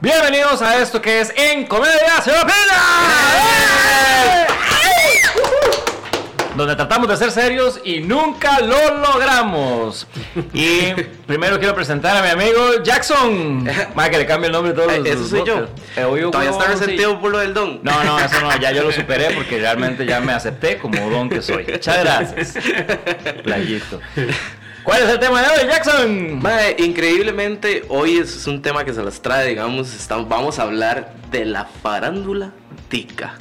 [0.00, 4.46] Bienvenidos a esto que es En Comedia Se Opina.
[6.56, 10.06] Donde tratamos de ser serios y nunca lo logramos.
[10.52, 10.92] Y
[11.26, 13.64] primero quiero presentar a mi amigo Jackson.
[13.94, 15.68] Más que le cambie el nombre todos Eh, los Eso soy yo.
[15.96, 17.80] Eh, hoy hubo- Todavía está resentido por lo del don.
[17.82, 21.28] No, no, eso no, ya yo lo superé porque realmente ya me acepté como don
[21.30, 21.66] que soy.
[21.70, 22.54] Muchas gracias.
[23.44, 24.00] Playito.
[24.82, 26.38] ¿Cuál es el tema de hoy, Jackson?
[26.42, 31.12] Mae, increíblemente, hoy es un tema que se las trae, digamos, estamos, vamos a hablar
[31.30, 32.52] de la farándula
[32.88, 33.34] tica.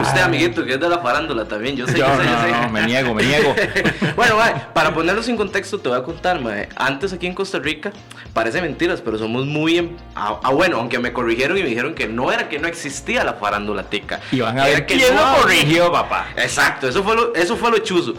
[0.00, 2.40] Usted, amiguito, que es de la farándula también, yo sé, Yo yo no, sé, yo
[2.40, 2.50] sé.
[2.52, 3.54] no, me niego, me niego.
[4.16, 6.68] bueno, mae, para ponerlos en contexto, te voy a contar, mae.
[6.76, 7.92] Antes aquí en Costa Rica,
[8.32, 9.94] parece mentiras, pero somos muy.
[10.14, 13.24] Ah, ah, bueno, aunque me corrigieron y me dijeron que no era que no existía
[13.24, 14.20] la farándula tica.
[14.32, 16.28] Y van a ver que quién no lo corrigió, papá.
[16.36, 18.14] Exacto, eso fue lo, eso fue lo chuzo,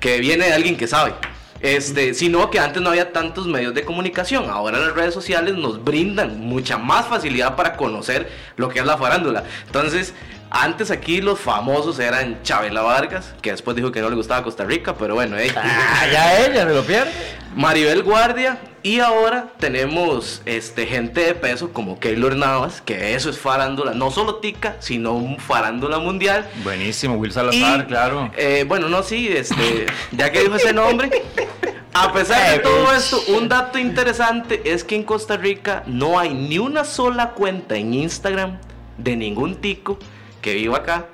[0.00, 1.14] que viene de alguien que sabe.
[1.60, 4.48] Este, sino que antes no había tantos medios de comunicación.
[4.48, 8.96] Ahora las redes sociales nos brindan mucha más facilidad para conocer lo que es la
[8.96, 9.44] farándula.
[9.66, 10.14] Entonces,
[10.50, 14.64] antes aquí los famosos eran Chabela Vargas, que después dijo que no le gustaba Costa
[14.64, 15.52] Rica, pero bueno, eh.
[15.54, 17.12] Ah, ya ella se lo pierde.
[17.54, 23.38] Maribel Guardia y ahora tenemos este gente de peso como Keylor Navas, que eso es
[23.38, 26.48] farándula, no solo tica, sino un farándula mundial.
[26.62, 28.30] Buenísimo, Will Salazar, Y, claro.
[28.36, 31.10] eh, bueno, no, sí, este, ya que dijo ese nombre.
[31.92, 36.32] A pesar de todo esto, un dato interesante es que en Costa Rica no hay
[36.32, 38.58] ni una sola cuenta en Instagram
[38.96, 39.98] de ningún tico
[40.40, 41.06] que viva acá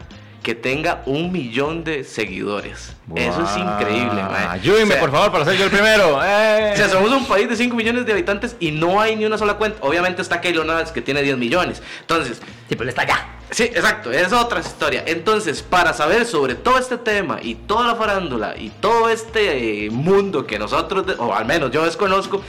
[0.46, 2.92] que tenga un millón de seguidores.
[3.16, 4.46] Eso es increíble, man.
[4.50, 6.20] Ayúdenme, por favor, para ser yo el primero.
[6.24, 6.70] Eh.
[6.72, 9.38] O sea, somos un país de 5 millones de habitantes y no hay ni una
[9.38, 9.78] sola cuenta.
[9.80, 11.82] Obviamente está Keylor Navas que tiene 10 millones.
[12.02, 13.26] Entonces, Sí, pero está allá.
[13.50, 15.02] Sí, exacto, es otra historia.
[15.06, 19.90] Entonces, para saber sobre todo este tema y toda la farándula y todo este eh,
[19.90, 22.40] mundo que nosotros, de- o al menos yo desconozco,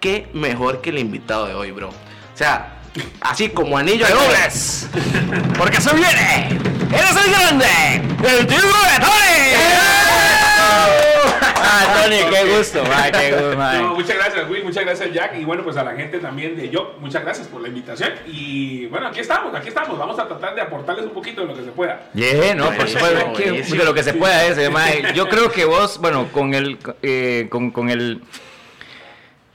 [0.00, 1.88] qué mejor que el invitado de hoy, bro.
[1.90, 1.92] O
[2.36, 2.78] sea,
[3.20, 4.20] así como anillo dedo.
[4.22, 4.88] ¡Dobles!
[5.58, 6.72] Porque se viene.
[6.92, 7.66] ¡Eres el grande!
[8.28, 9.42] ¡El tío de Tony!
[11.64, 13.56] Ah, Tony, qué gusto, ma, qué gusto.
[13.56, 15.38] No, muchas gracias, Will, muchas gracias, Jack.
[15.38, 18.12] Y bueno, pues a la gente también de yo, muchas gracias por la invitación.
[18.26, 19.98] Y bueno, aquí estamos, aquí estamos.
[19.98, 22.10] Vamos a tratar de aportarles un poquito de lo que se pueda.
[22.14, 23.32] Yeah, no, por supuesto.
[23.38, 25.12] De lo que se pueda ese, mae.
[25.14, 28.20] Yo creo que vos, bueno, con el, eh, con, con el,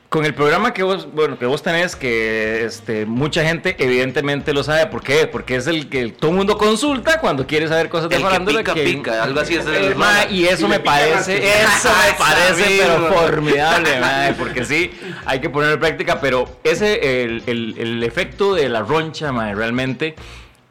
[0.10, 4.64] con el programa que vos, bueno, que vos tenés, que este, mucha gente evidentemente lo
[4.64, 4.88] sabe.
[4.88, 5.28] ¿Por qué?
[5.28, 8.28] Porque es el que todo el mundo consulta cuando quiere saber cosas de El que
[8.28, 8.60] farándula.
[8.60, 10.34] pica, pica, algo así es el eslogan.
[10.34, 14.92] y eso Y me parece, eso me parece, pero formidable, mae, porque sí,
[15.26, 16.22] hay que ponerlo en práctica.
[16.22, 20.16] Pero ese, el, el, el efecto de la roncha, mae, realmente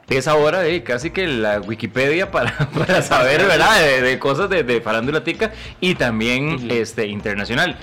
[0.09, 3.81] es ahora eh, casi que la Wikipedia para, para saber, ¿verdad?
[3.81, 7.77] De, de cosas de, de farándula tica y también este, internacional.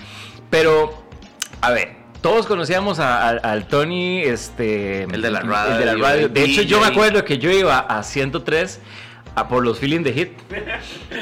[0.49, 1.02] Pero,
[1.67, 2.03] a ver.
[2.21, 6.29] Todos conocíamos a- a- al Tony, este, El de la El de radio, la radio.
[6.29, 8.79] De hecho, yo me acuerdo que yo iba a 103
[9.35, 10.29] a por los feeling de hit.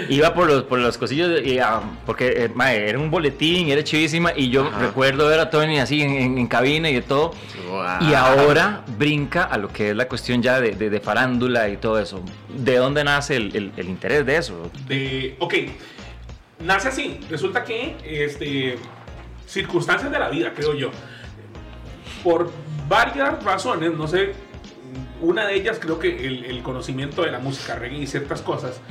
[0.09, 1.59] Iba por los, por los cosillos, de- y,
[2.05, 4.31] porque eh, mae, era un boletín, era chivísima.
[4.35, 4.79] Y yo Ajá.
[4.79, 7.33] recuerdo ver a Tony así en, en- en cabina y de todo.
[7.69, 8.07] Wow.
[8.09, 11.77] Y ahora brinca a lo que es la cuestión ya de, de- de farándula y
[11.77, 12.21] todo eso.
[12.49, 14.69] ¿De dónde nace el, el- el interés de eso?
[14.87, 15.53] De, ok,
[16.59, 17.19] nace así.
[17.29, 18.77] Resulta que, este,
[19.51, 20.91] circunstancias de la vida, creo yo.
[22.23, 22.51] Por
[22.87, 24.33] varias razones, no sé.
[25.21, 28.81] Una de ellas creo que el, el conocimiento de la música reggae y ciertas cosas.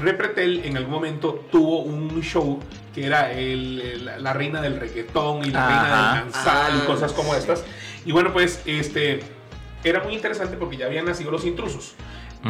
[0.00, 2.58] Repretel en algún momento tuvo un show
[2.92, 5.68] que era el- el- la reina del reggaetón y la Ajá.
[5.68, 7.38] reina del danzal y Ah, cosas como sí.
[7.38, 7.64] estas.
[8.04, 9.20] Y bueno, pues este
[9.84, 11.94] era muy interesante porque ya habían nacido los intrusos.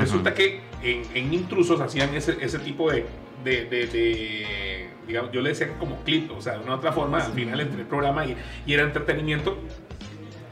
[0.00, 3.06] Resulta que en, en intrusos hacían ese, ese tipo de,
[3.44, 7.18] de, de- de, digamos, yo le decía como clip, o sea, de una otra forma,
[7.18, 8.36] al final entre el programa y,
[8.66, 9.58] y era entretenimiento.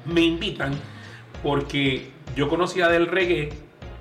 [0.05, 0.75] Me invitan
[1.43, 3.51] porque yo conocía del reggae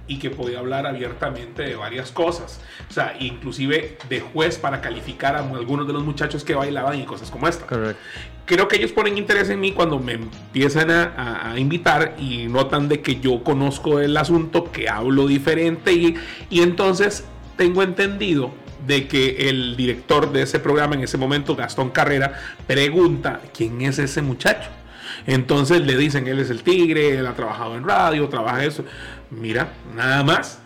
[0.05, 2.59] y que podía hablar abiertamente de varias cosas.
[2.89, 7.05] O sea, inclusive de juez para calificar a algunos de los muchachos que bailaban y
[7.05, 7.65] cosas como esta.
[7.65, 8.01] Correcto.
[8.45, 12.47] Creo que ellos ponen interés en mí cuando me empiezan a, a- a invitar y
[12.47, 16.15] notan de que yo conozco el asunto, que hablo diferente y,
[16.49, 17.25] y entonces
[17.55, 18.51] tengo entendido
[18.85, 22.33] de que el director de ese programa en ese momento, Gastón Carrera,
[22.67, 24.69] pregunta quién es ese muchacho.
[25.25, 28.83] Entonces le dicen, él es el tigre, él ha trabajado en radio, trabaja eso.
[29.31, 30.59] Mira, nada más.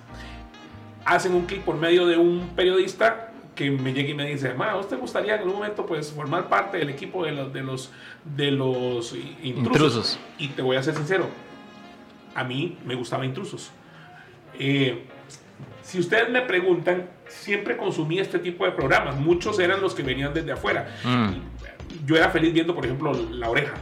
[1.06, 3.27] Hacen un clic por medio de un periodista
[3.58, 6.48] que me llega y me dice, ma, ¿a ¿usted gustaría en algún momento pues formar
[6.48, 7.92] parte del equipo de los, de los,
[8.24, 9.14] de los
[9.44, 9.74] intrusos?
[9.74, 10.20] Intrusos.
[10.38, 11.28] Y te voy a ser sincero,
[12.36, 13.72] a mí me gustaba intrusos.
[14.60, 15.04] Eh,
[15.82, 19.16] si ustedes me preguntan, siempre consumí este tipo de programas.
[19.16, 20.88] Muchos eran los que venían desde afuera.
[21.04, 22.06] Mm.
[22.06, 23.74] Yo era feliz viendo, por ejemplo, La Oreja.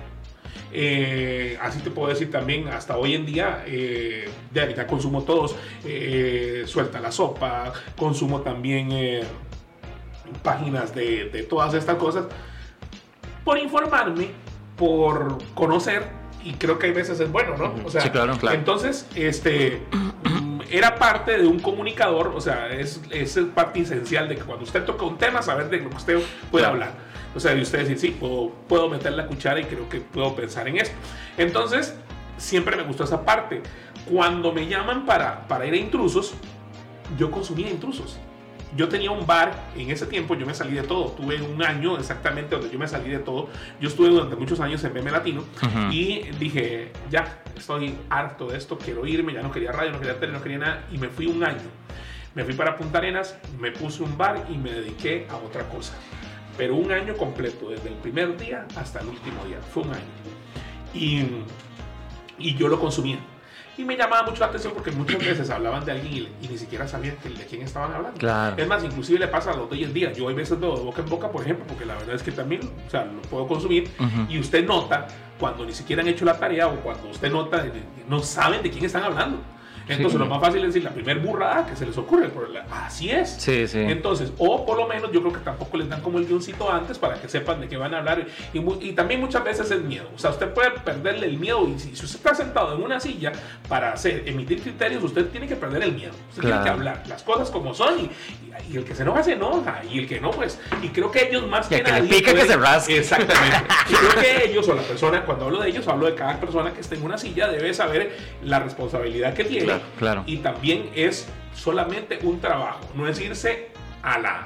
[0.77, 5.55] Eh, así te puedo decir también, hasta hoy en día, eh, ya consumo todos,
[5.85, 9.23] eh, suelta la sopa, consumo también eh,
[10.43, 12.25] páginas de, de todas estas cosas,
[13.43, 14.31] por informarme,
[14.77, 16.09] por conocer
[16.45, 17.73] y creo que hay veces es bueno, ¿no?
[17.83, 18.55] O sea, sí, claro, claro.
[18.55, 19.81] entonces, este,
[20.69, 24.85] era parte de un comunicador, o sea, es, es parte esencial de que cuando usted
[24.85, 26.19] toca un tema, saber de lo que usted
[26.51, 26.91] puede hablar.
[27.35, 30.35] O sea, y usted decir, sí, puedo, puedo meter la cuchara y creo que puedo
[30.35, 30.95] pensar en esto.
[31.37, 31.95] Entonces,
[32.37, 33.61] siempre me gustó esa parte.
[34.09, 36.35] Cuando me llaman para, para ir a intrusos,
[37.17, 38.19] yo consumía intrusos
[38.75, 41.11] yo tenía un bar en ese tiempo, yo me salí de todo.
[41.11, 43.49] Tuve un año exactamente donde yo me salí de todo.
[43.79, 45.43] Yo estuve durante muchos años en Meme Latino
[45.91, 50.19] y dije, ya, estoy harto de esto, quiero irme, ya no quería radio, no quería
[50.19, 50.87] tele, no quería nada.
[50.91, 51.69] Y me fui un año.
[52.33, 55.93] Me fui para Punta Arenas, me puse un bar y me dediqué a otra cosa.
[56.57, 59.59] Pero un año completo, desde el primer día hasta el último día.
[59.73, 60.03] Fue un año.
[60.93, 61.23] Y,
[62.37, 63.19] y yo lo consumía
[63.77, 66.87] y me llamaba mucho la atención porque muchas veces hablaban de alguien y, ni siquiera
[66.87, 68.17] sabían de quién estaban hablando.
[68.17, 68.55] Claro.
[68.57, 70.13] Es más, inclusive le pasa a los de hoy en día.
[70.13, 72.31] Yo hay veces veo de boca en boca, por ejemplo, porque la verdad es que
[72.31, 73.89] también, o sea, lo puedo consumir
[74.29, 75.07] y usted nota
[75.39, 77.65] cuando ni siquiera han hecho la tarea o cuando usted nota,
[78.07, 79.39] no saben de quién están hablando.
[79.87, 82.29] Entonces, lo más fácil es decir la primer burrada que se les ocurre.
[82.71, 83.29] Así es.
[83.29, 83.79] Sí, sí.
[83.79, 86.97] Entonces, o por lo menos yo creo que tampoco les dan como el guioncito antes
[86.97, 88.25] para que sepan de qué van a hablar.
[88.53, 90.09] Y, también muchas veces es miedo.
[90.15, 91.67] O sea, usted puede perderle el miedo.
[91.67, 93.31] Y si, usted está sentado en una silla
[93.67, 96.13] para hacer, emitir criterios, usted tiene que perder el miedo.
[96.29, 97.99] Usted tiene que hablar las cosas como son.
[97.99, 98.09] Y,
[98.71, 99.81] y, el que se enoja, se enoja.
[99.91, 100.59] Y el que no, pues.
[100.81, 102.09] Y creo que ellos más que, que nadie.
[102.09, 102.97] pica que se rasque.
[102.97, 103.57] Exactamente.
[103.89, 106.73] y creo que ellos o la persona, cuando hablo de ellos, hablo de cada persona
[106.73, 109.74] que esté en una silla, debe saber la responsabilidad que tiene Claro,
[110.25, 113.69] Y también es solamente un trabajo, no es irse
[114.03, 114.45] a la,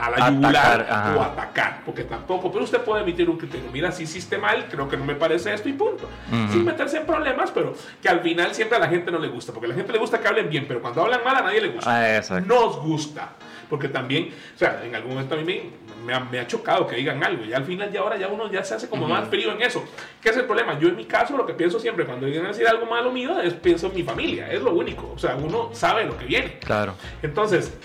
[0.00, 4.04] a, la yugular o atacar, porque tampoco, pero usted puede emitir un criterio, mira, si
[4.04, 6.08] hiciste mal, creo que no me parece esto y punto,
[6.50, 9.52] sin meterse en problemas, pero que al final siempre a la gente no le gusta,
[9.52, 11.60] porque a la gente le gusta que hablen bien, pero cuando hablan mal a nadie
[11.62, 13.30] le gusta, ah, nos gusta,
[13.68, 15.62] porque también, o sea, en algún momento a mí me,
[16.06, 17.44] me ha, chocado que digan algo.
[17.44, 19.84] Y al final ya ahora ya uno ya se hace como más frío en eso.
[20.22, 20.78] ¿Qué es el problema?
[20.78, 23.54] Yo en mi caso lo que pienso siempre cuando digan decir algo malo mío es
[23.54, 24.50] pienso en mi familia.
[24.50, 25.12] Es lo único.
[25.14, 26.58] O sea, uno sabe lo que viene.
[26.60, 26.94] Claro.
[27.22, 27.76] Entonces,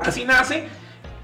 [0.00, 0.68] así nace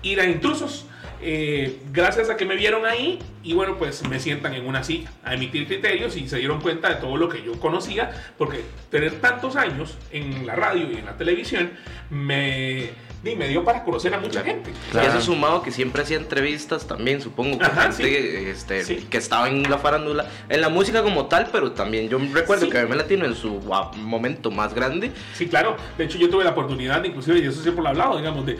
[0.03, 0.87] ir a intrusos.
[1.27, 5.11] Eh, gracias a que me vieron ahí y bueno, pues me sientan en una silla
[5.25, 9.21] a emitir criterios y se dieron cuenta de todo lo que yo conocía, porque tener
[9.21, 11.71] tantos años en la radio y en la televisión
[12.11, 12.91] me,
[13.31, 14.73] y me dio para conocer a mucha gente.
[14.93, 19.69] Y eso sumado que siempre hacía entrevistas también, supongo, que gente este, que estaba en
[19.69, 23.35] la farándula, en la música como tal, pero también yo recuerdo que me Latino en
[23.35, 23.61] su
[23.97, 25.13] momento más grande.
[25.35, 25.77] Sí, claro.
[25.99, 28.59] De hecho, yo tuve la oportunidad, inclusive, y eso siempre lo he hablado, digamos, de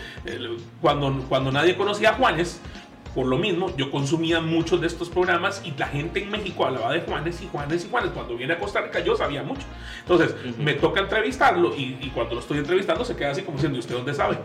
[0.81, 2.61] cuando, cuando nadie conocía a Juanes,
[3.15, 6.93] por lo mismo, yo consumía muchos de estos programas y la gente en México hablaba
[6.93, 8.11] de Juanes y Juanes y Juanes.
[8.13, 9.63] Cuando viene a Costa Rica yo sabía mucho.
[10.01, 13.81] Entonces, me toca entrevistarlo y, cuando lo estoy entrevistando se queda así como diciendo, ¿y
[13.81, 14.39] usted dónde sabe?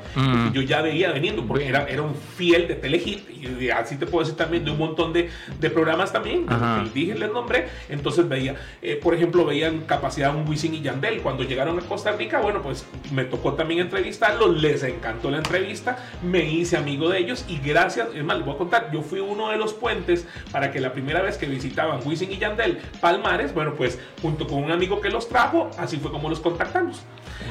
[0.53, 4.23] Yo ya veía veniendo porque era, era un fiel de Telehit y así te puedo
[4.23, 5.29] decir también de un montón de,
[5.59, 6.45] de programas también.
[6.45, 7.67] Que dije, les nombré.
[7.89, 11.21] Entonces veía, eh, por ejemplo, veían capacidad un Wisin y Yandel.
[11.21, 15.97] Cuando llegaron a Costa Rica, bueno, pues me tocó también entrevistarlos, les encantó la entrevista,
[16.21, 19.57] me hice amigo de ellos y gracias, es más, les contar, yo fui uno de
[19.57, 23.97] los puentes para que la primera vez que visitaban Wisin y Yandel Palmares, bueno, pues
[24.21, 27.01] junto con un amigo que los trajo, así fue como los contactamos.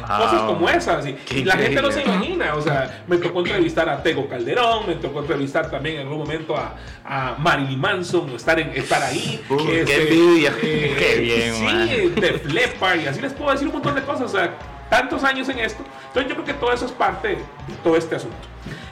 [0.07, 4.03] Cosas como esas, y la gente no se imagina, o sea, me tocó entrevistar a
[4.03, 8.69] Tego Calderón, me tocó entrevistar también en algún momento a, a Marilyn Manson, estar, en,
[8.71, 9.43] estar ahí.
[9.49, 10.53] qué envidia.
[10.63, 14.23] Eh, qué bien, Sí, de Flepper, y así les puedo decir un montón de cosas,
[14.23, 14.55] o sea,
[14.91, 15.83] tantos años en esto.
[16.09, 17.39] Entonces yo creo que todo eso es parte de
[17.83, 18.37] todo este asunto.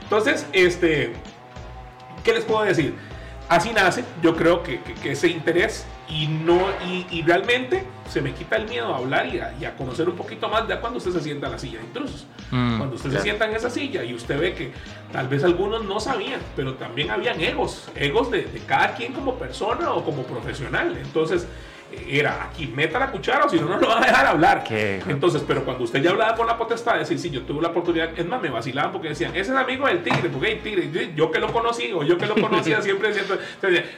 [0.02, 1.12] Entonces, este,
[2.26, 2.92] ¿Qué les puedo decir?
[3.48, 6.60] Así nace, yo creo que, ese interés y no
[7.12, 10.66] y, realmente se me quita el miedo a hablar y a, conocer un poquito más
[10.66, 12.26] de cuando usted se sienta en la silla de intrusos.
[12.50, 14.72] Mm, cuando usted se sienta en esa silla y usted ve que
[15.12, 19.34] tal vez algunos no sabían, pero también habían egos, egos de, de cada quien como
[19.36, 20.96] persona o como profesional.
[20.96, 21.46] Entonces,
[22.08, 24.64] era aquí, meta la cuchara o si no, no lo van a dejar hablar.
[24.70, 27.68] Entonces, pero cuando usted ya hablaba con la potestad de decir, sí, yo tuve la
[27.68, 31.12] oportunidad, es más, me vacilaban porque decían, ese es amigo del tigre, porque el tigre,
[31.14, 33.38] yo que lo conocí o yo que lo conocía siempre siempre,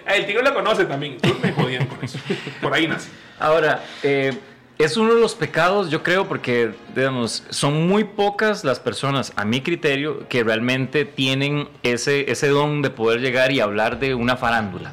[0.07, 1.15] el tigre lo conoce también.
[1.15, 2.19] Entonces me jodían con eso.
[2.61, 3.11] Por ahí nace.
[3.39, 4.33] Ahora, eh,
[4.79, 9.45] es uno de los pecados, yo creo, porque, digamos, son muy pocas las personas, a
[9.45, 14.37] mi criterio, que realmente tienen ese, ese don de poder llegar y hablar de una
[14.37, 14.93] farándula.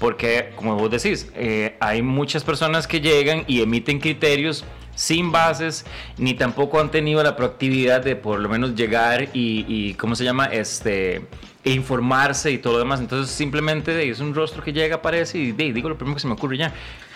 [0.00, 4.64] Porque, como vos decís, eh, hay muchas personas que llegan y emiten criterios
[4.96, 5.86] sin bases,
[6.18, 10.24] ni tampoco han tenido la proactividad de por lo menos llegar y, y ¿cómo se
[10.24, 10.46] llama?
[10.46, 11.22] Este
[11.62, 13.00] e informarse y todo lo demás.
[13.00, 16.34] Entonces simplemente es un rostro que llega, aparece y digo lo primero que se me
[16.34, 16.72] ocurre ya.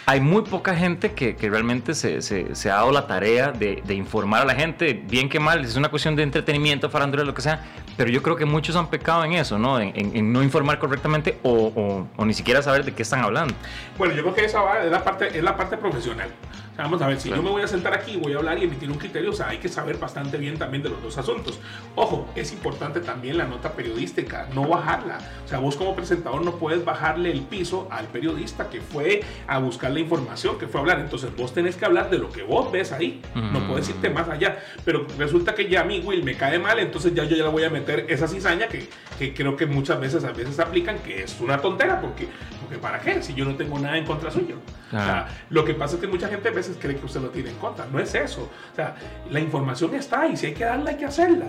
[0.06, 3.82] Hay muy poca gente que, que realmente se, se, se, ha dado la tarea de,
[3.87, 7.32] de, informar a la gente, bien que mal, es una cuestión de entretenimiento, farándula, lo
[7.32, 7.64] que sea,
[7.96, 9.80] pero yo creo que muchos han pecado en eso, ¿no?
[9.80, 13.20] En, en, en no informar correctamente o, o, o, ni siquiera saber de qué están
[13.20, 13.54] hablando.
[13.96, 16.28] Bueno, yo creo que esa es la parte, es la parte profesional.
[16.75, 17.40] O sea, vamos a ver, si claro.
[17.40, 19.49] yo me voy a sentar aquí, voy a hablar y emitir un criterio, o sea,
[19.49, 21.61] hay que saber bastante bien también de los dos asuntos.
[21.95, 25.19] Ojo, es importante también la nota periodística, no bajarla.
[25.45, 29.59] O sea, vos como presentador no puedes bajarle el piso al periodista que fue a
[29.59, 30.99] buscar la información, que fue a hablar.
[30.99, 33.23] Entonces vos tenés que hablar de lo que vos ves ahí.
[33.35, 33.52] Mm.
[33.52, 34.59] No puedes irte más allá.
[34.85, 37.50] Pero resulta que ya a mí, Will, me cae mal, entonces ya yo ya le
[37.50, 41.23] voy a meter esa cizaña que, que creo que muchas veces a veces aplican, que
[41.23, 42.26] es una tontera, porque,
[42.64, 43.23] porque ¿para qué?
[43.23, 44.56] Si yo no tengo nada en contra suyo.
[44.92, 44.97] Ah.
[44.97, 47.28] O sea, lo que pasa es que mucha gente a veces cree que usted lo
[47.28, 47.87] tiene en contra.
[47.87, 48.50] No es eso.
[48.73, 48.97] O sea,
[49.30, 51.47] la información está y si hay que darla, hay que hacerla.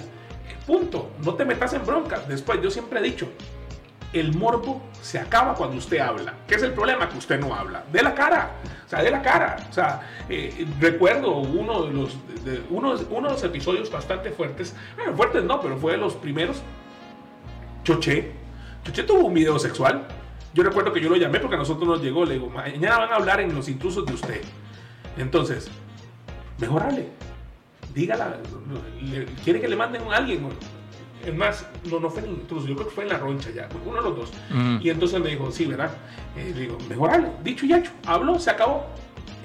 [0.66, 1.12] Punto.
[1.24, 2.28] No te metas en broncas.
[2.28, 3.30] Después, yo siempre he dicho,
[4.14, 6.34] el morbo se acaba cuando usted habla.
[6.48, 7.10] ¿Qué es el problema?
[7.10, 7.84] Que usted no habla.
[7.92, 8.52] De la cara.
[8.86, 9.58] O sea, de la cara.
[9.70, 14.76] O sea, eh, recuerdo uno de, los, de, uno, uno de los episodios bastante fuertes.
[14.96, 16.62] Bueno, fuertes no, pero fue de los primeros.
[17.84, 18.32] Choché.
[18.84, 20.08] Choché tuvo un video sexual.
[20.56, 22.26] Yo recuerdo que yo lo llamé porque a nosotros nos llegó.
[22.26, 24.42] Le digo, mañana van a hablar en los intrusos de usted.
[25.18, 25.70] Entonces,
[26.60, 27.10] mejorale.
[27.94, 28.38] Dígala.
[29.44, 30.48] ¿Quiere que le manden a alguien?
[31.26, 33.68] Es más, no, no fue en intruso, yo creo que fue en la roncha ya,
[33.84, 34.34] uno de los dos.
[34.52, 34.78] Mm.
[34.82, 35.92] Y entonces me dijo, sí, ¿verdad?
[36.38, 37.32] Eh, digo, mejorale.
[37.44, 37.92] Dicho y hecho.
[38.06, 38.86] Habló, se acabó.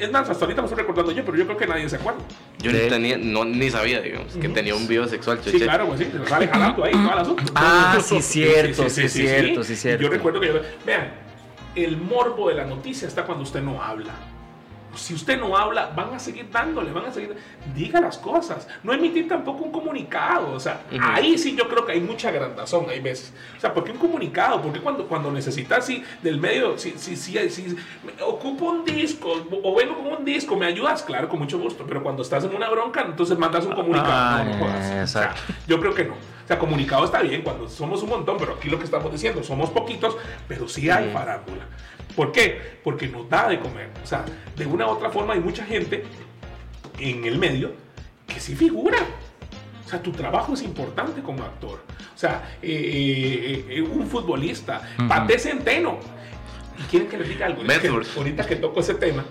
[0.00, 2.20] Es más, hasta ahorita me estoy recordando yo, pero yo creo que nadie se acuerda.
[2.58, 4.54] Yo ni, tenía, no, ni sabía, digamos, que uh -huh.
[4.54, 5.38] tenía un video sexual.
[5.44, 5.60] Sí, che.
[5.60, 7.42] claro, pues sí, se lo sale jalando ahí todo el asunto.
[7.54, 10.02] Ah, sí, cierto, sí, sí, sí, cierto, sí, cierto.
[10.02, 10.54] Yo recuerdo que yo,
[10.86, 11.12] vean,
[11.74, 14.14] el morbo de la noticia está cuando usted no habla
[14.94, 17.36] si usted no habla, van a seguir dándole, van a seguir.
[17.74, 18.66] Diga las cosas.
[18.82, 20.52] No emitir tampoco un comunicado.
[20.52, 21.14] O sea, uh -huh.
[21.14, 23.32] ahí sí yo creo que hay mucha grandazón, hay veces.
[23.56, 24.60] O sea, ¿por qué un comunicado?
[24.60, 27.76] Porque cuando, cuando necesitas si, del medio, si, si, si, si
[28.24, 29.32] ocupo un disco
[29.62, 31.02] o vengo con un disco, ¿me ayudas?
[31.02, 31.84] Claro, con mucho gusto.
[31.86, 34.10] Pero cuando estás en una bronca, entonces mandas un comunicado.
[34.10, 35.34] Ah, no, no o sea,
[35.66, 36.14] yo creo que no.
[36.14, 39.42] O sea, comunicado está bien cuando somos un montón, pero aquí lo que estamos diciendo,
[39.44, 40.16] somos poquitos,
[40.48, 41.64] pero sí hay farándula.
[42.14, 42.78] ¿Por qué?
[42.82, 43.90] Porque nos da de comer.
[44.02, 44.24] O sea,
[44.56, 46.04] de una u otra forma hay mucha gente
[46.98, 47.72] en el medio
[48.26, 48.98] que sí figura.
[49.84, 51.82] O sea, tu trabajo es importante como actor.
[52.14, 55.08] O sea, eh, eh, un futbolista, uh -huh.
[55.08, 55.98] Pate Centeno.
[56.78, 57.62] ¿Y quieren que les diga algo?
[57.62, 59.24] Es que ahorita que toco ese tema,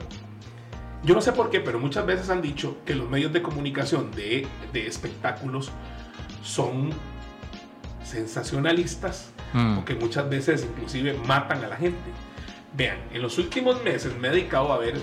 [1.03, 4.12] yo no sé por qué, pero muchas veces han dicho que los medios de comunicación
[4.12, 5.71] de, de espectáculos
[6.43, 6.91] son
[8.03, 9.77] sensacionalistas mm.
[9.79, 11.98] o que muchas veces inclusive matan a la gente.
[12.73, 14.95] Vean, en los últimos meses me he dedicado a ver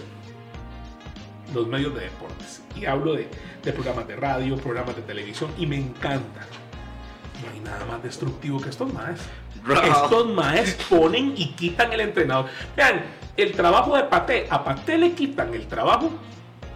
[1.55, 3.29] los medios de deportes y hablo de,
[3.63, 6.47] de programas de radio, programas de televisión y me encanta.
[7.43, 9.21] No hay nada más destructivo que estos maes.
[9.85, 12.47] Estos maes ponen y quitan el entrenador.
[12.77, 13.03] Vean,
[13.37, 16.11] el trabajo de Pate, a Pate le quitan el trabajo,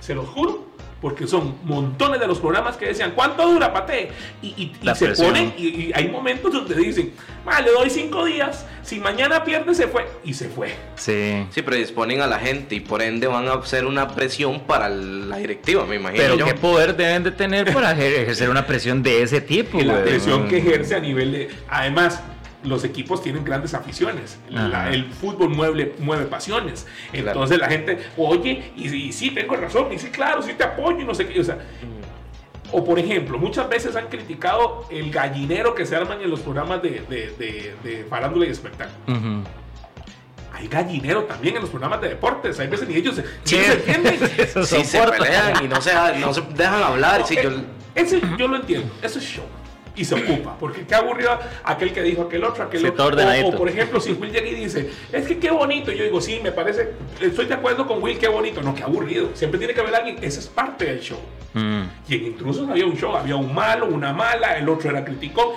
[0.01, 0.70] se los juro,
[1.01, 4.11] porque son montones de los programas que decían, ¿cuánto dura Pate?
[4.43, 7.13] Y, y, y se ponen, y, y, hay momentos donde dicen,
[7.65, 10.75] le doy cinco días, si mañana pierde se fue, y se fue.
[10.97, 11.47] Sí.
[11.51, 15.37] Sí, predisponen a la gente y por ende van a hacer una presión para la
[15.39, 16.23] directiva, me imagino.
[16.23, 16.45] Pero yo.
[16.45, 19.81] ¿qué poder deben de tener para ejercer una presión de ese tipo?
[19.81, 21.49] la presión que ejerce a nivel de...
[21.69, 22.23] Además,
[22.65, 24.39] los equipos tienen grandes aficiones.
[24.49, 26.87] La, el fútbol mueve, mueve pasiones.
[27.13, 27.71] Entonces claro.
[27.71, 31.05] la gente, oye, y, y, sí, tengo razón, y sí, claro, sí te apoyo, y
[31.05, 31.41] no sé qué.
[31.41, 31.59] O sea,
[32.73, 36.83] o por ejemplo, muchas veces han criticado el gallinero que se arman en los programas
[36.83, 38.99] de, de, de, de farándula y espectáculo.
[39.09, 39.45] Uh -huh.
[40.53, 42.61] Hay gallinero también en los programas de deportes.
[42.61, 43.57] Hay veces ni ellos se, sí.
[43.57, 44.19] se entienden.
[44.67, 47.21] sí, se pelean y no se, no se dejan hablar.
[47.21, 47.51] No, sí, yo...
[47.95, 48.93] Ese yo lo entiendo.
[49.03, 49.45] Eso es show
[50.01, 50.57] y se ocupa.
[50.59, 53.05] Porque qué aburrido aquel que dijo aquel otro, aquel otro.
[53.05, 55.93] O, o, por ejemplo, si Will llega y dice, es que qué bonito.
[55.93, 58.63] Yo digo, sí, me parece, estoy de acuerdo con Will, qué bonito.
[58.63, 59.31] No, qué aburrido.
[59.35, 61.21] Siempre tiene que haber alguien, esa es parte del show.
[61.53, 61.83] Mm.
[62.09, 65.49] Y en Intrusos había un show, había un malo, una mala, el otro era criticón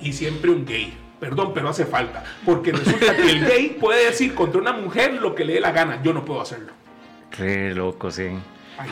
[0.00, 0.96] y siempre un gay.
[1.20, 2.24] Perdón, pero hace falta.
[2.46, 5.72] Porque resulta que el gay puede decir contra una mujer lo que le dé la
[5.72, 6.00] gana.
[6.02, 6.72] Yo no puedo hacerlo.
[7.30, 8.30] Qué loco, sí.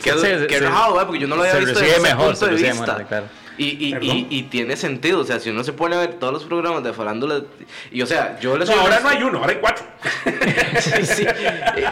[0.03, 1.05] Qué, se, qué se, rajado, ¿eh?
[1.05, 2.85] porque yo no lo había visto desde ese mejor, punto de vista.
[2.85, 3.25] Mejor, claro.
[3.59, 6.31] Y, y, y, y, tiene sentido, o sea, si uno se pone a ver todos
[6.31, 7.43] los programas de farándula,
[7.91, 9.85] y o sea, yo les soy no, ahora no hay uno, ahora hay cuatro.
[10.79, 11.27] sí, sí.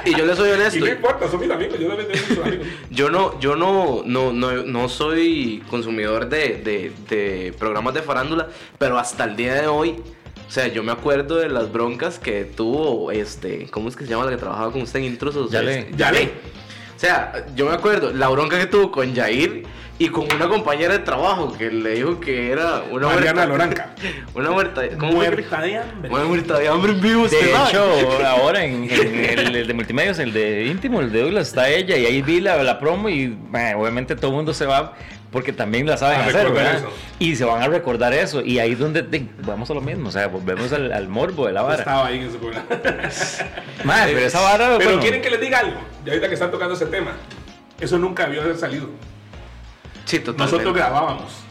[0.05, 0.79] Y, yo le soy honesto.
[0.79, 2.67] Y no importa, son mis amigos, yo también tengo muchos amigos.
[2.89, 8.47] yo no, yo no, no, no, no soy consumidor de, de, de programas de farándula,
[8.77, 10.01] pero hasta el día de hoy
[10.47, 14.11] o sea, yo me acuerdo de las broncas que tuvo, este, ¿cómo es que se
[14.11, 15.51] llama la que trabajaba con usted en Intrusos?
[15.51, 15.79] Yale.
[15.79, 16.31] Este, Yale.
[16.95, 19.63] O sea, yo me acuerdo la bronca que tuvo con Jair
[19.99, 23.47] y con una compañera de trabajo que le dijo que era una Mariana muerta.
[23.47, 23.95] Loranca.
[24.35, 24.81] Una muerta.
[24.99, 26.11] ¿Cómo Muerta de hambre.
[26.11, 30.19] Una muerta de hambre en vivo, De hecho, ahora en, en el, el de multimedios,
[30.19, 33.35] el de íntimo, el de Douglas, está ella y ahí vi la, la promo y
[33.49, 34.93] bah, obviamente todo el mundo se va
[35.31, 36.75] porque también la saben A hacer, recordar ¿verdad?
[36.77, 36.93] eso.
[37.19, 40.09] Y se van a recordar eso y ahí es donde de, vamos a lo mismo,
[40.09, 41.79] o sea, volvemos al, al morbo de la vara.
[41.79, 42.65] Estaba ahí en ese programa.
[43.83, 45.79] Madre, pero esa vara, Pero bueno, quieren que les diga algo.
[46.05, 47.11] Y ahorita que están tocando ese tema.
[47.79, 48.89] Eso nunca haber salido.
[50.07, 50.51] Sí, totalmente.
[50.51, 51.43] Nosotros grabábamos.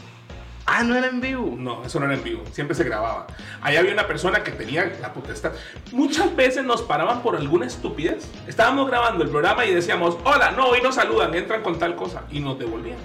[0.64, 1.54] Ah, no era en vivo.
[1.56, 3.26] No, eso no era en vivo, siempre se grababa.
[3.60, 5.52] Ahí había una persona que tenía la potestad.
[5.92, 8.28] Muchas veces nos paraban por alguna estupidez.
[8.48, 12.24] Estábamos grabando el programa y decíamos, hola, no, hoy nos saludan, entran con tal cosa.
[12.32, 12.98] Y nos devolvían.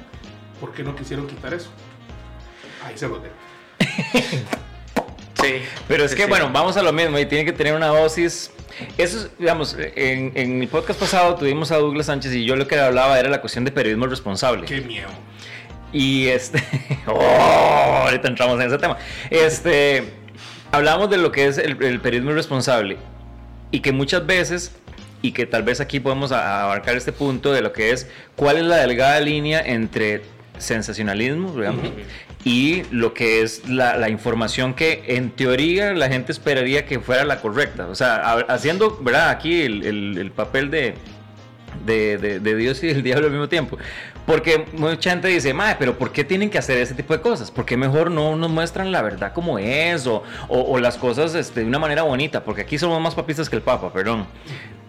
[0.60, 1.70] ¿Por qué no quisieron quitar eso?
[2.84, 3.22] Ahí se dejo.
[5.42, 5.62] Sí.
[5.88, 6.30] Pero es Sí, que, sí.
[6.30, 8.52] bueno, vamos a lo mismo y tiene que tener una dosis.
[8.98, 12.68] Eso es, digamos, en, en el podcast pasado tuvimos a Douglas Sánchez y yo lo
[12.68, 14.66] que hablaba era la cuestión de periodismo responsable.
[14.66, 15.10] Qué miedo.
[15.94, 16.64] Y este.
[17.08, 17.20] oh,
[18.06, 18.98] ahorita entramos en ese tema.
[19.30, 20.14] Este.
[20.72, 22.98] Hablamos de lo que es el, el periodismo responsable.
[23.72, 24.72] Y que muchas veces.
[25.22, 28.64] Y que tal vez aquí podemos abarcar este punto de lo que es cuál es
[28.64, 30.24] la delgada línea entre
[30.62, 31.90] sensacionalismo, digamos,
[32.44, 37.24] y lo que es la, la información que en teoría la gente esperaría que fuera
[37.26, 37.88] la correcta.
[37.88, 39.30] O sea, ha- haciendo, ¿verdad?
[39.30, 40.94] Aquí el, el- el papel de,
[41.86, 43.78] de, de- de Dios y del diablo al mismo tiempo.
[44.26, 47.50] Porque mucha gente dice, madre, pero ¿por qué tienen que hacer ese tipo de cosas?
[47.52, 50.06] ¿Por qué mejor no nos muestran la verdad como es?
[50.08, 53.50] O, o- o las cosas este, de una manera bonita, porque aquí somos más papistas
[53.50, 54.28] que el Papa, perdón.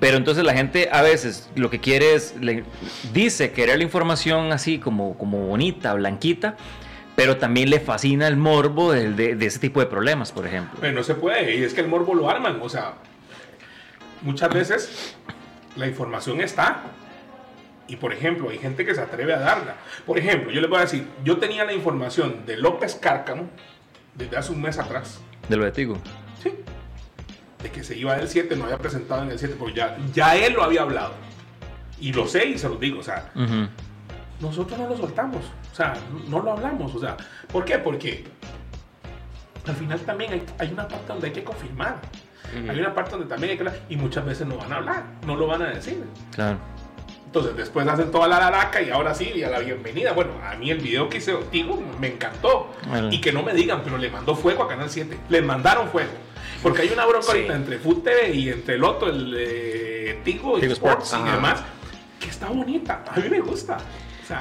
[0.01, 2.65] Pero entonces la gente a veces lo que quiere es, le-
[3.13, 6.57] dice querer la información así como, como bonita, blanquita,
[7.17, 10.79] pero también le fascina el morbo del- de, de ese tipo de problemas, por ejemplo.
[10.81, 12.59] Pero no se puede, y es que el morbo lo arman.
[12.63, 12.95] O sea,
[14.23, 15.15] muchas veces
[15.77, 16.83] la información está.
[17.93, 19.77] Y por ejemplo, hay gente que se atreve a darla.
[20.07, 23.51] Por ejemplo, yo les voy a decir, yo tenía la información de López Cárcamo
[24.15, 25.21] desde hace un mes atrás.
[25.47, 25.99] De lo de Tigo.
[26.43, 26.55] Sí.
[27.63, 30.35] De que se iba del 7, no había presentado en el 7, porque ya, ya
[30.37, 31.13] él lo había hablado.
[32.01, 33.01] Y lo sé y se los digo.
[33.01, 33.31] O sea,
[34.41, 35.45] nosotros no lo soltamos.
[35.71, 35.93] O sea,
[36.29, 36.95] no lo hablamos.
[36.95, 37.19] O sea,
[37.53, 37.77] ¿por qué?
[37.77, 38.25] Porque
[39.67, 42.01] al final también hay, hay una parte donde hay que confirmar.
[42.55, 43.81] Hay una parte donde también hay que hablar.
[43.91, 46.03] Y muchas veces no van a hablar, no lo van a decir.
[46.35, 46.57] Claro.
[47.33, 50.13] Entonces después hacen toda la laraca y ahora sí, y a la bienvenida.
[50.13, 52.75] Bueno, a mí el video que hice Tigo me encantó.
[52.87, 53.11] Bueno.
[53.11, 55.19] Y que no me digan, pero le mandó fuego a Canal 7.
[55.31, 56.11] Le mandaron fuego.
[56.63, 57.31] Porque hay una bronca Sí.
[57.39, 61.27] ahorita entre Food TV y entre el otro, el eh, Tigo, Tigo Sports, Sports.
[61.27, 61.63] y demás,
[62.21, 63.03] que está bonita.
[63.11, 63.79] A mí me gusta.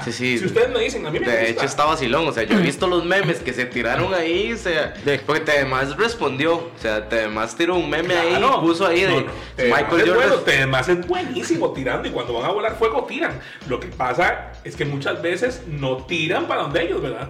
[0.02, 0.38] Sí, sí.
[0.38, 1.40] Si ustedes me dicen, a mí me gusta.
[1.40, 4.52] De hecho está vacilón, o sea, yo he visto los memes que se tiraron ahí,
[4.52, 8.60] o sea, De- porque además respondió, o sea, además tiró un meme ahí, Claro.
[8.60, 9.26] puso ahí de No, no.
[9.56, 10.14] Tedemás Michael Jordan.
[10.28, 13.38] bueno, Tedemás es buenísimo tirando y cuando van a volar fuego tiran.
[13.68, 17.28] Lo que pasa es que muchas veces no tiran para donde ellos, ¿verdad?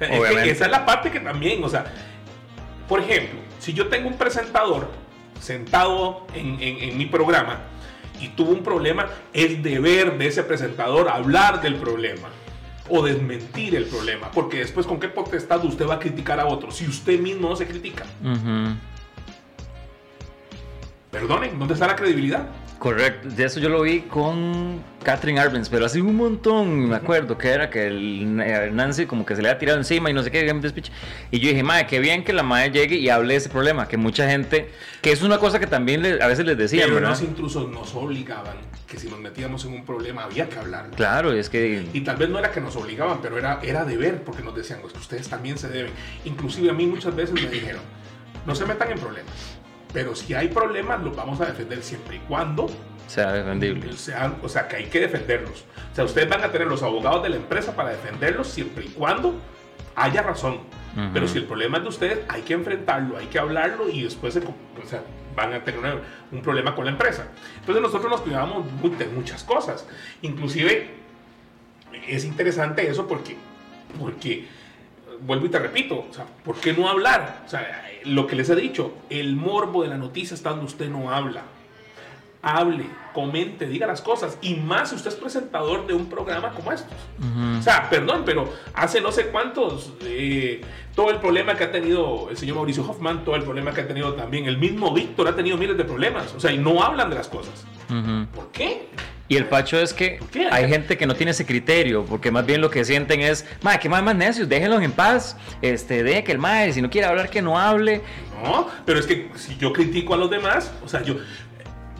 [0.00, 0.08] Es
[0.42, 1.84] que esa es la parte que también, o sea,
[2.88, 4.88] por ejemplo, si yo tengo un presentador
[5.40, 7.60] sentado en, en- en mi programa
[8.20, 12.28] y tuvo un problema, es deber de ese presentador hablar del problema
[12.88, 16.70] o desmentir el problema, porque después con qué potestad usted va a criticar a otro
[16.70, 18.04] si usted mismo no se critica.
[21.10, 22.48] Perdonen, ¿dónde está la credibilidad?
[22.78, 27.36] Correcto, de eso yo lo vi con Catherine Arbenz, pero hace un montón, me acuerdo
[27.36, 30.22] que era que el, eh, Nancy como que se le había tirado encima y no
[30.22, 30.46] sé qué,
[31.32, 33.88] y yo dije, madre, qué bien que la madre llegue y hable de ese problema,
[33.88, 34.70] que mucha gente,
[35.02, 37.10] que es una cosa que también le- a veces les decían, Pero ¿verdad?
[37.10, 40.94] los intrusos nos obligaban que si nos metíamos en un problema había que hablarlo.
[40.94, 41.84] Claro, es que...
[41.92, 44.78] Y tal vez no era que nos obligaban, pero era, era deber, porque nos decían,
[44.86, 45.90] "Es que ustedes también se deben.
[46.24, 47.82] Inclusive a mí muchas veces me dijeron,
[48.46, 49.57] no se metan en problemas,
[49.92, 52.68] pero si hay problemas los vamos a defender siempre y cuando
[53.06, 53.92] sea defendible.
[53.94, 55.64] sean, o sea, que hay que defenderlos.
[55.92, 58.88] O sea, ustedes van a tener los abogados de la empresa para defenderlos siempre y
[58.88, 59.34] cuando
[59.96, 60.58] haya razón.
[61.14, 64.34] Pero si el problema es de ustedes, hay que enfrentarlo, hay que hablarlo y después
[64.34, 64.52] se, o
[64.84, 65.02] sea,
[65.36, 66.00] van a tener una-
[66.32, 67.28] un problema con la empresa.
[67.60, 68.66] Entonces nosotros nos cuidábamos
[68.98, 69.86] de muchas cosas.
[70.22, 70.90] Inclusive
[72.08, 73.36] es interesante eso porque,
[74.00, 74.48] porque
[75.22, 77.42] vuelvo y te repito, o sea, ¿por qué no hablar?
[77.46, 80.88] O sea, lo que les he dicho, el morbo de la noticia está donde usted
[80.88, 81.42] no habla
[82.42, 84.38] hable, comente, diga las cosas.
[84.42, 86.96] Y más si usted es presentador de un programa como estos.
[87.58, 90.60] O sea, perdón, pero hace no sé cuántos, eh,
[90.94, 93.88] todo el problema que ha tenido el señor Mauricio Hoffman, todo el problema que ha
[93.88, 96.34] tenido también el mismo Víctor, ha tenido miles de problemas.
[96.34, 97.66] O sea, y no hablan de las cosas.
[97.88, 98.26] Ujú.
[98.34, 98.88] ¿Por qué?
[99.30, 102.62] Y el pacho es que hay gente que no tiene ese criterio, porque más bien
[102.62, 106.32] lo que sienten es, madre, que más más necios, déjenlos en paz, este, de que
[106.32, 108.00] el madre, si no quiere hablar, que no hable.
[108.42, 111.16] No, pero es que si yo critico a los demás, o sea, yo...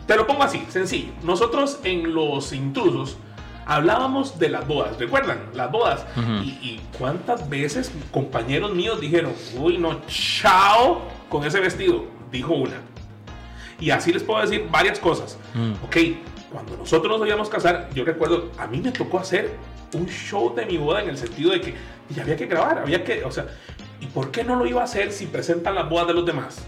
[0.07, 1.11] te lo pongo así, sencillo.
[1.21, 3.17] Nosotros en los intrusos
[3.67, 5.39] hablábamos de las bodas, ¿recuerdan?
[5.53, 6.07] Las bodas.
[6.17, 6.43] Ujú.
[6.43, 12.77] y, y cuántas veces compañeros míos dijeron, uy, no, chao con ese vestido, dijo una.
[13.79, 15.37] Y así les puedo decir varias cosas.
[15.53, 15.73] Mm.
[15.85, 15.97] Ok,
[16.51, 19.51] cuando nosotros nos íbamos a casar, yo recuerdo, a mí me tocó hacer
[19.93, 21.73] un show de mi boda en el sentido de que
[22.21, 23.47] había que grabar, había que, o sea,
[23.99, 26.65] ¿y por qué no lo iba a hacer si presentan las bodas de los demás?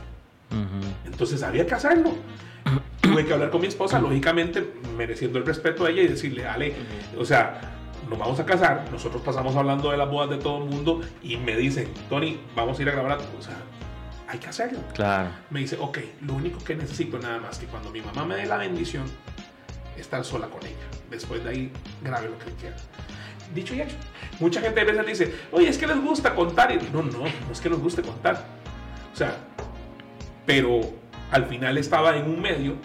[1.05, 2.11] Entonces había que hacerlo.
[3.01, 6.75] Tuve que hablar con mi esposa, lógicamente mereciendo el respeto a ella y decirle, Ale,
[7.17, 7.59] o sea,
[8.09, 11.37] nos vamos a casar, nosotros pasamos hablando de las bodas de todo el mundo y
[11.37, 13.55] me dicen, Tony, vamos a ir a grabar, a- o sea,
[14.27, 14.79] hay que hacerlo.
[14.93, 15.29] Claro.
[15.49, 18.45] Me dice, ok, lo único que necesito nada más que cuando mi mamá me dé
[18.45, 19.03] la bendición,
[19.97, 20.75] estar sola con ella.
[21.09, 22.75] Después de ahí, grabe lo que quiera.
[23.53, 23.95] Dicho y hecho.
[24.39, 26.71] Mucha gente a veces dice, oye, es que les gusta contar.
[26.71, 28.45] Y no, no, no es que nos guste contar.
[29.13, 29.37] O sea,
[30.45, 30.81] pero
[31.31, 32.75] al final estaba en un medio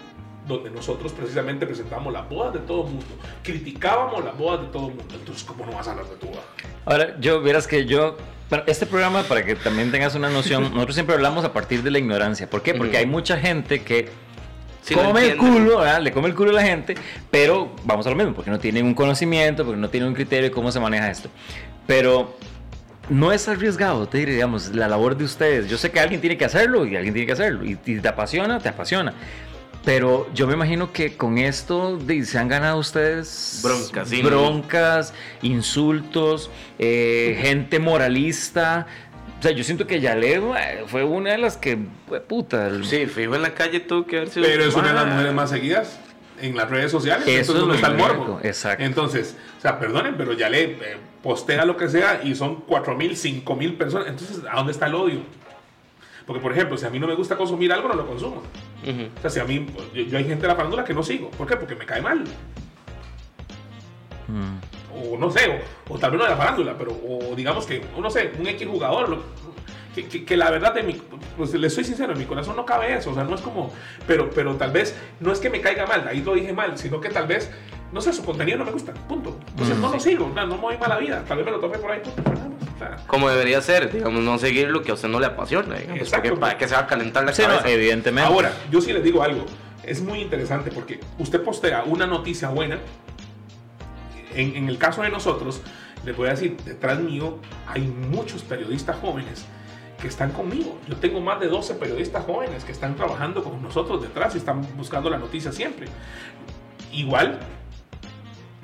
[0.47, 3.05] donde nosotros precisamente presentamos las bodas de todo el mundo,
[3.43, 5.13] criticábamos las bodas de todo el mundo.
[5.13, 6.41] Entonces, ¿cómo no vas a hablar de tu boda?
[6.85, 8.15] Ahora, yo, verás que yo,
[8.65, 11.99] este programa, para que también tengas una noción, nosotros siempre hablamos a partir de la
[11.99, 12.49] ignorancia.
[12.49, 12.73] ¿Por qué?
[12.73, 14.09] Porque hay mucha gente que
[14.87, 16.01] Sí, come el culo, ¿verdad?
[16.01, 16.95] le come el culo a la gente,
[17.29, 20.45] pero vamos a lo mismo, porque no tienen un conocimiento, porque no tienen un criterio
[20.45, 21.29] de cómo se maneja esto.
[21.85, 22.37] Pero
[23.09, 25.69] no es arriesgado, te diré, digamos, la labor de ustedes.
[25.69, 27.65] Yo sé que alguien tiene que hacerlo y alguien tiene que hacerlo.
[27.65, 29.13] Y, y te apasiona, te apasiona.
[29.85, 36.49] Pero yo me imagino que con esto de- se han ganado ustedes Broncas, broncas, insultos,
[36.77, 38.87] eh, gente moralista.
[39.39, 42.85] O sea, yo siento que Yale eh, fue una de las que, fue puta, el-
[42.85, 44.45] Sí, fijo en la calle tuvo que haber sido.
[44.47, 45.99] Pero es una de las mujeres más seguidas
[46.41, 47.27] en las redes sociales.
[47.27, 48.39] Eso Eso es es donde lo está el morbo.
[48.43, 48.83] exacto.
[48.83, 50.77] Entonces, o sea, perdonen, pero ya le eh,
[51.21, 54.07] postea lo que sea y son 4 mil, 5 mil personas.
[54.07, 55.19] Entonces, ¿a dónde está el odio?
[56.25, 58.41] Porque, por ejemplo, si a mí no me gusta consumir algo, no lo consumo.
[58.83, 61.29] O sea, si a mí, yo, yo hay gente de la farándula que no sigo.
[61.31, 61.55] ¿Por qué?
[61.55, 62.23] Porque me cae mal.
[64.27, 64.56] Mm.
[65.03, 67.81] O no sé, o, o tal vez no de la farándula, pero, o digamos que,
[67.99, 69.09] no sé, un X jugador.
[69.09, 69.23] lo-
[69.95, 70.93] que, que- que la verdad, de mi,
[71.35, 73.09] pues le soy sincero, en mi corazón no cabe eso.
[73.09, 73.73] O sea, no es como,
[74.05, 77.01] pero, pero tal vez, no es que me caiga mal, ahí lo dije mal, sino
[77.01, 77.49] que tal vez,
[77.91, 79.39] no sé, su contenido no me gusta, punto.
[79.49, 79.81] Entonces Mm.
[79.81, 81.89] no lo sigo, no, no me voy mala vida, tal vez me lo tope por
[81.89, 84.93] ahí, punto, nada más, o sea, Como debería ser, digamos, no seguir lo que a
[84.93, 86.29] usted no le apasiona, digamos, Exacto.
[86.29, 87.69] porque para que se va a calentar la Sí, no, cabeza.
[87.71, 88.31] evidentemente.
[88.31, 89.45] Ahora, yo sí les digo algo.
[89.81, 92.77] Es muy interesante porque usted postea una noticia buena.
[94.37, 95.61] En, en el caso de nosotros,
[96.05, 99.45] les voy a decir, detrás mío hay muchos periodistas jóvenes
[100.01, 100.77] que están conmigo.
[100.87, 104.65] Yo tengo más de 12 periodistas jóvenes que están trabajando con nosotros detrás y están
[104.77, 105.87] buscando la noticia siempre.
[106.93, 107.39] Igual,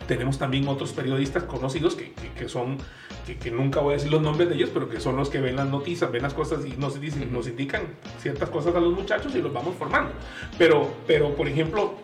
[0.08, 2.78] tenemos también otros periodistas conocidos que, que- que son,
[3.26, 5.40] que, que nunca voy a decir los nombres de ellos, pero que son los que
[5.42, 7.82] ven las noticias, ven las cosas y nos, dicen, nos indican
[8.22, 10.12] ciertas cosas a los muchachos y los vamos formando.
[10.58, 11.96] Pero, pero por ejemplo,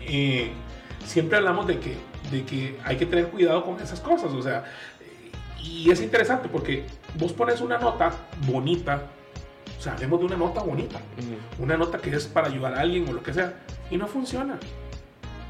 [0.00, 0.50] eh,
[1.04, 1.96] siempre hablamos de que,
[2.30, 4.64] de que hay que tener cuidado con esas cosas, o sea,
[5.58, 6.84] y es interesante porque
[7.18, 8.12] vos pones una nota
[8.46, 9.02] bonita,
[9.78, 11.00] o sea, hablemos de una nota bonita,
[11.58, 13.54] una nota que es para ayudar a alguien o lo que sea,
[13.90, 14.58] y no funciona.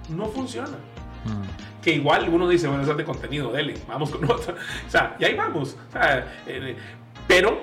[0.09, 0.77] No funciona.
[1.25, 1.83] Mm.
[1.83, 4.55] Que igual uno dice, bueno, eso es de contenido, dele, vamos con otra.
[4.55, 5.77] O sea, y ahí vamos.
[5.89, 6.77] O sea, eh,
[7.27, 7.61] pero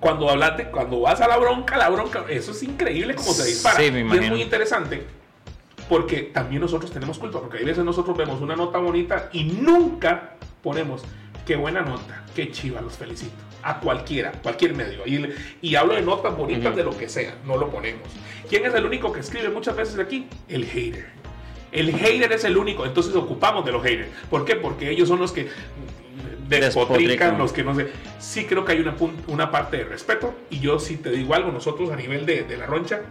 [0.00, 3.78] cuando hablaste, cuando vas a la bronca, la bronca, eso es increíble como se dispara.
[3.78, 5.21] Sí, me y es muy interesante
[5.92, 10.36] porque también nosotros tenemos culpa, porque hay veces nosotros vemos una nota bonita y nunca
[10.62, 11.02] ponemos,
[11.44, 13.34] qué buena nota, qué chiva, los felicito.
[13.62, 15.06] A cualquiera, cualquier medio.
[15.06, 15.28] Y,
[15.60, 16.76] y hablo de notas bonitas Ujú.
[16.78, 18.08] de lo que sea, no lo ponemos.
[18.48, 20.28] ¿Quién es el único que escribe muchas veces aquí?
[20.48, 21.10] El hater.
[21.72, 24.08] El hater es el único, entonces ocupamos de los haters.
[24.30, 24.56] ¿Por qué?
[24.56, 25.50] Porque ellos son los que
[26.48, 27.88] despotrican, los que no sé.
[28.18, 28.94] Sí creo que hay
[29.26, 32.56] una, parte de respeto y yo sí te digo algo, nosotros a nivel de, de
[32.56, 33.02] la roncha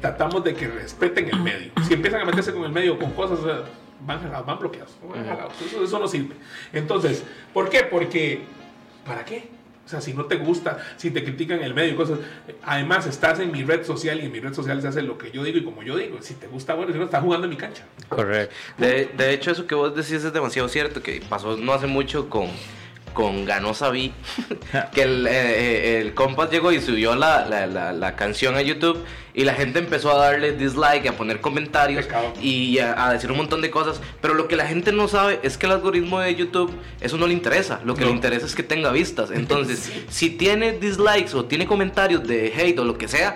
[0.00, 1.72] tratamos de que respeten el medio.
[1.86, 3.38] Si empiezan a meterse con el medio con cosas,
[4.00, 5.54] van jalados, van bloqueados, van jalados.
[5.60, 6.34] Eso, eso no sirve.
[6.72, 7.84] Entonces, ¿por qué?
[7.84, 8.42] Porque,
[9.04, 9.48] ¿para qué?
[9.88, 12.18] O sea, si no te gusta, si te critican el medio y cosas.
[12.62, 15.30] Además, estás en mi red social y en mi red social se hace lo que
[15.30, 16.18] yo digo y como yo digo.
[16.20, 17.84] Si te gusta, bueno, si no, estás jugando en mi cancha.
[18.06, 18.54] Correcto.
[18.76, 22.28] De, de hecho, eso que vos decís es demasiado cierto, que pasó no hace mucho
[22.28, 22.48] con,
[23.18, 24.12] con Ganosa Vi,
[24.94, 28.62] que el, eh, eh, el compas llegó y subió la, la, la- la canción a
[28.62, 29.02] YouTube
[29.34, 32.32] y la gente empezó a darle dislike, a poner comentarios Pecado.
[32.40, 35.40] y a, a decir un montón de cosas, pero lo que la gente no sabe
[35.42, 38.06] es que el algoritmo de YouTube, eso no le interesa, lo que No.
[38.08, 40.04] le interesa es que tenga vistas, entonces, Sí.
[40.08, 43.34] si tiene dislikes o tiene comentarios de hate o lo que sea,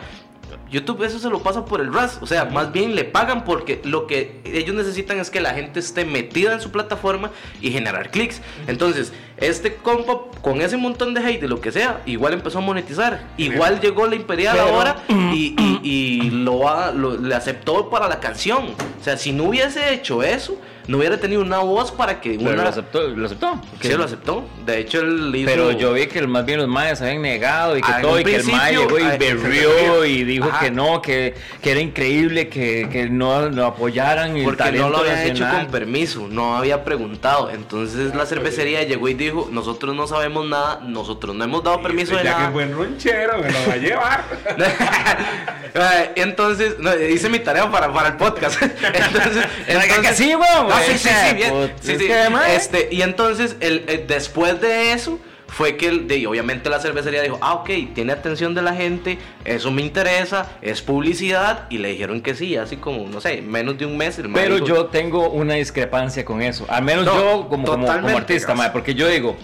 [0.72, 2.18] YouTube eso se lo pasa por el RAS.
[2.22, 5.78] O sea, más bien le pagan porque lo que ellos necesitan es que la gente
[5.78, 7.30] esté metida en su plataforma
[7.60, 8.40] y generar clics.
[8.66, 12.62] Entonces, este compa, con ese montón de hate de lo que sea, igual empezó a
[12.62, 13.28] monetizar.
[13.36, 18.18] Igual llegó la Imperial Pero- ahora y, y- y lo, lo- le aceptó para la
[18.18, 18.64] canción.
[19.00, 20.56] O sea, si no hubiese hecho eso,
[20.88, 22.62] no hubiera tenido una voz para que Pero una...
[22.64, 23.60] lo aceptó, lo aceptó.
[23.80, 24.44] Sí, lo aceptó.
[24.66, 25.46] De hecho, él hizo...
[25.46, 28.18] Pero yo vi que el- más bien los mayas habían negado y que Ah, todo,
[28.20, 30.60] y que el maya principio, llegó y ah, berrió y dijo Ajá.
[30.60, 34.84] que no, que, que era increíble que, que no lo apoyaran y el Porque talento
[34.86, 37.50] no lo había hecho con permiso, no había preguntado.
[37.50, 42.16] Entonces la cervecería llegó y dijo, nosotros no sabemos nada, nosotros no hemos dado permiso
[42.16, 42.46] de ya que nada.
[42.46, 44.24] es buen ronchero, me lo va a llevar.
[45.74, 48.60] Eh, entonces, no, hice mi tarea para, para el podcast.
[48.62, 50.34] entonces, Oiga, que sí,
[50.76, 51.34] weón, No, sí, sí, sí, güey.
[51.34, 51.50] bien.
[51.50, 52.08] Pues, Sí, es sí.
[52.56, 57.20] Este, y entonces, el, el- después de eso, fue que el- de, obviamente la cervecería
[57.22, 61.88] dijo, ah, ok, tiene atención de la gente, eso me interesa, es publicidad, y le
[61.88, 64.18] dijeron que sí, así como, no sé, menos de un mes.
[64.18, 66.64] el Pero dijo, yo tengo una discrepancia con eso.
[66.70, 69.36] Al menos No, yo como, como, como artista, mae, porque yo digo,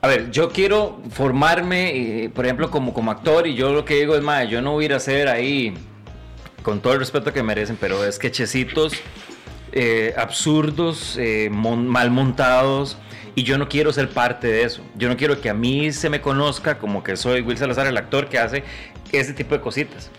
[0.00, 3.94] a ver, yo quiero formarme, eh, por ejemplo, como, como actor, y yo lo que
[3.94, 5.72] digo es, mae, yo no voy a ir a hacer ahí,
[6.64, 8.92] con todo el respeto que merecen, pero sketchecitos
[9.72, 12.96] eh, absurdos, eh, mal montados.
[13.34, 14.82] Y yo no quiero ser parte de eso.
[14.96, 17.96] Yo no quiero que a mí se me conozca como que soy Will Salazar, el
[17.96, 18.64] actor que hace
[19.12, 20.10] ese tipo de cositas.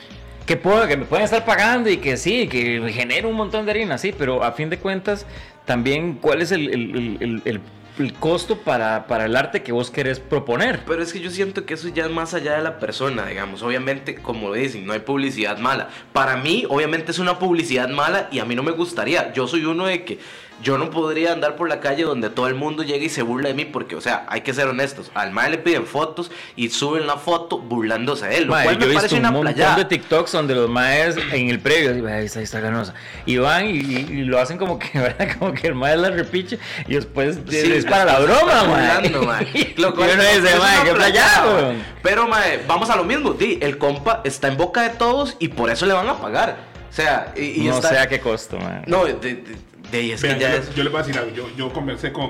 [0.46, 3.72] Que, puedo, que me pueden estar pagando y que sí, que genera un montón de
[3.72, 5.26] harina, sí, pero a fin de cuentas,
[5.66, 7.62] también cuál es el-
[8.00, 10.82] el- costo para, para el arte que vos querés proponer.
[10.86, 13.62] Pero es que yo siento que eso ya es más allá de la persona, digamos.
[13.62, 15.90] Obviamente, como dicen, no hay publicidad mala.
[16.14, 19.32] Para mí, obviamente es una publicidad mala y a mí no me gustaría.
[19.34, 20.20] Yo soy uno de que
[20.62, 23.48] yo no podría andar por la calle donde todo el mundo llegue y se burla
[23.50, 25.10] de mí porque, o sea, hay que ser honestos.
[25.14, 28.76] Al mae le piden fotos y suben la foto burlándose de él, lo Mae, cual
[28.76, 29.76] yo me he visto parece un una montón playada.
[29.78, 32.94] de TikToks donde los maes en el previo, ahí está, ahí está ganosa.
[33.26, 35.38] Y van y, y- lo hacen como que, ¿verdad?
[35.40, 39.46] Como que el mae la repiche y después Sí, es para la broma, burlando, mae.
[39.96, 41.74] Cual dice, mae, qué playado.
[42.04, 43.32] Pero, mae, vamos a lo mismo.
[43.32, 46.58] Di, el compa está en boca de todos y por eso le van a pagar.
[46.90, 47.90] O sea, y, y No está...
[47.90, 48.82] sé a qué costo, mae.
[48.88, 50.76] No, de, de- de- es Vean, que ya yo, es...
[50.76, 51.36] yo les voy a decir algo.
[51.36, 52.30] Yo, yo conversé con.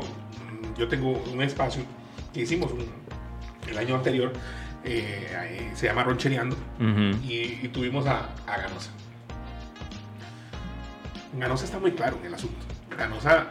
[0.77, 1.83] Yo tengo un espacio
[2.33, 2.87] que hicimos un-
[3.69, 4.33] el año anterior.
[4.85, 6.55] eh, se llama Ronchereando.
[7.23, 8.91] Y, y tuvimos a, a Ganosa.
[11.37, 12.65] Ganosa está muy claro en el asunto.
[12.97, 13.47] Ganosa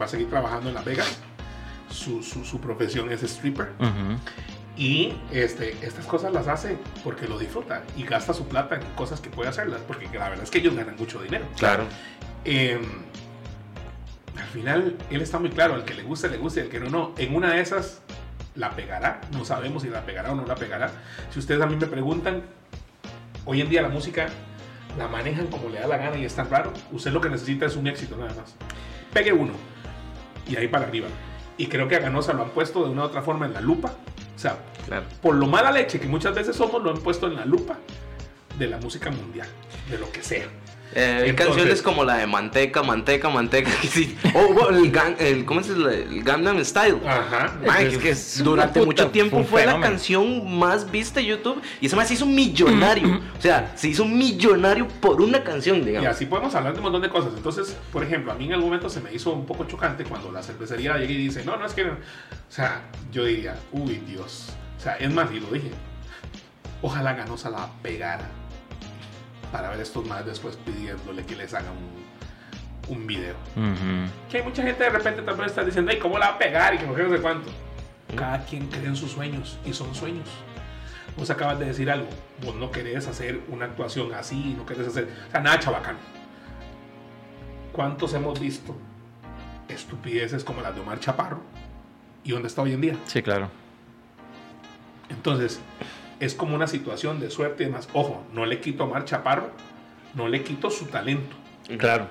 [0.00, 1.18] va a seguir trabajando en Las Vegas.
[1.90, 3.72] Su, su, su profesión es stripper.
[4.76, 9.20] Y este, estas cosas las hace porque lo disfruta y gasta su plata en cosas
[9.20, 9.80] que puede hacerlas.
[9.86, 11.44] Porque la verdad es que ellos ganan mucho dinero.
[11.58, 11.84] Claro.
[12.44, 12.80] Eh,
[14.36, 16.80] al final, él está muy claro, al que le guste, le guste, y al que
[16.80, 17.14] no, no.
[17.18, 18.00] En una de esas,
[18.54, 19.20] la pegará.
[19.32, 20.90] No sabemos si la pegará o no la pegará.
[21.30, 22.42] Si ustedes a mí me preguntan,
[23.44, 24.28] hoy en día la música
[24.98, 26.72] la manejan como le da la gana y es tan raro.
[26.92, 28.54] Usted lo que necesita es un éxito nada más.
[29.12, 29.52] Pegue uno
[30.48, 31.08] y ahí para arriba.
[31.56, 33.60] Y creo que a Ganosa lo han puesto de una u otra forma en la
[33.60, 33.92] lupa.
[34.34, 35.04] O sea, Claro.
[35.22, 37.76] por lo mala leche que muchas veces somos, lo han puesto en la lupa
[38.58, 39.46] de la música mundial,
[39.90, 40.46] de lo que sea.
[40.94, 43.70] Eh, hay canciones como la de Manteca, Manteca, Manteca.
[43.80, 44.18] que sí.
[44.34, 46.98] O o el, Gan- el- ¿cómo es el, el Gangnam Style?
[47.06, 47.54] Ajá.
[47.80, 52.08] Es que es durante mucho tiempo fue la canción más vista YouTube y ese más
[52.08, 53.20] se hizo millonario.
[53.38, 56.08] o sea, se hizo millonario por una canción, Y digamos.
[56.10, 57.32] así podemos hablar de un montón de cosas.
[57.36, 60.32] Entonces, por ejemplo, a mí en algún momento se me hizo un poco chocante cuando
[60.32, 61.84] la cervecería llega y dice, no, no es que...
[61.84, 61.92] no".
[61.92, 64.48] O sea, yo diría, uy, Dios.
[64.78, 65.70] O sea, es más, y lo dije,
[66.82, 68.28] ojalá Ganosa la pegara
[69.52, 73.34] para ver estos más después pidiéndole que les haga un, un video.
[73.56, 74.10] Ujú.
[74.30, 76.74] Que hay mucha gente de repente también está diciendo, ay, ¿cómo la va a pegar?
[76.74, 77.50] Y que no sé no sé cuánto.
[78.16, 80.28] Cada quien cree en sus sueños y son sueños.
[81.16, 82.08] Vos acabas de decir algo,
[82.44, 85.98] vos no querés hacer una actuación así, no querés hacer, o sea, nada chabacano.
[87.72, 88.76] ¿Cuántos hemos visto
[89.68, 91.40] estupideces como las de Omar Chaparro?
[92.24, 92.96] ¿Y dónde está hoy en día?
[93.06, 93.50] Sí, claro.
[95.08, 95.60] Entonces,
[96.20, 97.88] es como una situación de suerte y demás.
[97.92, 99.50] Ojo, no le quito a Omar Chaparro,
[100.14, 101.34] no le quito su talento.
[101.78, 102.08] Claro.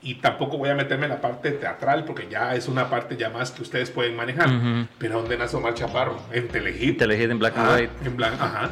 [0.00, 3.30] Y tampoco voy a meterme en la parte teatral porque ya es una parte ya
[3.30, 4.48] más que ustedes pueden manejar.
[4.48, 4.86] Ujú.
[4.98, 6.20] Pero ¿dónde nace Omar Chaparro?
[6.32, 6.98] En Telehit.
[6.98, 7.92] Telehit en black and Ajá, white.
[8.04, 8.70] En blanco, ajá.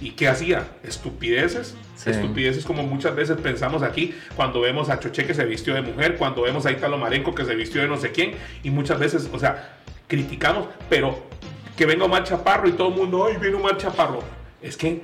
[0.00, 0.66] ¿Y qué hacía?
[0.82, 1.76] Estupideces.
[1.96, 2.10] Sí.
[2.10, 6.16] Estupideces como muchas veces pensamos aquí cuando vemos a Choché que se vistió de mujer,
[6.16, 8.32] cuando vemos a Italo Marenco que se vistió de no sé quién.
[8.62, 11.22] Y muchas veces, o sea, criticamos, pero
[11.82, 14.22] que venga Omar Chaparro y todo el mundo, ¡ay, viene Omar Chaparro!
[14.62, 15.02] Es que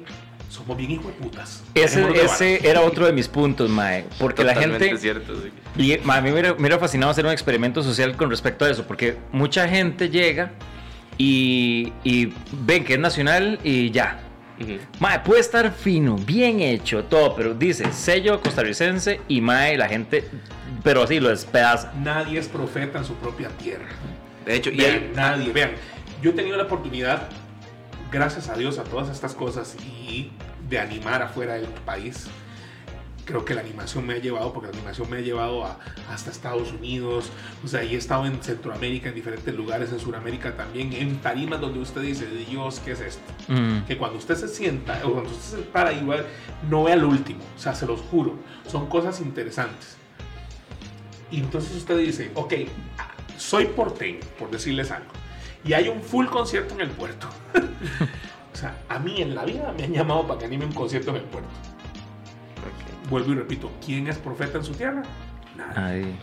[0.48, 1.64] somos bien hijos de putas.
[1.74, 4.04] Ese, ese era otro de mis puntos, Mae.
[4.16, 5.00] Porque la Totalmente gente.
[5.00, 5.50] cierto, sí.
[5.76, 8.86] Y ma, a mí me hubiera, fascinado hacer un experimento social con respecto a eso,
[8.86, 10.52] porque mucha gente llega
[11.16, 14.20] y, y ven que es nacional y ya.
[14.60, 14.74] Ujú.
[15.00, 20.24] Mae, puede estar fino, bien hecho, todo, pero dice sello costarricense y mae, la gente,
[20.84, 21.92] pero así lo despedaza.
[22.04, 23.86] Nadie es profeta en su propia tierra.
[24.46, 25.70] De hecho, y Vean, hay- nadie, vean.
[26.22, 27.28] Yo he tenido la oportunidad,
[28.10, 30.30] gracias a Dios, a todas estas cosas y
[30.68, 32.26] de animar afuera del país.
[33.24, 35.78] Creo que la animación me ha llevado, porque la animación me ha llevado a-
[36.10, 37.28] hasta Estados Unidos,
[37.62, 41.60] o sea, y he estado en Centroamérica, en diferentes lugares, en Sudamérica también, en tarimas
[41.60, 43.22] donde usted dice, Dios, ¿qué es esto?
[43.48, 43.84] Mm.
[43.86, 46.24] que cuando usted se sienta o cuando usted se para igual
[46.70, 48.34] no vea el último, o sea, se los juro,
[48.66, 49.96] son cosas interesantes.
[51.30, 52.54] Y entonces usted dice, ok,
[53.36, 55.10] soy porteño, por decirles algo,
[55.64, 57.28] y hay un full concierto en el puerto.
[58.52, 61.10] o sea, a mí en la vida me han llamado para que anime un concierto
[61.10, 61.50] en el puerto.
[63.10, 65.02] Vuelvo y repito, ¿quién es profeta en su tierra?
[65.56, 66.04] Nadie.
[66.04, 66.18] Ay.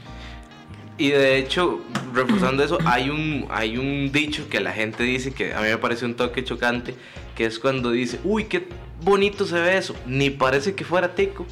[0.98, 1.82] Y de hecho,
[2.14, 5.78] reforzando eso, hay un, hay un dicho que la gente dice que a mí me
[5.78, 6.96] parece un toque chocante,
[7.36, 8.68] que es cuando dice, uy, qué
[9.02, 11.46] bonito se ve eso, ni parece que fuera tico.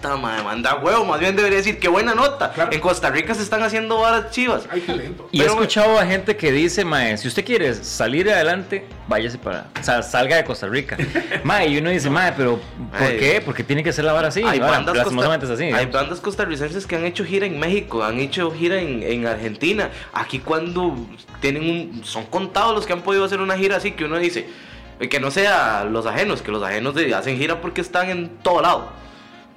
[0.00, 2.52] Puta madre, manda huevo, más bien debería decir, qué buena nota.
[2.52, 2.70] Claro.
[2.72, 4.62] En Costa Rica se están haciendo varas chivas.
[4.70, 5.28] Hay talento.
[5.32, 9.38] Y he Pero- escuchado a gente que dice, mae, si usted quiere salir adelante, váyase
[9.38, 10.96] para, o sea, salga de Costa Rica.
[11.44, 12.60] mae, y uno dice, mae, pero
[12.96, 13.16] ¿por Ay.
[13.18, 13.42] qué?
[13.44, 14.40] Porque tiene que ser la vara así.
[14.40, 15.62] hay, Ahora, bandas costa- es así.
[15.64, 15.92] hay digamos.
[15.92, 19.90] bandas costarricenses que han hecho gira en México, han hecho gira en, en Argentina.
[20.12, 20.96] Aquí cuando
[21.40, 22.04] tienen un...
[22.04, 24.46] Son contados los que han podido hacer una gira así que uno dice...
[25.00, 28.28] eh, Que no sea los ajenos, que los ajenos de- hacen gira porque están en
[28.44, 29.07] todo lado.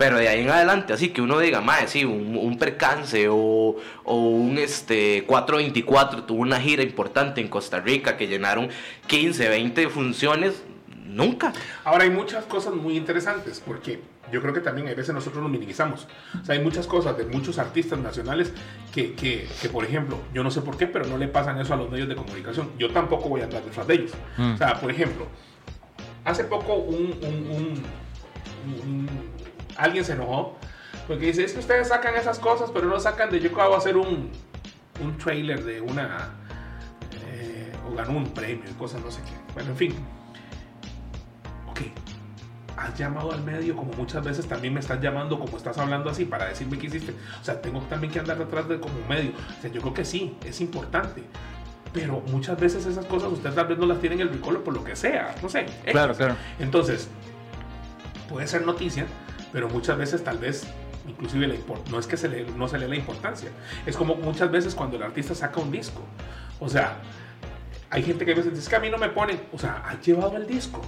[0.01, 3.75] Pero de ahí en adelante, así que uno diga, mae, sí, un, un percance o,
[4.03, 8.69] o un este 424 tuvo una gira importante en Costa Rica que llenaron
[9.05, 10.63] 15, 20 funciones,
[11.05, 11.53] nunca.
[11.83, 15.51] Ahora hay muchas cosas muy interesantes porque yo creo que también hay veces nosotros nos
[15.51, 16.07] minimizamos.
[16.41, 18.53] O sea, hay muchas cosas de muchos artistas nacionales
[18.91, 21.75] que, que, que, por ejemplo, yo no sé por qué, pero no le pasan eso
[21.75, 22.71] a los medios de comunicación.
[22.79, 24.11] Yo tampoco voy a andar detrás de ellos.
[24.37, 24.53] Mm.
[24.53, 25.27] O sea, por ejemplo,
[26.25, 27.83] hace poco un, un- un-
[28.81, 29.31] un-
[29.77, 30.57] alguien se enojó
[31.07, 33.77] porque dice, es que ustedes sacan esas cosas, pero no sacan de yo acabo de
[33.77, 34.29] hacer un,
[35.01, 36.29] un trailer de una...
[37.27, 39.53] eh, o ganó un premio y cosas no sé qué.
[39.53, 39.95] Bueno, en fin.
[41.69, 41.81] Ok,
[42.77, 46.25] has llamado al medio como muchas veces también me estás llamando como estás hablando así
[46.25, 47.13] para decirme qué hiciste.
[47.41, 49.31] O sea, tengo también que andar detrás de como medio.
[49.31, 51.23] O sea, yo creo que sí, es importante.
[51.93, 54.73] Pero muchas veces esas cosas ustedes tal vez no las tienen en el recolo por
[54.73, 55.35] lo que sea.
[55.41, 55.65] No sé.
[55.85, 56.35] Claro, claro.
[56.57, 57.09] Entonces,
[58.29, 59.05] puede ser noticia,
[59.51, 60.65] pero muchas veces tal vez
[61.07, 61.55] inclusive la
[61.89, 63.49] no es que se le, no se le dé la importancia.
[63.85, 66.01] Es como muchas veces cuando el artista saca un disco.
[66.59, 66.97] O sea,
[67.89, 69.83] hay gente que a veces dice "Es que a mí no me ponen, o sea,
[69.87, 70.81] ha llevado el disco.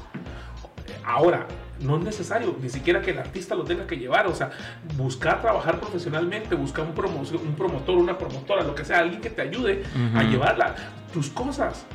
[1.06, 1.47] Ahora,
[1.80, 4.52] no es necesario ni siquiera que el artista lo tenga que llevar, o sea,
[4.95, 9.30] buscar trabajar profesionalmente, buscar un, promo- un promotor, una promotora, lo que sea, alguien que
[9.30, 9.84] te ayude
[10.15, 10.30] a Ujú.
[10.30, 10.76] llevarla,
[11.12, 11.86] tus cosas.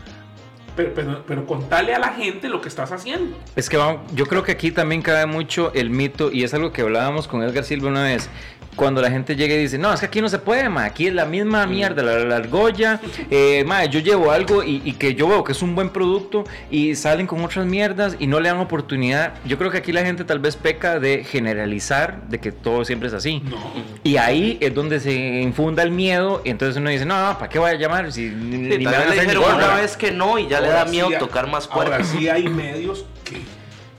[0.78, 3.36] Pero, contale a la gente lo que estás haciendo.
[3.56, 6.72] Es que vamos, yo creo que aquí también cabe mucho el mito, y es algo
[6.72, 8.30] que hablábamos con Edgar Silva una vez.
[8.78, 11.08] Cuando la gente llega y dice, no, es que aquí no se puede, ma, aquí
[11.08, 15.14] es la misma mierda, la, la argolla, eh, ma, yo llevo algo y, y que
[15.16, 18.48] yo veo que es un buen producto y salen con otras mierdas y no le
[18.48, 19.34] dan oportunidad.
[19.44, 23.08] Yo creo que aquí la gente tal vez peca de generalizar de que todo siempre
[23.08, 23.40] es así.
[23.40, 23.56] No.
[24.04, 27.48] Y ahí es donde se infunda el miedo y entonces uno dice, no, no, ¿para
[27.48, 28.12] qué voy a llamar?
[28.12, 29.56] Si ni, Sí, ni tal me van a le hacer ni dijeron gorra".
[29.56, 31.96] una vez que no y ya le Ahora da miedo sí hay- tocar más Ahora
[31.98, 32.04] fuerte.
[32.16, 33.38] sí hay medios que,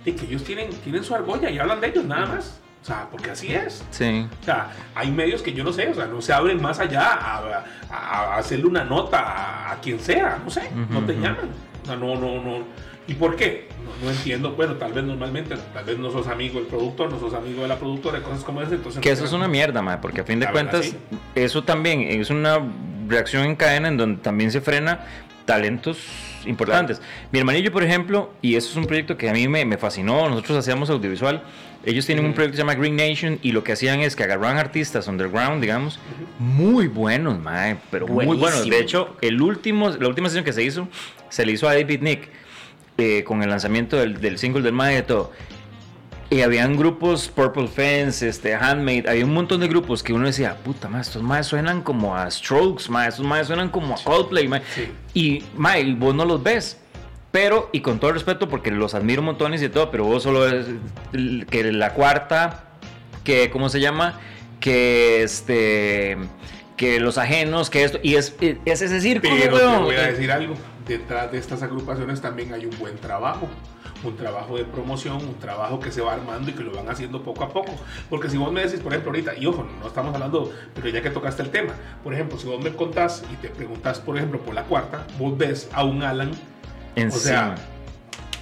[0.10, 2.60] de que ellos tienen, tienen su argolla y hablan de ellos nada más.
[2.82, 3.84] O sea, porque así es.
[3.92, 4.26] Sí.
[4.42, 7.14] O sea, hay medios que yo no sé, o sea, no se abren más allá
[7.14, 11.12] a, a- a hacerle una nota a, a quien sea, no sé, no te Ujú,
[11.14, 11.22] ujú.
[11.22, 11.50] llaman.
[11.84, 12.64] O sea, no, no, no.
[13.08, 13.68] ¿Y por qué?
[13.84, 14.52] No, no entiendo.
[14.54, 17.68] Bueno, tal vez normalmente, tal vez no sos amigo del productor, no sos amigo de
[17.68, 18.76] la productora, cosas como esa.
[18.76, 20.96] Entonces Que no eso es una mierda, ma, porque a fin de cuentas,
[21.36, 22.60] eso también es una
[23.08, 25.00] reacción en cadena en donde también se frena
[25.46, 25.98] talentos
[26.46, 27.02] importantes.
[27.32, 30.30] Mi hermanillo, por ejemplo, y eso es un proyecto que a mí me, me fascinó,
[30.30, 31.42] nosotros hacíamos audiovisual,
[31.86, 34.24] ellos tienen un proyecto que se llama Green Nation y lo que hacían es que
[34.24, 36.00] agarraban artistas underground, digamos,
[36.38, 38.40] muy buenos, ma, pero muy buenos.
[38.40, 38.76] Buenísimo.
[38.76, 40.88] De hecho, el último, la última sesión que se hizo,
[41.30, 42.30] se le hizo a David Nick
[42.98, 45.32] eh, con el lanzamiento del, del single del Mae y todo.
[46.32, 50.58] Y habían grupos, Purple Fence, este, Handmade, había un montón de grupos que uno decía,
[50.58, 54.48] puta madre, estos más suenan como a Strokes, ma, estos más suenan como a Coldplay,
[54.48, 54.62] ma".
[54.76, 54.92] Sí.
[55.16, 56.79] y ma, y vos no los ves.
[57.32, 61.46] Pero, y con todo respeto, porque los admiro montones y todo, pero vos solo el-
[61.50, 62.64] que la cuarta,
[63.24, 64.20] que, ¿cómo se llama?
[64.60, 66.18] Que este,
[66.76, 70.32] que los ajenos, que esto, y es, es ese círculo, Pero te voy a decir
[70.32, 70.56] algo.
[70.88, 73.48] Detrás de estas agrupaciones también hay un buen trabajo.
[74.02, 77.22] Un trabajo de promoción, un trabajo que se va armando y que lo van haciendo
[77.22, 77.74] poco a poco.
[78.10, 81.02] Porque si vos me decís, por ejemplo, ahorita, y ojo, no estamos hablando, pero ya
[81.02, 84.40] que tocaste el tema, por ejemplo, si vos me contás y te preguntas, por ejemplo,
[84.40, 86.32] por la cuarta, vos ves a un Alan,
[87.08, 87.56] O sea,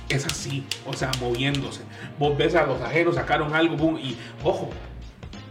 [0.09, 1.81] es así, o sea, moviéndose.
[2.17, 4.69] Vos ves a los ajenos, sacaron algo, boom, y ojo,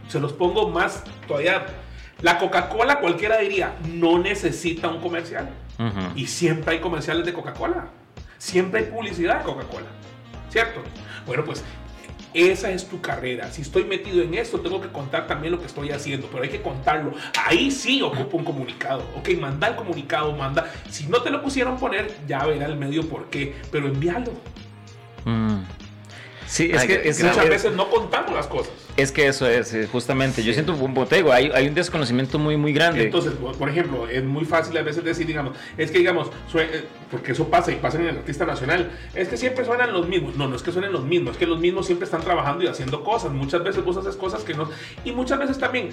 [0.09, 1.66] se los pongo más todavía.
[2.22, 5.50] La Coca-Cola, cualquiera diría, no necesita un comercial.
[6.14, 7.88] Y siempre hay comerciales de Coca-Cola.
[8.38, 9.86] Siempre hay publicidad de Coca-Cola.
[10.48, 10.80] ¿Cierto?
[11.26, 11.62] Bueno, pues
[12.37, 13.51] esa es tu carrera.
[13.51, 16.51] Si estoy metido en esto, tengo que contar también lo que estoy haciendo, pero hay
[16.51, 17.12] que contarlo.
[17.47, 19.03] Ahí sí ocupo un comunicado.
[19.16, 20.70] Ok, manda el comunicado, manda.
[20.91, 24.32] Si no te lo pusieron poner, ya verá el medio por qué, pero envíalo.
[25.24, 25.61] Mm.
[26.47, 28.72] Sí, es Ay, que, es, Muchas es- veces no contamos las cosas.
[28.97, 30.42] es que eso es, eh, justamente.
[30.44, 33.03] Yo siento, como te digo, hay, hay un desconocimiento muy, muy grande.
[33.03, 37.32] Entonces, por ejemplo, es muy fácil a veces decir, digamos, es que digamos, eh, porque
[37.32, 40.36] eso pasa y pasa en el artista nacional, es que siempre suenan los mismos.
[40.36, 42.68] No, no es que suenen los mismos, es que los mismos siempre están trabajando y
[42.68, 43.32] haciendo cosas.
[43.32, 44.70] Muchas veces vos haces cosas que no.
[45.05, 45.88] Y muchas veces también.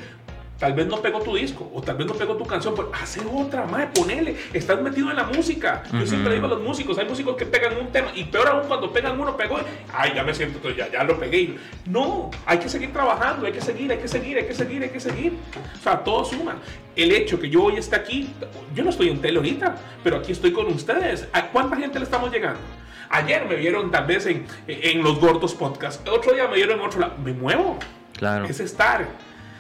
[0.64, 3.20] Tal vez no pegó tu disco o tal vez no pegó tu canción, pero hace
[3.30, 4.34] otra, madre, ponele.
[4.53, 5.84] Estás metido en la música.
[5.91, 6.07] Yo Ujú.
[6.07, 8.89] siempre digo a los músicos, hay músicos que pegan un tema y peor aún cuando
[8.93, 9.57] pegan uno, pegó,
[9.93, 11.57] ay, ya me siento, ya, ya lo pegué.
[11.86, 14.89] No, hay que seguir trabajando, hay que seguir, hay que seguir, hay que seguir, hay
[14.89, 15.34] que seguir.
[15.78, 16.55] O sea, todo suma.
[16.95, 18.30] El hecho que yo hoy esté aquí,
[18.74, 21.28] yo no estoy en tele ahorita, pero aquí estoy con ustedes.
[21.34, 22.61] ¿A cuánta gente le estamos llegando?
[23.09, 26.86] Ayer me vieron tal vez en, en los gordos podcast, otro día me vieron en
[26.86, 27.16] otro lado.
[27.22, 27.78] Me muevo.
[28.18, 28.45] Claro.
[28.45, 29.05] Es estar.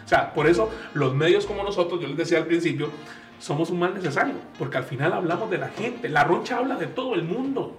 [0.05, 2.89] O sea, por eso los medios como nosotros, yo les decía al principio,
[3.39, 6.09] somos un mal necesario, porque al final hablamos de la gente.
[6.09, 7.77] La roncha habla de todo el mundo.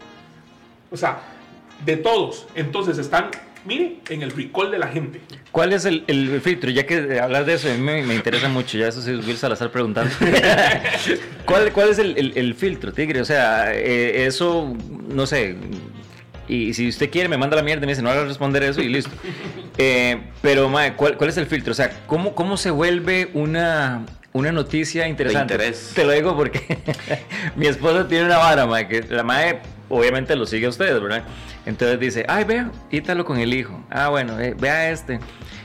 [0.90, 1.18] O sea,
[1.84, 2.46] de todos.
[2.54, 3.30] Entonces están,
[3.64, 5.20] mire, en el recall de la gente.
[5.52, 6.70] ¿Cuál es el, el filtro?
[6.70, 8.76] Ya que hablas de eso, a mí me, me interesa mucho.
[8.78, 10.12] Ya eso es Will Salazar preguntando.
[11.46, 13.20] ¿Cuál, ¿Cuál es el, el- el filtro, Tigre?
[13.20, 14.74] O sea, eh, eso,
[15.08, 15.56] no sé.
[16.48, 18.80] Y si usted quiere, me manda la mierda y me dice, no hagas responder eso
[18.80, 19.10] y listo.
[19.78, 21.72] Eh, pero, mae, ¿cuál, ¿cuál es el filtro?
[21.72, 25.56] O sea, ¿cómo, cómo se vuelve una, una noticia interesante?
[25.94, 26.78] Te lo digo porque
[27.56, 31.24] mi esposa tiene una vara, mae, que la mae obviamente lo sigue a ustedes, ¿verdad?
[31.66, 33.82] Entonces dice, ay, vea, Ítalo con el hijo.
[33.90, 35.20] Ah, bueno, eh, vea este.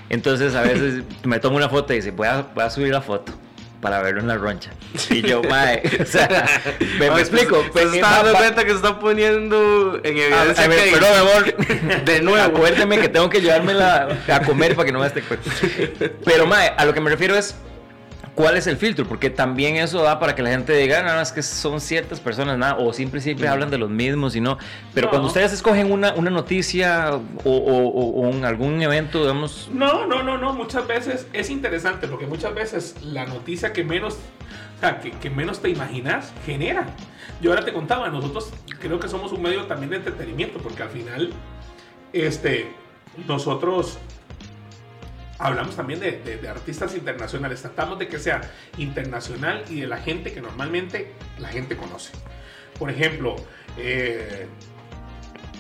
[0.10, 3.02] Entonces a veces me tomo una foto y dice, voy a, voy a subir la
[3.02, 3.34] foto
[3.82, 4.72] para verlo en la roncha.
[5.10, 6.28] Y yo, mae, o sea,
[7.00, 7.64] me, me explico.
[7.64, 10.84] Se, pues, se está dando cuenta que se está poniendo en a- evidencia a ver,
[10.86, 12.04] que- perdón, amor.
[12.06, 12.44] De nuevo.
[12.58, 15.24] Acuérdeme que tengo que llevármela a comer para que no me esté
[16.26, 17.56] Pero, mae, a lo que me refiero es.
[18.36, 19.06] ¿Cuál es el filtro?
[19.06, 22.20] Porque también eso da para que la gente diga, no, no, es que son ciertas
[22.20, 24.58] personas, nada, o siempre, siempre hablan de los mismos y no.
[24.94, 25.10] Pero No.
[25.12, 27.20] cuando ustedes escogen una, una noticia o,
[27.52, 30.54] o- o- o algún evento, digamos, No, no, no, no.
[30.54, 34.16] Muchas veces es interesante porque muchas veces la noticia que menos,
[34.78, 36.86] o sea, que, que menos te imaginas genera.
[37.42, 40.90] Yo ahora te contaba, nosotros creo que somos un medio también de entretenimiento porque al
[40.90, 41.32] final,
[42.14, 42.72] este,
[43.28, 43.98] nosotros
[45.40, 47.62] hablamos también de, de- de artistas internacionales.
[47.62, 48.42] Tratamos de que sea
[48.78, 52.12] internacional y de la gente que normalmente la gente conoce.
[52.78, 53.36] Por ejemplo,
[53.78, 54.48] eh,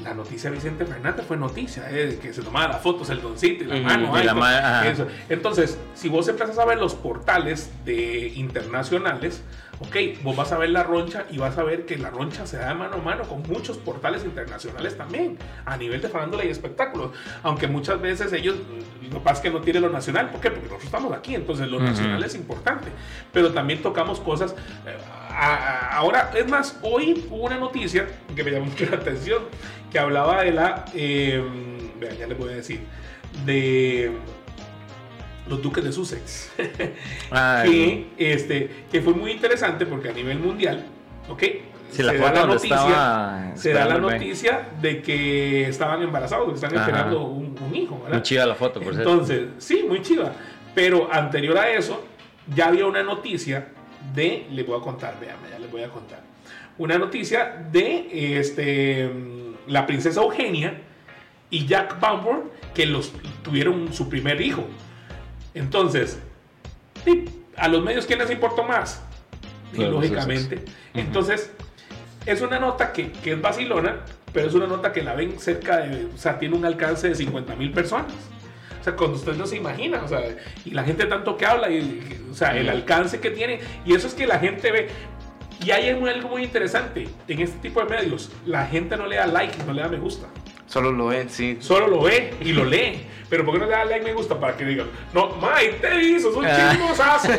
[0.04, 3.22] la noticia de Vicente Fernández fue noticia, eh, de que se tomaba las fotos, el
[3.22, 4.16] doncito y la mano.
[4.16, 4.88] y ay, la con- ma- ajá.
[4.88, 5.08] eso.
[5.28, 9.42] Entonces, si vos empezás a ver los portales de internacionales,
[9.82, 12.58] ok, vos vas a ver la roncha y vas a ver que la roncha se
[12.58, 17.12] da mano a mano con muchos portales internacionales también, a nivel de farándula y espectáculos.
[17.44, 18.56] Aunque muchas veces ellos,
[19.04, 20.30] lo que pasa es que no tienen lo nacional.
[20.32, 20.50] ¿Por qué?
[20.50, 22.90] Porque nosotros estamos aquí, entonces lo nacional es importante.
[23.32, 24.52] Pero también tocamos cosas.
[24.86, 24.96] eh,
[25.32, 29.44] a- a- ahora, es más, hoy hubo una noticia que me llamó mucho la atención,
[29.92, 31.42] que hablaba de la, eh,
[32.00, 32.82] vean, ya les voy a decir,
[33.46, 34.12] de
[35.50, 36.52] los duques de Sussex.
[36.58, 40.86] que, este, que fue muy interesante porque a nivel mundial,
[41.28, 41.44] ¿ok?
[41.92, 46.48] si la se da la noticia, estaba se da la noticia de que estaban embarazados,
[46.50, 46.82] que están Ajá.
[46.82, 48.18] esperando un, un hijo, ¿verdad?
[48.18, 49.12] Muy chida la foto, por cierto.
[49.12, 50.34] Entonces, sí, muy chiva.
[50.76, 52.06] Pero anterior a eso,
[52.56, 53.70] ya había una noticia
[54.14, 56.22] de, les voy a contar, veanme, ya les voy a contar.
[56.78, 60.80] Una noticia de este, mm, la princesa Eugenia
[61.50, 62.44] y Jack Bauer
[62.74, 63.12] que los
[63.44, 64.66] tuvieron su primer hijo.
[65.54, 66.20] Entonces,
[67.56, 69.02] a los medios, ¿quién les importó más?
[69.74, 70.64] Y lógicamente.
[70.94, 71.52] Entonces,
[72.26, 73.98] es una nota que, que es vacilona,
[74.34, 77.16] pero es una nota que la ven cerca de, o sea, tiene un alcance de
[77.16, 78.14] 50 mil personas.
[78.80, 80.22] O sea, cuando usted no se imagina, o sea,
[80.64, 84.08] y la gente tanto que habla, y, o sea, el alcance que tiene, y eso
[84.08, 84.88] es que la gente ve.
[85.66, 89.18] Y hay algo algo muy interesante en este tipo de medios, la gente no le
[89.18, 90.28] da like, no le da me gusta.
[90.70, 91.58] Solo lo ven, sí.
[91.60, 93.06] Solo lo ve y lo lee.
[93.30, 94.40] Pero ¿por qué no le da like me gusta?
[94.40, 96.70] Para que digan, no, Mike, te hizo, un Ah.
[96.72, 97.30] chismosazo.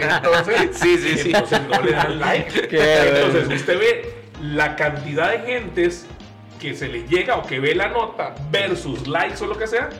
[0.00, 1.28] Entonces, Sí, sí, sí.
[1.32, 2.68] entonces no le dan like.
[2.68, 3.54] Qué Entonces bueno.
[3.56, 6.06] usted ve la cantidad de gentes
[6.60, 9.90] que se le llega o que ve la nota versus likes o lo que sea,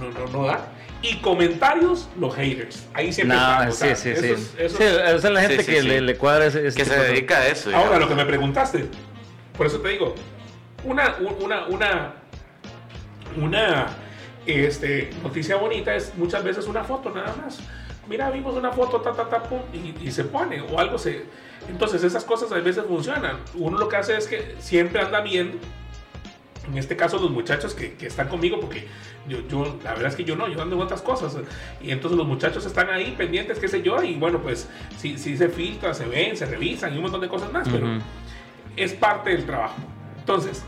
[0.00, 0.68] no, no, no da.
[1.02, 2.86] Y comentarios, los haters.
[2.94, 4.28] Ahí siempre están, No, o sí, sí, eso sí.
[4.30, 5.82] es- eso Sí, es- esa es la gente Sí, sí, que.
[5.82, 7.68] Le, le cuadra ese, ese Que se de- dedica a eso.
[7.70, 8.00] Ahora, digamos.
[8.00, 8.86] lo que me preguntaste,
[9.56, 10.14] por eso te digo,
[10.84, 12.14] una, una, una,
[13.36, 13.86] una
[14.46, 17.60] este, noticia bonita es muchas veces una foto nada más.
[18.08, 21.24] Mira, vimos una foto, ta, ta, ta, pum, y, y se pone, o algo se...
[21.68, 23.38] Entonces esas cosas a veces funcionan.
[23.54, 25.58] Uno lo que hace es que siempre anda viendo
[26.68, 28.86] en este caso los muchachos que, que, están conmigo, porque
[29.28, 31.36] yo, yo, la verdad es que yo no, yo ando en otras cosas.
[31.82, 35.36] Y entonces los muchachos están ahí pendientes, qué sé yo, y bueno, pues sí, sí
[35.36, 37.72] se filtra, se ven, se revisan y un montón de cosas más, uh -huh.
[37.72, 37.88] pero
[38.76, 39.76] es parte del trabajo.
[40.18, 40.64] Entonces,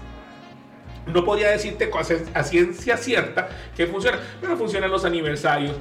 [1.06, 1.90] no podría decirte
[2.34, 5.76] a ciencia cierta que funciona, pero funcionan los aniversarios.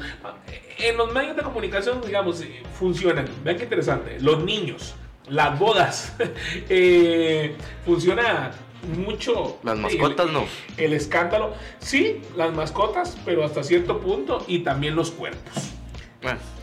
[0.78, 2.43] En los medios de comunicación, digamos,
[2.78, 3.28] funcionan.
[3.43, 4.19] Vean qué interesante.
[4.19, 4.95] Los niños,
[5.28, 6.15] las bodas,
[6.69, 7.55] eh,
[7.86, 8.51] funciona
[8.97, 9.57] mucho.
[9.63, 10.45] Las mascotas el, no.
[10.78, 11.53] El escándalo.
[11.80, 14.43] Sí, las mascotas, pero hasta cierto punto.
[14.47, 15.71] Y también los cuerpos.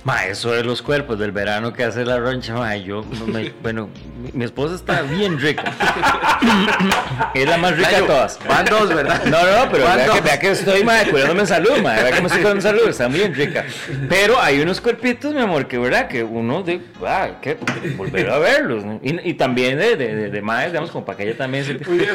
[0.05, 3.89] Ma, eso de los cuerpos del verano que hace la roncha, ma, yo, me, bueno,
[4.21, 5.63] mi, mi, esposa está bien rica.
[7.35, 8.41] es la más rica de todas.
[8.49, 9.23] Van dos, ¿verdad?
[9.27, 12.11] No, no, no, pero vea que, vea que, estoy, ma, cuidándome en salud, ma, vea
[12.11, 13.65] que me estoy cuidando en salud, está bien rica.
[14.09, 17.57] Pero hay unos cuerpitos, mi amor, que verdad, que uno, de, ah, que
[17.97, 18.85] volver a verlos.
[18.85, 18.99] ¿no?
[19.05, 21.75] Y, y, también de, de, de, de más, digamos, como para que ella también se...
[21.89, 22.13] Un día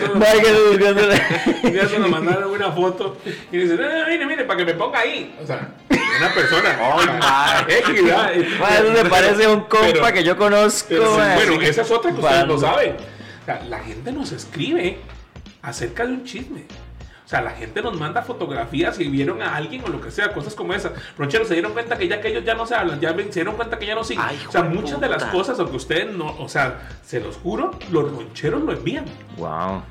[1.88, 3.18] se nos mandaron una foto
[3.50, 5.34] y dice, no, no, mire, mire, para que me ponga ahí.
[5.42, 5.70] O sea,
[6.18, 6.80] una persona.
[6.82, 7.02] Oh,
[7.70, 8.34] X, ¿verdad?
[8.34, 10.88] Eso me parece un compa pero, que yo conozco.
[10.90, 12.96] Pero, bueno, esa es otra que ustedes no saben.
[13.42, 15.00] O sea, la gente nos escribe
[15.62, 16.66] acerca de un chisme.
[17.28, 20.34] O sea, la gente nos manda fotografías y vieron a alguien o lo que sea,
[20.34, 20.94] cosas como esas.
[21.18, 23.56] Roncheros se dieron cuenta que ya que ellos ya no se hablan, ya se dieron
[23.56, 24.24] cuenta que ya no siguen.
[24.26, 25.08] Ay, o sea, muchas puta.
[25.08, 29.04] de las cosas, aunque ustedes no, o sea, se los juro, los roncheros lo envían.
[29.36, 29.84] Wow.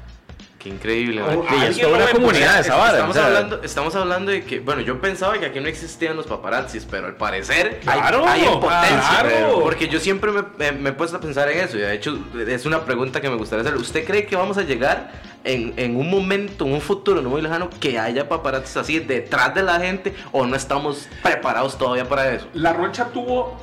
[0.67, 1.23] Qué increíble.
[1.23, 2.95] Oh, y es toda una comunidad esa vara.
[2.95, 6.17] Estamos, o sea, hablando, estamos hablando de que, bueno, yo pensaba que aquí no existían
[6.17, 8.99] los paparazzis, pero al parecer claro, hay, hay en potencia.
[8.99, 9.29] Claro.
[9.29, 11.77] Pero, porque yo siempre me, me, he puesto a pensar en eso.
[11.77, 13.77] Y de hecho, es una pregunta que me gustaría hacer.
[13.77, 15.13] ¿Usted cree que vamos a llegar
[15.45, 19.55] en, en un momento, en un futuro no muy lejano, que haya paparazzis así detrás
[19.55, 22.49] de la gente o no estamos preparados todavía para eso?
[22.55, 23.57] La Roncha tuvo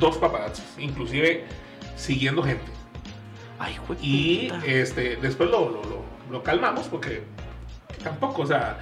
[0.00, 1.44] dos paparazzis, inclusive
[1.94, 2.80] siguiendo gente.
[3.60, 5.99] Ay, y este, después lo, lo, lo,
[6.30, 7.22] lo, calmamos porque
[8.02, 8.78] tampoco, o sea,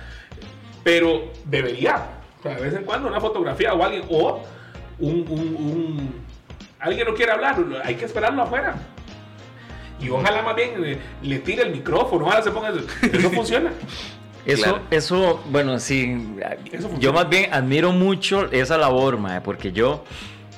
[0.84, 2.07] pero debería,
[2.38, 4.42] o sea, de vez en cuando una fotografía o alguien, o
[4.99, 6.14] un, un, un
[6.80, 8.76] alguien no quiere hablar, hay que esperarlo afuera.
[10.01, 13.72] Y ojalá más bien le, le tire el micrófono, ojalá se ponga, eso funciona.
[14.46, 14.80] Eso, claro.
[14.90, 16.16] eso, bueno, sí,
[16.72, 20.05] eso yo más bien admiro mucho esa labor, mae, porque yo,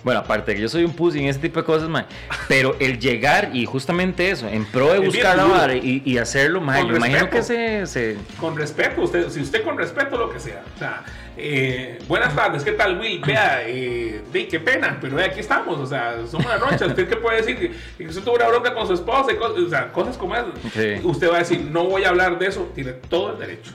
[0.02, 2.06] bueno, aparte de que yo soy un pussy en ese tipo de cosas, man,
[2.48, 6.60] pero el llegar y justamente eso, en pro de buscar la vara y, y, hacerlo,
[6.60, 10.40] man, yo imagino que se, se, Con respeto, usted, si usted con respeto lo que
[10.40, 10.62] sea.
[10.74, 11.04] O sea,
[11.36, 13.20] eh, buenas tardes, ¿qué tal, Will?
[13.20, 16.86] Vea, eh, de, qué pena, pero aquí estamos, o sea, somos una noche.
[16.86, 17.76] ¿Usted qué puede decir?
[17.96, 20.48] Que usted tuvo una bronca con su esposa, y cosas, o sea, cosas como esas.
[20.72, 21.00] Sí.
[21.02, 23.72] Usted va a decir, no voy a hablar de eso, tiene todo el derecho.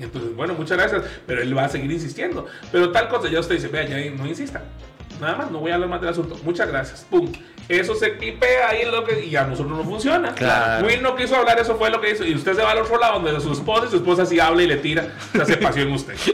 [0.00, 2.46] Entonces, bueno, muchas gracias, pero él va a seguir insistiendo.
[2.70, 4.62] Pero tal cosa, ya usted dice, vea, ya no insista.
[5.20, 6.38] Nada más, no voy a hablar más del asunto.
[6.44, 7.06] Muchas gracias.
[7.10, 7.30] Pum.
[7.68, 10.34] Eso se clipea ahí lo que, y a nosotros no funciona.
[10.34, 10.86] Claro.
[10.86, 12.24] Will no quiso hablar, eso fue lo que hizo.
[12.24, 14.62] Y usted se va al otro lado donde su esposa y su esposa sí habla
[14.62, 15.14] y le tira.
[15.32, 16.14] Se hace pasión usted.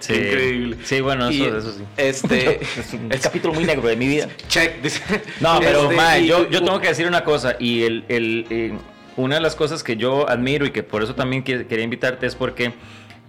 [0.00, 0.12] Sí.
[0.14, 0.76] Increíble.
[0.84, 1.82] Sí, bueno, eso, Y, eso sí.
[1.96, 4.28] Este, Es un capítulo muy negro de mi vida.
[4.48, 4.74] check.
[5.40, 8.46] No, pero Este, mae, y- yo, yo tengo que decir una cosa y el, el,
[8.50, 8.72] eh,
[9.16, 12.26] una de las cosas que yo admiro y que por eso también que- quería invitarte
[12.26, 12.72] es porque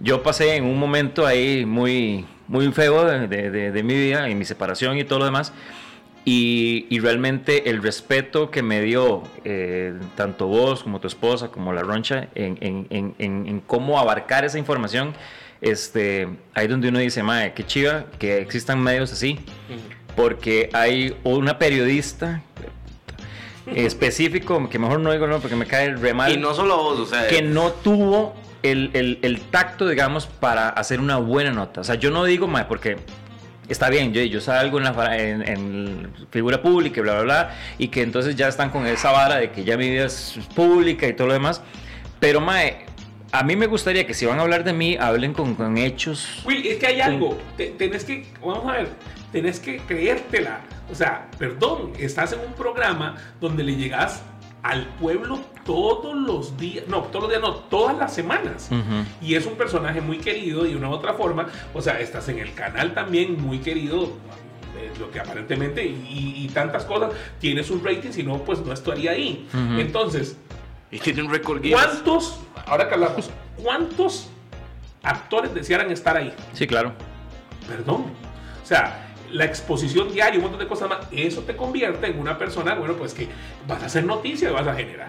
[0.00, 4.28] yo pasé en un momento ahí muy, muy feo de, de- de- de mi vida,
[4.28, 5.52] en mi separación y todo lo demás.
[6.26, 11.72] Y, y realmente el respeto que me dio eh, tanto vos como tu esposa como
[11.74, 13.14] la roncha en, en- en-
[13.46, 15.12] en- cómo abarcar esa información,
[15.60, 19.38] este, ahí donde uno dice, mae, qué chiva que existan medios así,
[20.16, 22.42] porque hay una periodista
[23.74, 27.00] específico, que mejor no digo no, porque me cae re mal, Y no solo vos,
[27.00, 27.26] o sea.
[27.28, 28.34] que no tuvo
[28.64, 31.80] el, el- el tacto, digamos, para hacer una buena nota.
[31.82, 32.96] O sea, yo no digo, mae, porque
[33.68, 37.50] está bien, yo, yo salgo en, la, en, en figura pública y bla, bla, bla,
[37.78, 41.06] y que entonces ya están con esa vara de que ya mi vida es pública
[41.06, 41.62] y todo lo demás,
[42.20, 42.86] pero, mae,
[43.32, 46.42] a mí me gustaría que si van a hablar de mí, hablen con, con hechos.
[46.44, 47.38] Will, es que hay algo.
[47.56, 48.88] Te- tenés que, vamos a ver,
[49.32, 50.60] tenés que creértela.
[50.90, 54.22] O sea, perdón, estás en un programa donde le llegas
[54.64, 58.70] al pueblo todos los días, no, todos los días, no, todas las semanas.
[59.22, 61.46] Y es un personaje muy querido de una u otra forma.
[61.74, 64.04] O sea, estás en el canal también muy querido.
[64.76, 68.72] eh, Lo que aparentemente y, y tantas cosas tienes un rating, si no, pues no
[68.72, 69.46] estaría ahí.
[69.78, 70.36] Entonces,
[70.90, 71.62] Y tiene un récord.
[71.70, 73.30] ¿cuántos, ahora que hablamos,
[73.62, 74.28] cuántos
[75.02, 76.32] actores desearan estar ahí?
[76.54, 76.92] Sí, claro.
[77.68, 78.06] Perdón.
[78.62, 79.03] O sea,
[79.34, 82.94] la exposición diaria, un montón de cosas más, eso te convierte en una persona, bueno,
[82.94, 83.28] pues que
[83.66, 85.08] vas a hacer noticia y vas a generar.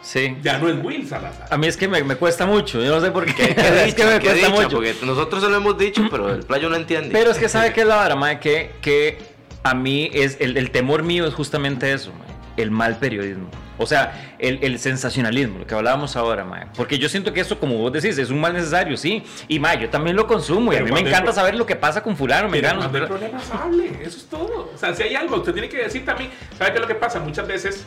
[0.00, 0.34] Sí.
[0.42, 1.46] Ya no es Will Salazar.
[1.50, 3.54] A mí es que me, me cuesta mucho, yo no sé por qué.
[3.54, 4.76] ¿Qué es que me qué cuesta dicha, mucho.
[4.76, 7.10] Porque nosotros se lo hemos dicho, pero el playo no entiende.
[7.12, 9.18] Pero es que sabe que es la vara, mae, que, que
[9.62, 13.50] a mí es el, el temor mío es justamente eso, mae, el mal periodismo.
[13.82, 16.66] O sea, el, el sensacionalismo, lo que hablábamos ahora, mae.
[16.76, 19.24] Porque yo siento que eso, como vos decís, es un mal necesario, sí.
[19.48, 22.02] Y mae, yo también lo consumo y a mí me encanta saber lo que pasa
[22.02, 22.78] con fulano, Pero megano.
[22.80, 24.70] cuando el problema es hable, eso es todo.
[24.74, 26.30] O sea, si hay algo, usted tiene que decir también.
[26.58, 27.20] ¿Sabe qué es lo que pasa?
[27.20, 27.86] Muchas veces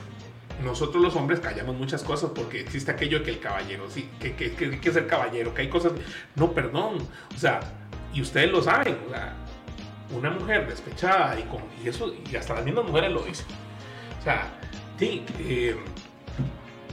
[0.63, 4.33] nosotros los hombres callamos muchas cosas porque existe aquello de que el caballero, sí, que,
[4.35, 5.91] que, que hay que ser caballero, que hay cosas.
[6.35, 6.97] No, perdón.
[7.35, 7.59] O sea,
[8.13, 8.97] y ustedes lo saben.
[9.07, 9.35] O sea,
[10.11, 13.45] una mujer despechada y, con, y eso, y hasta las mismas mujeres lo dicen.
[14.19, 14.53] O sea,
[15.03, 15.75] sí, eh,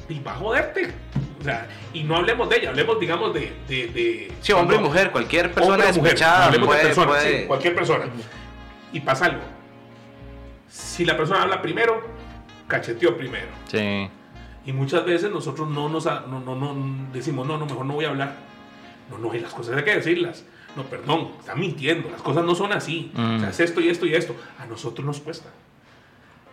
[0.08, 0.92] y va a joderte.
[1.40, 3.52] O sea, y no hablemos de ella, hablemos, digamos, de.
[3.66, 8.04] de, de Sí, hombre y mujer, cualquier persona despechada de puede, puede- sí, cualquier persona.
[8.92, 9.42] Y pasa algo.
[10.68, 12.02] Si la persona habla primero,
[12.68, 13.48] cacheteó primero.
[13.70, 14.08] Sí.
[14.66, 18.04] Y muchas veces nosotros no nos no, no, no decimos, no, no, mejor no voy
[18.04, 18.34] a hablar.
[19.10, 20.44] No, no, y las cosas hay que decirlas.
[20.76, 23.10] No, perdón, está mintiendo, las cosas no son así.
[23.14, 23.36] Mm.
[23.36, 24.36] O sea, es esto y esto y esto.
[24.58, 25.48] A nosotros nos cuesta.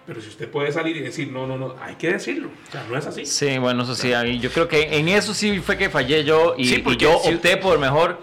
[0.07, 2.49] Pero si usted puede salir y decir, no, no, no, hay que decirlo.
[2.69, 3.25] O sea, no es así.
[3.25, 6.55] Sí, bueno, eso sí, ahí yo creo que en eso sí fue que fallé yo
[6.57, 8.21] y, Sí, y porque yo si- opté por mejor.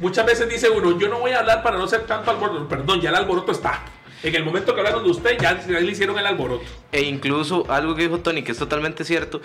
[0.00, 2.68] Muchas veces dice uno, yo no voy a hablar para no ser tanto alboroto.
[2.68, 3.82] Perdón, ya el alboroto está.
[4.22, 6.64] En el momento que hablaron de usted, ya, ya le hicieron el alboroto.
[6.92, 9.40] E incluso algo que dijo Tony, que es totalmente cierto,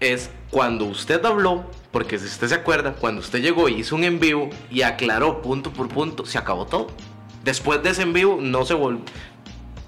[0.00, 4.02] es cuando usted habló, porque si usted se acuerda, cuando usted llegó y hizo un
[4.02, 6.88] en vivo y aclaró punto por punto, se acabó todo.
[7.44, 9.04] Después de ese en vivo no se volvió,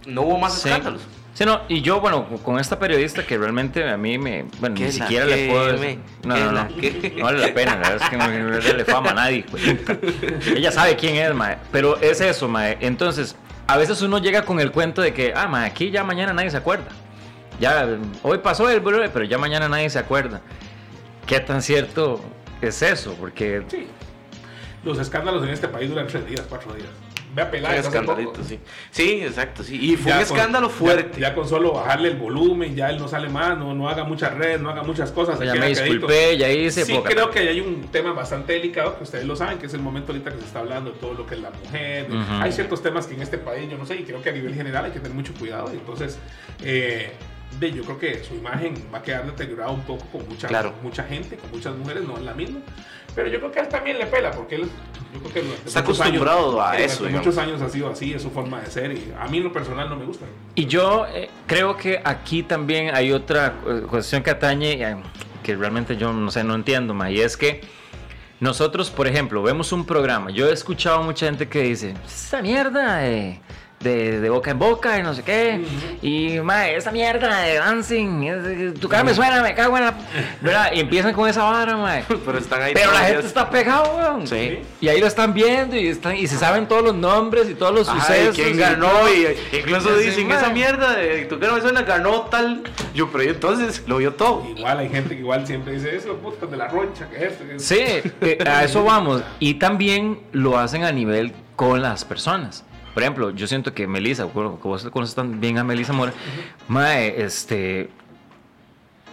[0.06, 0.68] no hubo más Sí.
[0.68, 1.00] escándalos.
[1.36, 4.46] Sí, no, y yo, bueno, con esta periodista que realmente a mí me.
[4.58, 5.72] Bueno, ¿Qué ni siquiera le puedo.
[5.78, 6.68] decir- No, ¿Qué no, no.
[7.18, 9.44] No vale la pena, la verdad es que no no le fama a nadie.
[9.50, 9.62] pues.
[10.56, 11.58] Ella sabe quién es, mae.
[11.70, 12.78] Pero es eso, mae.
[12.80, 16.32] Entonces, a veces uno llega con el cuento de que, ah, mae, aquí ya mañana
[16.32, 16.88] nadie se acuerda.
[17.60, 17.86] Ya,
[18.22, 20.40] hoy pasó el brother, pero ya mañana nadie se acuerda.
[21.26, 22.24] ¿Qué tan cierto
[22.62, 23.14] es eso?
[23.20, 23.62] Porque.
[23.68, 23.88] Sí.
[24.84, 26.88] Los escándalos en este país duran tres días, cuatro días.
[27.36, 28.58] Ve a hace escandalito, sí.
[28.90, 29.78] Sí, exacto, sí.
[29.92, 31.20] Y fue Ya un escándalo fuerte.
[31.20, 34.32] Ya, con solo bajarle el volumen, ya él no sale más, no, no haga muchas
[34.34, 35.38] redes, no haga muchas cosas.
[35.38, 38.96] se Ya me disculpé, ya hice Sí, poca- creo que hay un tema bastante delicado
[38.96, 41.12] que ustedes lo saben, que es el momento ahorita que se está hablando de todo
[41.12, 42.06] lo que es la mujer.
[42.40, 44.54] Hay ciertos temas que en este país, yo no sé, y creo que a nivel
[44.54, 45.70] general hay que tener mucho cuidado.
[45.74, 46.18] Y entonces,
[46.64, 47.12] eh,
[47.58, 50.74] de, yo creo que su imagen va a quedar deteriorada un poco con mucha, Claro.
[50.82, 52.60] mucha gente, con muchas mujeres, no es la misma.
[53.14, 54.68] Pero yo creo que a él también le pela, porque él,
[55.14, 58.30] yo creo que Está acostumbrado años, a eso, muchos años ha sido así, es su
[58.30, 60.26] forma de ser, y a mí en lo personal no me gusta.
[60.54, 64.96] Y yo eh, creo que aquí también hay otra eh, cuestión que atañe, eh,
[65.42, 67.62] que realmente yo no sé, no entiendo, ma, y es que
[68.38, 70.30] nosotros, por ejemplo, vemos un programa.
[70.30, 73.40] Yo he escuchado a mucha gente que dice, esta mierda de,
[73.80, 75.62] de, de boca en boca y no sé qué,
[76.02, 79.94] y ma, esa mierda de dancing, es- tu cara me suena, me cago en la...
[80.40, 80.72] ¿verdad?
[80.74, 82.00] Y empiezan con esa vara, ma.
[82.08, 83.24] Pero están ahí Pero la gente días.
[83.26, 84.26] está pegado, weón.
[84.26, 84.60] Sí.
[84.80, 87.74] Y ahí lo están viendo y, están, y se saben todos los nombres y todos
[87.74, 88.34] los Ay, sucesos.
[88.34, 88.90] ¿quién y ganó?
[89.12, 90.38] Y incluso Sí, dicen, mae.
[90.38, 92.62] esa mierda de tu cara me suena, ganó tal.
[92.94, 94.42] Yo, pero yo entonces lo vio todo.
[94.56, 97.58] Igual hay gente que igual siempre dice eso, puta, de la roncha, que esto, que
[97.58, 97.78] Sí,
[98.22, 99.22] eh, a eso vamos.
[99.38, 102.64] Y también lo hacen a nivel con las personas.
[102.96, 106.14] Por ejemplo, yo siento que Melissa, bueno, que vos conoces tan bien a Melissa Mora,
[106.66, 107.90] mae, este,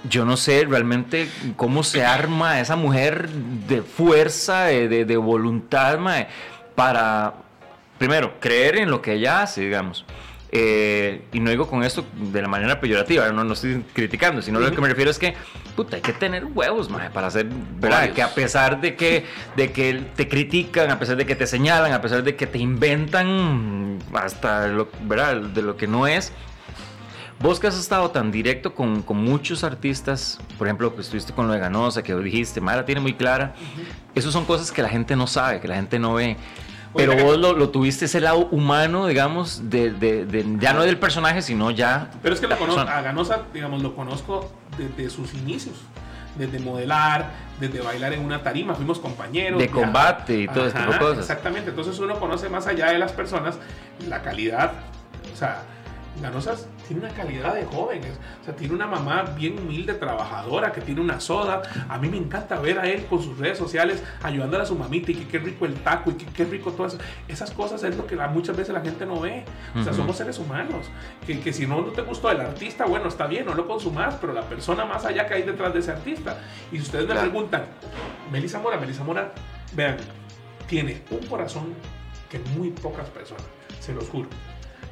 [0.10, 1.28] yo no sé realmente
[1.58, 6.30] cómo se arma esa mujer de fuerza, de, de- de voluntad, mae,
[6.76, 7.34] para,
[7.98, 10.06] primero, creer en lo que ella hace, digamos.
[10.56, 14.60] Eh, y no digo con esto de la manera peyorativa, no, no estoy criticando, sino
[14.60, 15.34] lo que me refiero es que,
[15.76, 17.48] puta, hay que tener huevos, para hacer,
[17.80, 18.12] ¿verdad?
[18.12, 19.26] Que a pesar de que,
[19.56, 22.60] de que te critican, a pesar de que te señalan, a pesar de que te
[22.60, 25.38] inventan hasta lo, ¿verdad?
[25.38, 26.32] de lo que no es,
[27.40, 31.48] Vos que has estado tan directo con, con muchos artistas, por ejemplo, que estuviste con
[31.48, 33.54] lo de Ganosa, que dijiste, Mara tiene muy clara,
[34.16, 36.38] eso son cosas que la gente no sabe, que la gente no ve.
[36.96, 40.98] Pero vos lo, lo tuviste ese lado humano, digamos, de, de- de- ya no del
[41.00, 42.12] personaje, sino ya...
[42.22, 45.76] Pero es que la conozco, a Ganosa, digamos, lo conozco desde sus inicios.
[46.38, 47.30] Desde modelar,
[47.60, 49.60] desde bailar en una tarima, fuimos compañeros.
[49.60, 49.72] De ya.
[49.72, 51.20] combate y todo ese tipo de Ajá, cosas.
[51.20, 53.58] Exactamente, entonces uno conoce más allá de las personas
[54.08, 54.72] la calidad.
[55.32, 55.62] O sea,
[56.22, 56.56] Ganosa
[56.88, 58.12] tiene una calidad de jóvenes.
[58.42, 61.62] O sea, tiene una mamá bien humilde, trabajadora, que tiene una soda.
[61.90, 65.12] A mí me encanta ver a él con sus redes sociales ayudándole a su mamita
[65.12, 66.98] y que qué rico el taco y que qué rico todo eso.
[67.28, 69.46] Esas cosas es lo que la- muchas veces la gente no ve.
[69.76, 70.88] O sea, somos seres humanos.
[71.26, 74.16] Que, que si no, no te gustó el artista, bueno, está bien, no lo consumas,
[74.20, 76.38] pero la persona más allá que hay detrás de ese artista.
[76.72, 77.30] Y si ustedes me Claro.
[77.30, 77.64] preguntan,
[78.32, 79.32] Melissa Mora, Melissa Mora,
[79.74, 79.98] vean,
[80.68, 81.74] tiene un corazón
[82.30, 83.44] que muy pocas personas,
[83.80, 84.28] se los juro.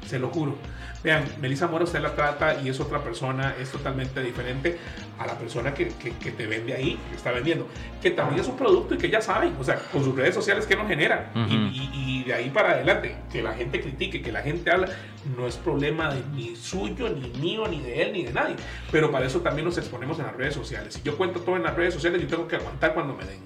[0.06, 0.56] Se lo juro.
[1.02, 4.78] Vean, Melissa Mora usted la trata y es otra persona, es totalmente diferente
[5.18, 7.66] a la persona que, que, que te vende ahí, que está vendiendo.
[8.00, 10.64] Que también es un producto y que ya saben, o sea, con sus redes sociales
[10.64, 11.32] que nos genera.
[11.34, 11.52] Ujú.
[11.52, 14.88] y, y- y de ahí para adelante, que la gente critique, que la gente habla,
[15.36, 18.54] no es problema de, ni suyo, ni mío, ni de él, ni de nadie.
[18.92, 20.94] Pero para eso también nos exponemos en las redes sociales.
[20.94, 23.40] Si yo cuento todo en las redes sociales, yo tengo que aguantar cuando me den.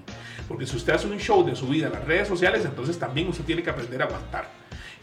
[0.47, 3.27] Porque si usted hace un show de su vida en las redes sociales, entonces también
[3.29, 4.47] usted tiene que aprender a aguantar.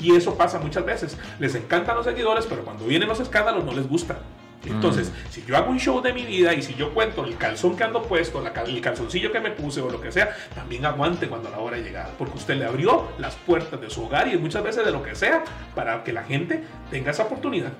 [0.00, 1.16] Y eso pasa muchas veces.
[1.38, 4.18] Les encantan los seguidores, pero cuando vienen los escándalos no les gusta.
[4.66, 7.76] Entonces, si yo hago un show de mi vida y si yo cuento el calzón
[7.76, 11.28] que ando puesto, la el calzoncillo que me puse o lo que sea, también aguante
[11.28, 12.12] cuando la hora ha llegado.
[12.18, 15.14] Porque usted le abrió las puertas de su hogar y muchas veces de lo que
[15.14, 17.72] sea para que la gente tenga esa oportunidad.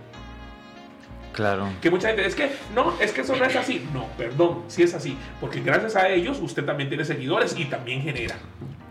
[1.32, 1.68] Claro.
[1.80, 3.88] Que mucha gente, es que no, es que eso no es así.
[3.92, 5.16] No, perdón, sí es así.
[5.40, 8.36] Porque gracias a ellos usted también tiene seguidores y también genera.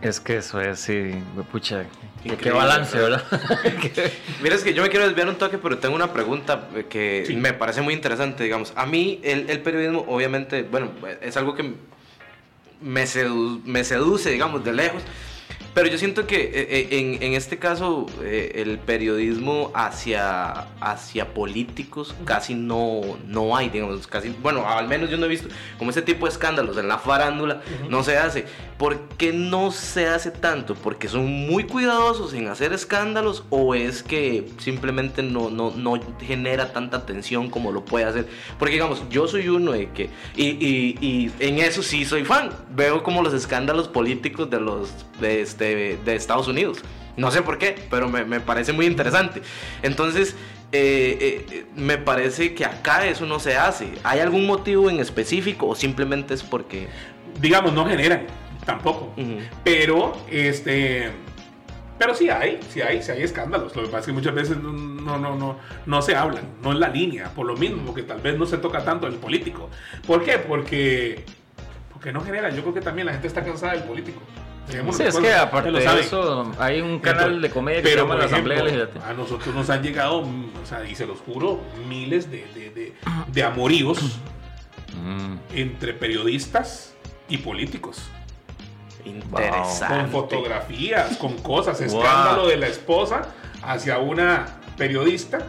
[0.03, 1.13] Es que eso es, sí,
[1.51, 1.85] pucha.
[2.41, 3.23] Qué, balance, ¿verdad?
[4.41, 7.23] Mira, es que yo me quiero desviar un toque, pero tengo una pregunta eh, que
[7.25, 7.35] Sí.
[7.35, 8.73] me parece muy interesante, digamos.
[8.75, 10.91] A mí el, el periodismo, obviamente, bueno,
[11.21, 11.73] es algo que
[12.81, 15.01] me, sedu- me seduce, digamos, de lejos.
[15.73, 21.33] Pero yo siento que eh, eh, en, en este caso eh, el periodismo hacia, hacia
[21.33, 25.49] políticos casi no, no hay, digamos, casi, bueno, al menos yo no he visto
[25.79, 28.45] como ese tipo de escándalos en la farándula, no se hace.
[28.77, 30.75] ¿Por qué no se hace tanto?
[30.75, 36.73] ¿Porque son muy cuidadosos en hacer escándalos o es que simplemente no, no, no genera
[36.73, 38.27] tanta atención como lo puede hacer?
[38.59, 42.49] Porque digamos, yo soy uno de que, y, y, y en eso sí soy fan,
[42.75, 44.89] veo como los escándalos políticos de los
[45.21, 46.79] de, este, de Estados Unidos.
[47.15, 49.41] No sé por qué, pero me, me parece muy interesante.
[49.83, 50.35] Entonces,
[50.71, 53.89] eh, eh, me parece que acá eso no se hace.
[54.03, 56.87] ¿Hay algún motivo en específico o simplemente es porque...
[57.39, 58.25] Digamos, no generan
[58.65, 59.13] tampoco.
[59.63, 61.11] Pero, este.
[61.99, 63.75] Pero sí hay, sí hay, sí hay escándalos.
[63.75, 66.71] Lo que pasa es que muchas veces no, no, no, no, no se hablan, no
[66.71, 69.69] es la línea, por lo mismo, porque tal vez no se toca tanto el político.
[70.05, 70.39] ¿Por qué?
[70.39, 71.23] Porque,
[71.91, 72.49] porque no genera.
[72.49, 74.21] Yo creo que también la gente está cansada del político.
[74.69, 78.19] Sí, es que aparte de eso, hay un canal de comedia que se Pero, llama
[78.19, 79.07] La Asamblea Legislativa.
[79.09, 82.69] A nosotros nos han llegado, mm, o sea, y se los juro, miles de, de,
[82.71, 82.93] de,
[83.27, 84.19] de amoríos
[84.95, 86.93] Mm, entre periodistas
[87.27, 88.03] y políticos.
[89.05, 89.95] Interesante.
[89.95, 91.87] con fotografías, con cosas, Wow.
[92.03, 93.23] escándalo de la esposa
[93.63, 94.45] hacia una
[94.77, 95.39] periodista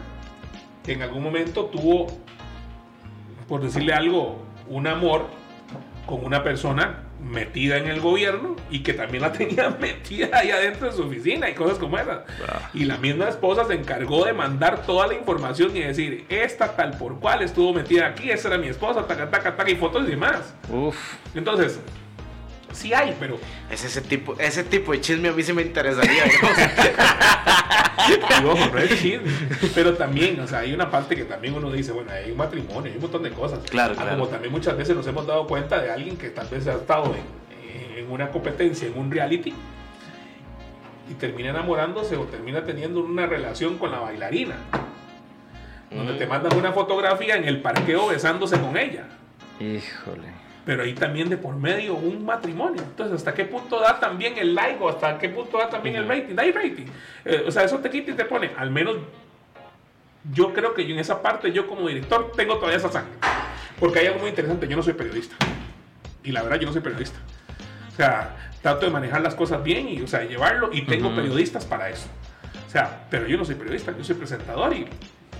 [0.83, 2.07] que en algún momento tuvo,
[3.47, 5.27] por decirle algo, un amor
[6.07, 10.87] con una persona metida en el gobierno y que también la tenía metida ahí adentro
[10.87, 12.19] de su oficina y cosas como esas.
[12.73, 16.97] Y la misma esposa se encargó de mandar toda la información y decir, esta tal
[16.97, 20.11] por cual estuvo metida aquí, esa era mi esposa, taca, taca, taca, y fotos y
[20.11, 20.53] demás.
[20.69, 20.95] Uf,
[21.33, 21.79] Entonces,
[22.75, 26.23] sí hay, pero Es ese tipo, ese tipo de chisme a mí sí me interesaría.
[26.25, 26.57] digamos.
[28.07, 29.31] Y ojo, no es chisme.
[29.73, 32.91] Pero también, o sea, hay una parte que también uno dice, bueno, hay un matrimonio,
[32.91, 33.59] hay un montón de cosas.
[33.69, 34.17] Claro, Ah, claro.
[34.19, 37.15] Como también muchas veces nos hemos dado cuenta de alguien que tal vez ha estado
[37.15, 39.53] en, en una competencia, en un reality,
[41.09, 44.55] y termina enamorándose o termina teniendo una relación con la bailarina.
[45.89, 46.17] Donde Mm.
[46.17, 49.05] te mandan una fotografía en el parqueo besándose con ella.
[49.59, 50.27] híjole.
[50.65, 52.81] Pero ahí también de por medio un matrimonio.
[52.81, 56.07] Entonces, ¿hasta qué punto da también el like o hasta qué punto da también el
[56.07, 56.35] rating?
[56.37, 56.85] Hay rating.
[57.23, 58.51] Eh, o sea, eso te quita y te pone.
[58.57, 58.97] Al menos
[60.33, 63.13] yo creo que yo en esa parte, yo como director, tengo todavía esa sangre.
[63.79, 64.67] Porque hay algo muy interesante.
[64.67, 65.35] Yo no soy periodista.
[66.23, 67.19] Y la verdad, yo no soy periodista.
[67.93, 70.69] O sea, trato de manejar las cosas bien y, o sea, llevarlo.
[70.73, 71.17] Y tengo Ujú.
[71.17, 72.07] periodistas para eso.
[72.67, 74.87] O sea, pero yo no soy periodista, yo soy presentador y,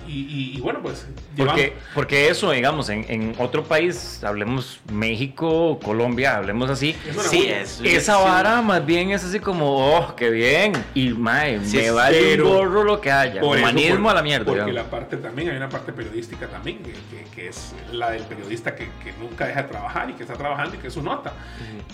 [0.08, 1.06] y, y- y bueno, pues.
[1.36, 6.94] Porque, llevamos- porque eso, digamos, en, en otro país, hablemos México, Colombia, hablemos así.
[7.30, 7.80] Sí, es.
[7.84, 10.72] Esa vara más bien es así como, oh, qué bien.
[10.94, 13.40] Y mae, Sí, me vale un gorro lo que haya.
[13.40, 14.44] Por eso, Humanismo por- a la mierda.
[14.44, 14.74] Porque digamos.
[14.84, 18.74] la parte también, hay una parte periodística también, que, que- que es la del periodista
[18.74, 21.34] que, que nunca deja de trabajar y que está trabajando y que es su nota.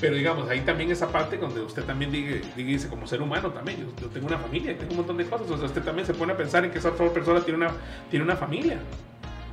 [0.00, 3.50] Pero digamos, hay también esa parte donde usted también diga, diga- dice como ser humano
[3.50, 6.06] también, yo, yo tengo una familia, tengo un montón de cosas, o sea, usted también
[6.06, 7.72] se pone a pensar en que esa otra persona tiene una,
[8.10, 8.78] tiene una familia.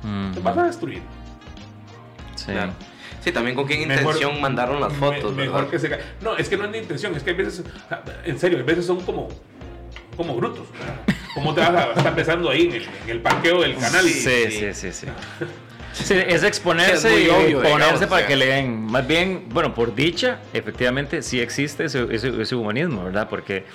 [0.02, 1.02] Mm, Te vas a destruir.
[2.34, 2.52] sí.
[2.52, 2.72] Claro.
[3.22, 5.70] Sí, también con qué Mejor- intención mandaron las me- fotos, mejor ¿verdad?
[5.70, 7.62] que se No, es que no es de intención, es que hay veces,
[8.24, 9.28] en serio, hay veces son como,
[10.16, 10.66] como brutos.
[11.34, 14.06] ¿Cómo te vas a estar pensando ahí en el, en el parqueo del canal?
[14.06, 15.06] y- Sí, sí, sí, sí.
[15.92, 18.26] Sí, es exponerse Es muy y obvio, ponerse digamos, para o sea.
[18.28, 18.86] que le den.
[18.86, 23.28] Más bien, bueno, por dicha, efectivamente sí existe ese, ese- ese humanismo, ¿verdad?
[23.28, 23.66] Porque,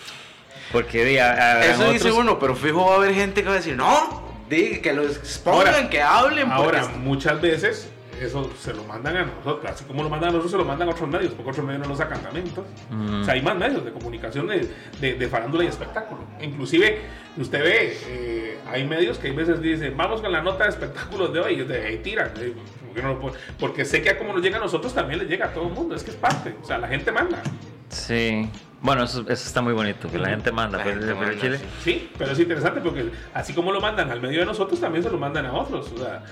[0.72, 3.42] porque de, a- a- Eso en dice otros- uno, pero fijo va a haber gente
[3.44, 6.52] que va a decir, no, di- que lo expongan, Ahora- que hablen.
[6.52, 7.90] Ahora, porque- muchas veces
[8.22, 10.88] eso se lo mandan a nosotros, así como lo mandan a nosotros, se lo mandan
[10.88, 12.48] a otros medios, porque otros medios no lo sacan también.
[12.48, 12.74] entonces.
[12.90, 13.22] Mm.
[13.22, 14.70] O sea, hay más medios de comunicación de,
[15.02, 16.22] de, de farándula y espectáculo.
[16.42, 17.02] Inclusive,
[17.38, 21.34] usted ve, eh, hay medios que a veces dicen, vamos con la nota de espectáculos
[21.34, 22.32] de hoy, y de ahí tiran.
[22.40, 22.54] eh,
[22.88, 25.26] porque, no lo puedo- porque sé que a como nos llega a nosotros, también le
[25.26, 27.44] llega a todo el mundo, es que es parte, o sea, la gente manda.
[27.90, 28.50] Sí.
[28.86, 30.78] Bueno, eso, eso está muy bonito, que la gente manda.
[30.78, 31.66] La gente manda, Chile- sí.
[31.84, 35.10] Sí, pero es interesante porque así como lo mandan al medio de nosotros, también se
[35.10, 35.92] lo mandan a otros.
[35.92, 36.24] O sea,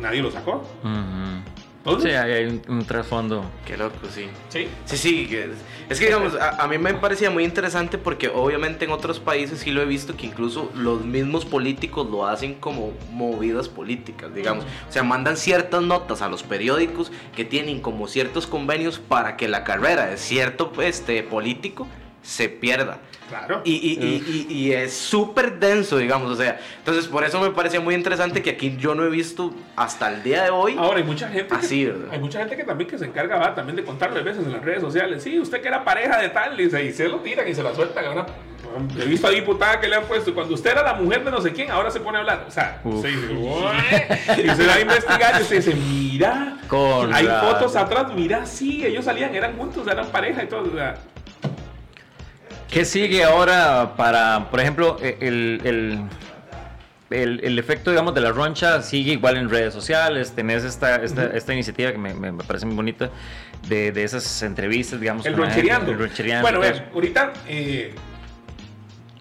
[0.00, 0.64] nadie lo sacó.
[1.84, 3.44] Entonces, Sí, hay, hay un, un trasfondo.
[3.64, 4.26] Qué loco, sí.
[4.48, 4.68] sí.
[4.84, 5.38] Sí, sí,
[5.88, 9.60] es que digamos, a, a mí me parecía muy interesante porque obviamente en otros países
[9.60, 14.64] sí lo he visto que incluso los mismos políticos lo hacen como movidas políticas, digamos.
[14.88, 19.48] O sea, mandan ciertas notas a los periódicos que tienen como ciertos convenios para que
[19.48, 21.86] la carrera de cierto este, político
[22.22, 22.98] se pierda.
[23.28, 23.60] Claro.
[23.62, 27.50] Y, y- y- y- y es súper denso, digamos, o sea, entonces por eso me
[27.50, 30.76] parecía muy interesante que aquí yo no he visto hasta el día de hoy.
[30.78, 31.54] Ahora hay mucha gente.
[31.54, 32.08] Así, que, ¿verdad?
[32.12, 34.52] hay mucha gente que también que se encarga va, también de contarle a veces en
[34.52, 35.22] las redes sociales.
[35.22, 37.62] Sí, usted que era pareja de tal, y se, y se lo tiran y se
[37.62, 38.04] la sueltan.
[38.06, 38.26] a una-
[38.98, 41.40] he visto a diputada que le han puesto, cuando usted era la mujer de no
[41.42, 42.44] sé quién, ahora se pone a hablar.
[42.48, 43.32] O sea, se dice,
[44.42, 48.46] y se va a investigar y usted dice, mira, Con hay la- fotos atrás, mira,
[48.46, 50.70] sí, ellos salían, eran juntos, eran pareja y todo.
[50.70, 50.96] O sea,
[52.70, 56.02] ¿Qué sigue ahora para, por ejemplo, e, el, el,
[57.10, 60.32] el- el efecto, digamos, de la roncha sigue igual en redes sociales?
[60.32, 63.08] Tenés esta, esta, esta iniciativa que me, me- me parece muy bonita
[63.68, 65.24] de, de esas entrevistas, digamos.
[65.24, 65.92] El ronchereando.
[65.92, 66.42] El ronchereando.
[66.42, 67.94] Bueno, vean, ahorita eh,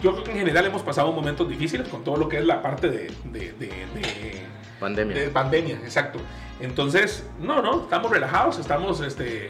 [0.04, 2.62] yo creo que en general hemos pasado momentos difíciles con todo lo que es la
[2.62, 4.48] parte de, de- de- de-
[4.80, 5.18] Pandemia.
[5.18, 6.20] de pandemia, exacto.
[6.60, 9.50] Entonces, no, no, estamos relajados, estamos este,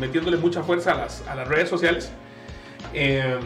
[0.00, 2.10] metiéndole mucha fuerza a las, a las redes sociales.
[2.92, 3.38] Eh,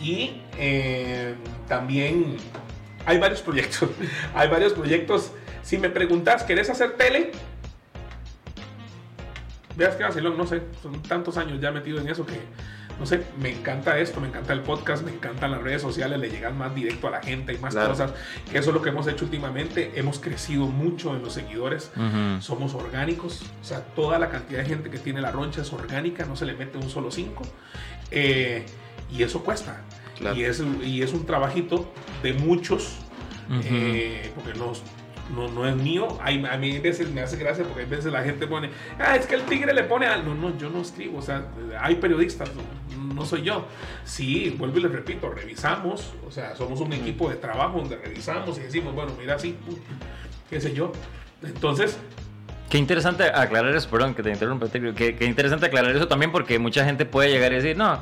[0.00, 1.34] y eh,
[1.68, 2.36] también
[3.06, 3.88] hay varios proyectos.
[4.34, 5.32] hay varios proyectos.
[5.62, 7.32] Si me preguntas, ¿querés hacer tele?
[9.76, 12.40] Veas que vacilón, no sé, son tantos años ya metido en eso que,
[13.02, 16.30] no sé, me encanta esto, me encanta el podcast, me encantan las redes sociales, le
[16.30, 17.88] llegan más directo a la gente, hay más Claro.
[17.90, 18.12] cosas,
[18.48, 21.90] que eso es lo que hemos hecho últimamente, hemos crecido mucho en los seguidores,
[22.38, 26.24] somos orgánicos, o sea, toda la cantidad de gente que tiene la roncha es orgánica,
[26.26, 27.42] no se le mete un solo 5,
[28.12, 29.80] y eso cuesta,
[30.16, 30.36] Claro.
[30.36, 31.90] y, es, y es un trabajito
[32.22, 32.98] de muchos,
[33.64, 34.72] eh, porque no,
[35.34, 36.18] no, no es mío.
[36.22, 39.16] Hay, a mí a veces me hace gracia porque a veces la gente pone, ah,
[39.16, 40.24] es que el tigre le pone al.
[40.24, 41.18] No, no, yo no escribo.
[41.18, 41.46] O sea,
[41.80, 42.50] hay periodistas,
[43.14, 43.66] no, soy yo.
[44.04, 46.12] Sí, vuelvo y les repito, revisamos.
[46.26, 49.76] O sea, somos un equipo de trabajo donde revisamos y decimos, bueno, mira, sí, pum,
[50.50, 50.92] qué sé yo.
[51.42, 51.98] Entonces,
[52.70, 56.58] Qué interesante aclarar eso, perdón que te interrumpa, qué, qué interesante aclarar eso también porque
[56.58, 58.00] mucha gente puede llegar y decir, no,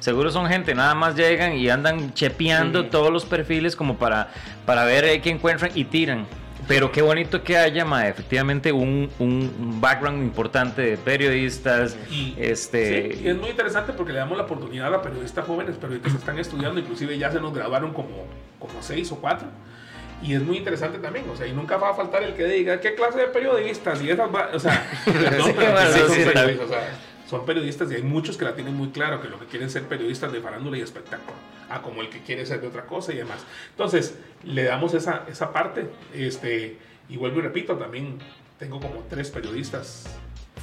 [0.00, 2.88] seguro son gente, nada más llegan y andan chepeando Sí.
[2.90, 4.32] todos los perfiles como para,
[4.66, 6.26] para ver eh, qué encuentran y tiran.
[6.68, 12.34] Pero qué bonito que haya, ma, efectivamente, un, un- un background importante de periodistas, Y,
[12.38, 13.12] este...
[13.14, 16.18] Sí, y es muy interesante porque le damos la oportunidad a periodistas jóvenes, periodistas que
[16.18, 18.26] están estudiando, inclusive ya se nos graduaron como,
[18.58, 19.48] como seis o cuatro.
[20.22, 22.80] Y es muy interesante también, o sea, y nunca va a faltar el que diga
[22.80, 24.84] qué clase de periodistas y esas, va-?" o sea,
[27.28, 29.84] son, periodistas, y hay muchos que la tienen muy claro que lo que quieren ser
[29.84, 31.36] periodistas de farándula y espectáculo,
[31.68, 33.44] a como el que quiere ser de otra cosa y demás.
[33.70, 38.18] Entonces, le damos esa, esa parte, este, y vuelvo y repito, también
[38.58, 40.06] tengo como tres periodistas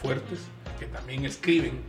[0.01, 0.39] fuertes
[0.79, 1.79] que también escriben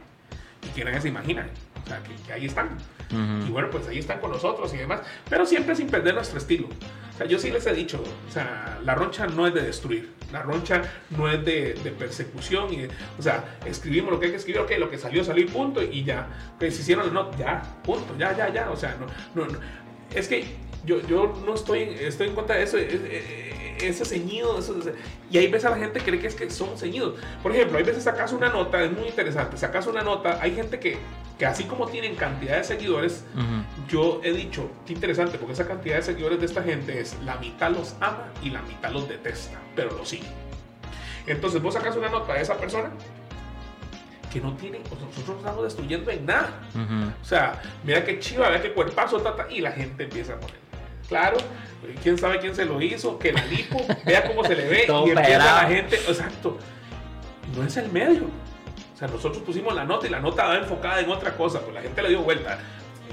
[0.63, 1.49] y que nadie se imagina,
[1.85, 2.77] o sea, que, que ahí están.
[3.11, 3.47] Ujú.
[3.49, 6.69] Y bueno, pues ahí están con nosotros y demás, pero siempre sin perder nuestro estilo.
[6.69, 10.11] O sea, yo sí les he dicho, o sea, la roncha no es de destruir,
[10.37, 12.87] la roncha no es de, de persecución, y,
[13.19, 15.83] o sea, escribimos lo que hay que escribir, ok, lo que salió, salió y punto,
[15.83, 16.29] y ya,
[16.59, 19.59] que se hicieron, no, ya, punto, ya, ya, ya, o sea, no, no, no.
[20.15, 20.45] es que
[20.85, 23.47] yo, yo no estoy, estoy en contra de eso, es- es-
[23.83, 24.75] ese ceñido, eso,
[25.31, 27.15] y hay veces la gente cree que es que son ceñidos.
[27.43, 30.81] Por ejemplo, hay veces sacas una nota, es muy interesante, sacas una nota, hay gente
[30.81, 30.97] que,
[31.39, 33.25] que así como tienen cantidad de seguidores,
[33.89, 37.37] yo he dicho, qué interesante, porque esa cantidad de seguidores de esta gente es la
[37.37, 40.29] mitad los ama y la mitad los detesta, pero los sigue.
[41.27, 42.91] Entonces vos sacas una nota de esa persona
[44.33, 46.61] que no tiene, nosotros no estamos destruyendo en nada.
[46.75, 47.13] Ujú.
[47.21, 50.57] O sea, mira qué chiva, mira qué cuerpazo, tata, y la gente empieza a poner.
[51.09, 51.37] Claro,
[52.03, 55.11] quién sabe quién se lo hizo, que la lipo, vea cómo se le ve, y
[55.11, 56.59] empieza la gente, exacto.
[57.55, 58.25] No es el medio.
[58.97, 61.75] O sea, nosotros pusimos la nota y la nota va enfocada en otra cosa, pues
[61.75, 62.59] la gente le dio vuelta.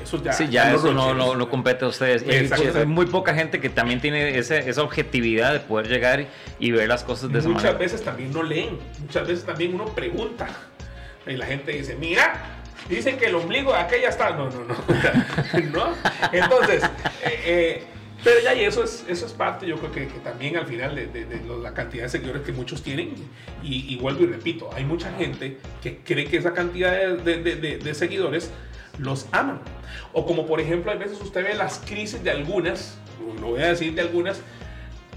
[0.02, 0.32] Eso ya.
[0.32, 2.24] Sí, ya eso no, no, no compete a ustedes.
[2.26, 6.26] Hay, muy poca gente que también tiene ese- esa objetividad de poder llegar
[6.58, 7.80] y, ver las cosas de esa Muchas manera.
[7.80, 10.48] veces también no leen, muchas veces también uno pregunta.
[11.28, 12.34] Y la gente dice, mira,
[12.90, 14.30] dicen que el ombligo de aquella está.
[14.32, 14.76] No, no, no.
[15.74, 15.94] ¿No?
[16.32, 16.84] Entonces,
[17.24, 17.84] eh, eh,
[18.24, 20.96] Pero ya, y eso es, eso es parte, yo creo que, que también al final
[20.96, 23.14] de, de- de la cantidad de seguidores que muchos tienen,
[23.62, 27.42] y, y vuelvo y repito, hay mucha gente que cree que esa cantidad de,
[27.78, 28.50] de- seguidores
[28.98, 29.60] los aman.
[30.14, 32.98] O como por ejemplo, a veces usted ve las crisis de algunas,
[33.42, 34.40] lo voy a decir de algunas,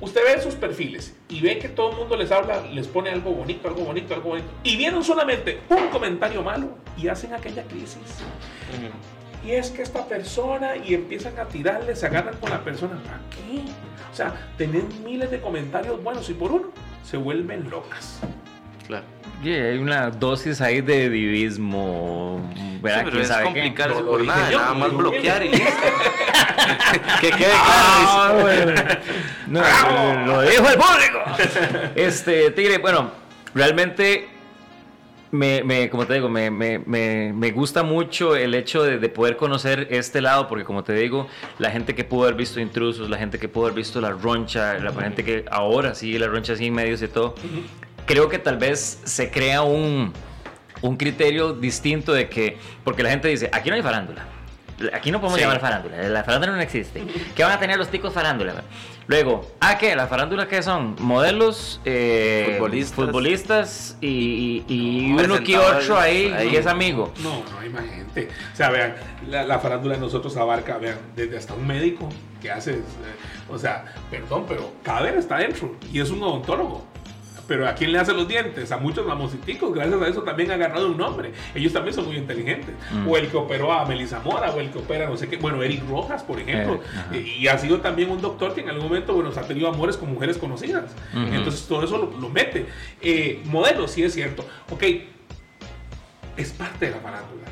[0.01, 3.31] usted ve sus perfiles y ve que todo el mundo les habla, les pone algo
[3.31, 7.99] bonito, algo bonito, algo bonito, y vieron solamente un comentario malo y hacen aquella crisis.
[9.47, 12.97] Y es que esta persona, y empiezan a tirarle, se agarran con la persona.
[13.05, 13.61] ¿Para qué?
[14.12, 16.68] O sea, tener miles de comentarios buenos y por uno
[17.05, 18.18] se vuelven locas.
[18.88, 19.05] Claro.
[19.42, 22.51] Sí, hay una dosis ahí de divismo.
[22.57, 22.99] Sí, ¿verdad?
[23.05, 23.53] pero ¿Quién es sabe qué?
[23.53, 25.66] complicarse por nada, yo, nada más bloquear y listo.
[27.20, 28.40] que quede Ah, claro.
[28.42, 28.82] bueno.
[29.47, 31.92] No, lo dijo el público.
[31.94, 33.11] Este, Tigre, bueno,
[33.55, 34.28] realmente
[35.37, 39.09] me, me- como te digo, me, me- me- me gusta mucho el hecho de, de
[39.09, 41.28] poder conocer este lado, porque como te digo,
[41.59, 44.74] la gente que pudo haber visto intrusos, la gente que pudo haber visto la roncha,
[44.78, 47.34] la gente que ahora sigue la roncha así en medios y todo,
[48.07, 50.12] creo que tal vez se crea un,
[50.82, 54.24] un criterio distinto de que, porque la gente dice, aquí no hay farándula.
[54.93, 55.45] Aquí no podemos Sí.
[55.45, 57.03] llamar farándula, la farándula no existe.
[57.34, 58.62] ¿Qué van a tener los ticos farándula?
[59.09, 59.95] Luego, ¿ah qué?
[59.95, 60.97] ¿La farándula qué son?
[60.99, 62.95] Modelos, eh, Futbolistas.
[62.97, 66.51] futbolistas y, y- y uno que otro ahí, ahí.
[66.51, 67.13] que es amigo.
[67.23, 68.29] No, no hay más gente.
[68.53, 68.97] O sea, vean,
[69.29, 72.09] la, la farándula de nosotros abarca, vean, desde hasta un médico
[72.43, 72.83] que hace, eh,
[73.49, 76.85] o sea, perdón, pero Cader está dentro y es un odontólogo.
[77.47, 78.72] Pero ¿a quién le hace los dientes?
[78.72, 81.32] A muchos mamositicos, gracias a eso también ha agarrado un nombre.
[81.55, 82.74] Ellos también son muy inteligentes.
[82.92, 83.09] Mm.
[83.09, 85.36] O el que operó a Melissa Mora, o el que opera no sé qué.
[85.36, 86.76] Bueno, Eric Rojas, por ejemplo.
[86.76, 87.07] Eh, ajá.
[87.14, 89.97] Eh, y ha sido también un doctor que en algún momento, bueno, ha tenido amores
[89.97, 90.94] con mujeres conocidas.
[91.14, 92.66] Entonces todo eso lo, lo mete.
[93.01, 94.44] Eh, modelo, sí es cierto.
[94.70, 94.82] Ok,
[96.36, 97.44] es parte de la farándula.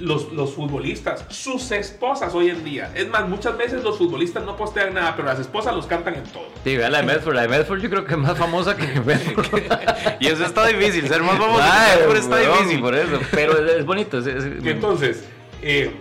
[0.00, 2.90] Los, los futbolistas, sus esposas hoy en día.
[2.96, 6.24] Es más, muchas veces los futbolistas no postean nada, pero las esposas los cantan en
[6.24, 6.48] todo.
[6.64, 7.34] Sí, vea la de Medford.
[7.36, 9.46] La de Medford yo creo que es más famosa que Medford.
[10.20, 12.80] Y eso está difícil, ser más famoso que Ay, Medford está difícil.
[12.80, 14.18] Por eso, pero es, es bonito.
[14.18, 15.24] es- es- Y entonces,
[15.62, 15.94] eh,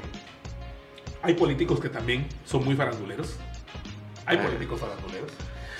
[1.21, 3.35] hay políticos que también son muy faranduleros.
[4.25, 4.43] Hay Ah.
[4.43, 5.29] políticos faranduleros.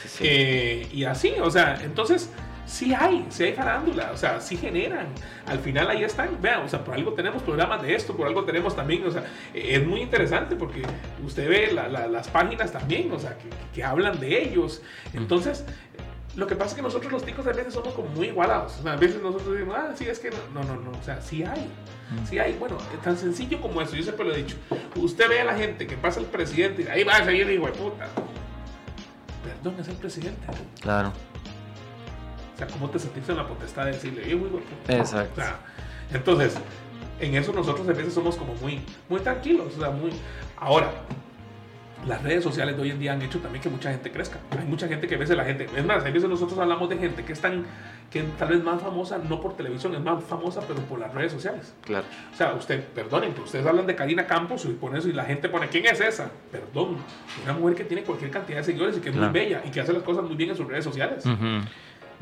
[0.04, 0.24] Sí, sí.
[0.28, 2.30] Eh, y así, o sea, entonces
[2.66, 5.08] sí hay, sí hay farándula, o sea, sí generan.
[5.48, 8.44] Al final ahí están, vean, o sea, por algo tenemos programas de esto, por algo
[8.46, 10.82] tenemos también, o sea, eh, es muy interesante porque
[11.26, 14.82] usted ve la- la- las páginas también, o sea, que, que hablan de ellos.
[15.14, 15.66] Entonces,
[16.36, 18.80] lo que pasa es que nosotros los ticos a veces somos como muy igualados.
[18.80, 20.98] O sea, a veces nosotros decimos, ah, sí, es que no, no, no, no.
[20.98, 21.70] O sea, sí hay.
[22.28, 22.54] Sí hay.
[22.60, 23.96] Bueno, es tan sencillo como eso.
[23.96, 24.56] Yo siempre lo he dicho.
[24.96, 27.66] Usted ve a la gente que pasa el presidente y ahí va a seguir hijo
[27.68, 28.08] de puta.
[29.44, 30.42] Perdón, es el presidente.
[30.82, 31.12] Claro,
[32.54, 34.96] O sea, ¿cómo te sentiste en la potestad de decirle, de puta?
[34.98, 35.42] exacto.
[35.42, 35.60] O sea,
[36.14, 36.56] entonces,
[37.20, 38.80] en eso nosotros a veces somos como muy,
[39.10, 39.74] muy tranquilos.
[39.76, 40.12] O sea, muy.
[40.58, 40.92] Ahora,
[42.08, 44.38] las redes sociales de hoy en día han hecho también que mucha gente crezca.
[44.60, 45.68] Hay mucha gente que a veces la gente.
[45.76, 47.66] Es más, hay veces nosotros hablamos de gente que es tan.
[48.12, 51.32] que tal vez más famosa, no por televisión, es más famosa, pero por las redes
[51.32, 51.74] sociales.
[51.82, 52.06] Claro.
[52.32, 55.24] O sea, usted, perdonen, pero ustedes hablan de Karina Campos y pone eso y la
[55.26, 56.30] gente pone, ¿quién es esa?
[56.52, 56.98] Perdón,
[57.44, 59.32] una mujer que tiene cualquier cantidad de seguidores y que es Claro.
[59.32, 61.26] muy bella y que hace las cosas muy bien en sus redes sociales.
[61.26, 61.66] Ujú.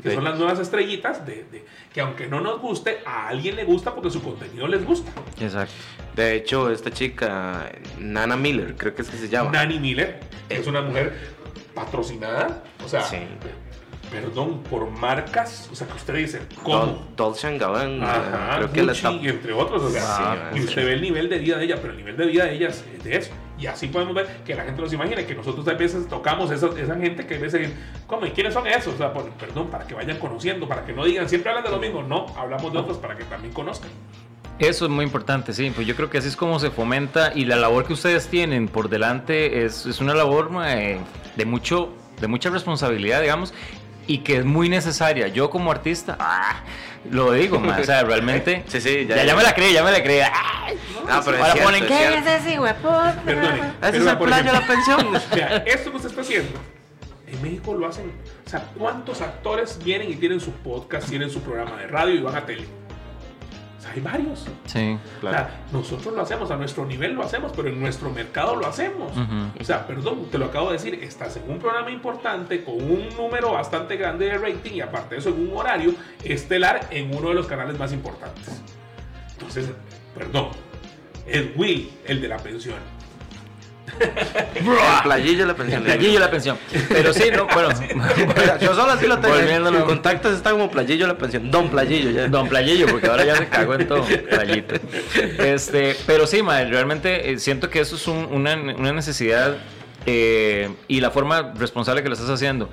[0.02, 0.14] Que Sí.
[0.16, 3.94] son las nuevas estrellitas de, de- que aunque no nos guste, a alguien le gusta
[3.94, 5.12] porque su contenido les gusta.
[5.40, 5.72] Exacto.
[6.16, 9.50] De hecho, esta chica, Nana Miller, creo que es que se llama.
[9.52, 11.16] Nani Miller es una mujer
[11.74, 13.16] patrocinada, o sea, Sí.
[14.10, 16.84] perdón, por marcas, o sea, que usted dice, ¿cómo?
[16.84, 19.10] Dol- Dolce Gabbana, Ajá, creo que la está...
[19.10, 20.86] entre otros, o sea, Sí, y usted sí.
[20.86, 22.84] ve el nivel de vida de ella, pero el nivel de vida de ella es
[22.94, 23.30] es de eso.
[23.62, 26.66] Y así podemos ver que la gente nos imagina que nosotros a veces tocamos esa,
[26.76, 27.70] esa gente que a veces,
[28.08, 28.26] ¿cómo?
[28.26, 28.94] ¿Y quiénes son esos?
[28.94, 31.78] O sea, perdón, para que vayan conociendo, para que no digan, siempre hablan de lo
[31.78, 32.02] mismo.
[32.02, 33.88] No, hablamos de otros para que también conozcan.
[34.58, 37.44] Eso es muy importante, sí, pues yo creo que así es como se fomenta y
[37.44, 40.98] la labor que ustedes tienen por delante es, es una labor mae,
[41.36, 41.90] de mucho,
[42.20, 43.54] de mucha responsabilidad, digamos,
[44.08, 45.28] y que es muy necesaria.
[45.28, 46.64] Yo como artista, ah,
[47.10, 49.90] lo digo, mae, o sea, realmente, Sí, sí, ya, ya, me la creí, ya me
[49.92, 50.20] la creí.
[50.20, 50.68] ah,
[51.08, 53.22] Ah, pero es ahora cierto, ponen, es ¿qué es ese hueputa?
[53.24, 53.72] Perdone.
[53.82, 55.12] Ese es el playo de la pensión.
[55.34, 56.60] Vea, esto que usted está haciendo,
[57.26, 58.12] en México lo hacen.
[58.46, 62.20] O sea, ¿cuántos actores vienen y tienen su podcast, tienen su programa de radio y
[62.22, 62.66] van a tele?
[63.82, 64.46] O sea, hay varios.
[64.66, 68.54] Sí, O sea, nosotros lo hacemos, a nuestro nivel lo hacemos, pero en nuestro mercado
[68.54, 69.10] lo hacemos.
[69.60, 73.08] O sea, perdón, te lo acabo de decir, estás en un programa importante con un
[73.16, 77.30] número bastante grande de rating y aparte de eso en un horario estelar en uno
[77.30, 78.62] de los canales más importantes.
[79.32, 79.68] Entonces,
[80.16, 80.50] perdón,
[81.26, 82.78] es Will el de la pensión.
[84.00, 85.86] El playillo la pensión.
[85.86, 86.58] el playillo la pensión.
[86.88, 87.68] Pero sí, no, bueno,
[88.60, 89.34] Yo solo así lo tengo.
[89.34, 89.78] Volviéndolo.
[89.78, 91.50] En contactos está como playillo la pensión.
[91.50, 92.28] Don playillo ya.
[92.28, 94.74] Don Playillo, porque ahora ya se cagó en todo, Playito.
[95.38, 99.56] Este, pero sí, madre, realmente eh, siento que eso es un- una, una necesidad
[100.06, 102.70] eh, y la forma responsable que lo estás haciendo.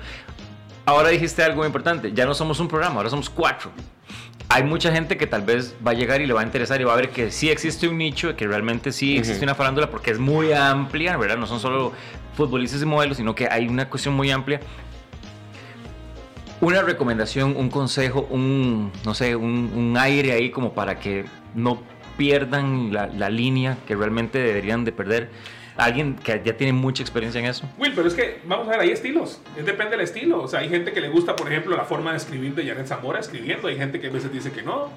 [0.86, 3.70] Ahora dijiste algo muy importante, ya no somos un programa, ahora somos cuatro.
[4.52, 6.84] Hay mucha gente que tal vez va a llegar y le va a interesar y
[6.84, 10.10] va a ver que sí existe un nicho, que realmente sí existe una farándula porque
[10.10, 11.36] es muy amplia, ¿verdad?
[11.36, 11.92] No son solo
[12.34, 14.60] futbolistas y modelos, sino que hay una cuestión muy amplia.
[16.60, 21.80] Una recomendación, un consejo, un, no sé, un, un aire ahí como para que no
[22.16, 25.30] pierdan la, la línea que realmente deberían de perder
[25.76, 27.68] alguien que ya tiene mucha experiencia en eso.
[27.78, 29.40] Will, pero es que, vamos a ver, hay estilos.
[29.56, 30.42] Es depende del estilo.
[30.42, 32.86] O sea, hay gente que le gusta, por ejemplo, la forma de escribir de Janet
[32.86, 33.68] Zamora escribiendo.
[33.68, 34.90] Hay gente que a veces dice que no.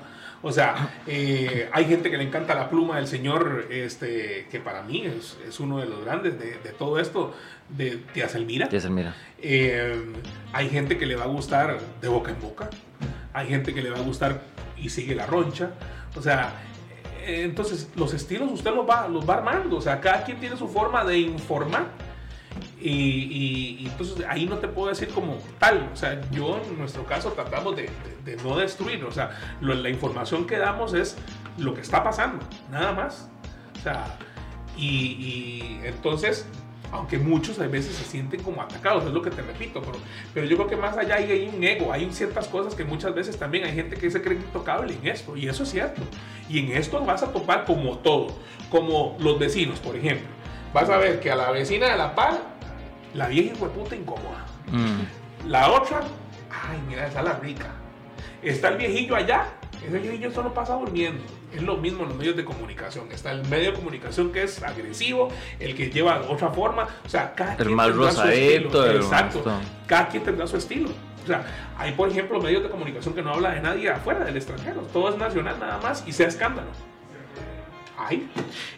[0.45, 4.81] O sea, eh, hay gente que le encanta la pluma del señor, este, que para
[4.81, 7.33] mí es, es uno de los grandes de, de todo esto,
[7.69, 8.67] de Tías Elmira.
[8.67, 9.15] Tías Elmira.
[9.41, 10.03] Eh,
[10.51, 12.69] hay gente que le va a gustar de boca en boca.
[13.31, 14.41] Hay gente que le va a gustar
[14.77, 15.71] y sigue la roncha.
[16.15, 16.53] O sea,
[17.25, 19.77] entonces los estilos usted los va, los va armando.
[19.77, 21.87] O sea, cada quien tiene su forma de informar.
[22.79, 25.89] Y, entonces ahí no te puedo decir como tal.
[25.93, 27.89] O sea, yo en nuestro caso tratamos de,
[28.25, 29.03] de- no destruir.
[29.05, 31.17] O sea, lo- la información que damos es
[31.57, 33.29] lo que está pasando, nada más.
[33.79, 34.17] O sea,
[34.77, 36.45] y entonces,
[36.93, 39.97] aunque muchos a veces se sienten como atacados, es lo que te repito, pero,
[40.31, 43.15] pero yo creo que más allá hay, hay un ego, hay ciertas cosas que muchas
[43.15, 46.01] veces también hay gente que se cree intocable en esto, y eso es cierto.
[46.47, 48.27] Y en esto vas a topar como todo,
[48.69, 50.27] como los vecinos, por ejemplo.
[50.71, 52.39] Vas a ver que a la vecina de la par,
[53.15, 54.45] la vieja puta incómoda.
[54.71, 55.49] Mm.
[55.49, 56.01] La otra,
[56.51, 57.71] ay, mira, esa es la rica.
[58.43, 59.47] Está el viejillo allá,
[59.87, 61.21] ese viejillo solo pasa durmiendo.
[61.53, 63.11] Es lo mismo en los medios de comunicación.
[63.11, 66.87] Está el medio de comunicación que es agresivo, el que lleva otra forma.
[67.05, 68.85] O sea, cada El quien más tendrá su rosadito, estilo.
[68.85, 69.43] el Exacto.
[69.87, 70.89] Cada quien tendrá su estilo.
[71.23, 71.45] O sea,
[71.77, 74.81] hay, por ejemplo, medios de comunicación que no habla de nadie afuera del extranjero.
[74.93, 76.67] Todo es nacional nada más y sea escándalo.
[77.97, 78.29] Hay.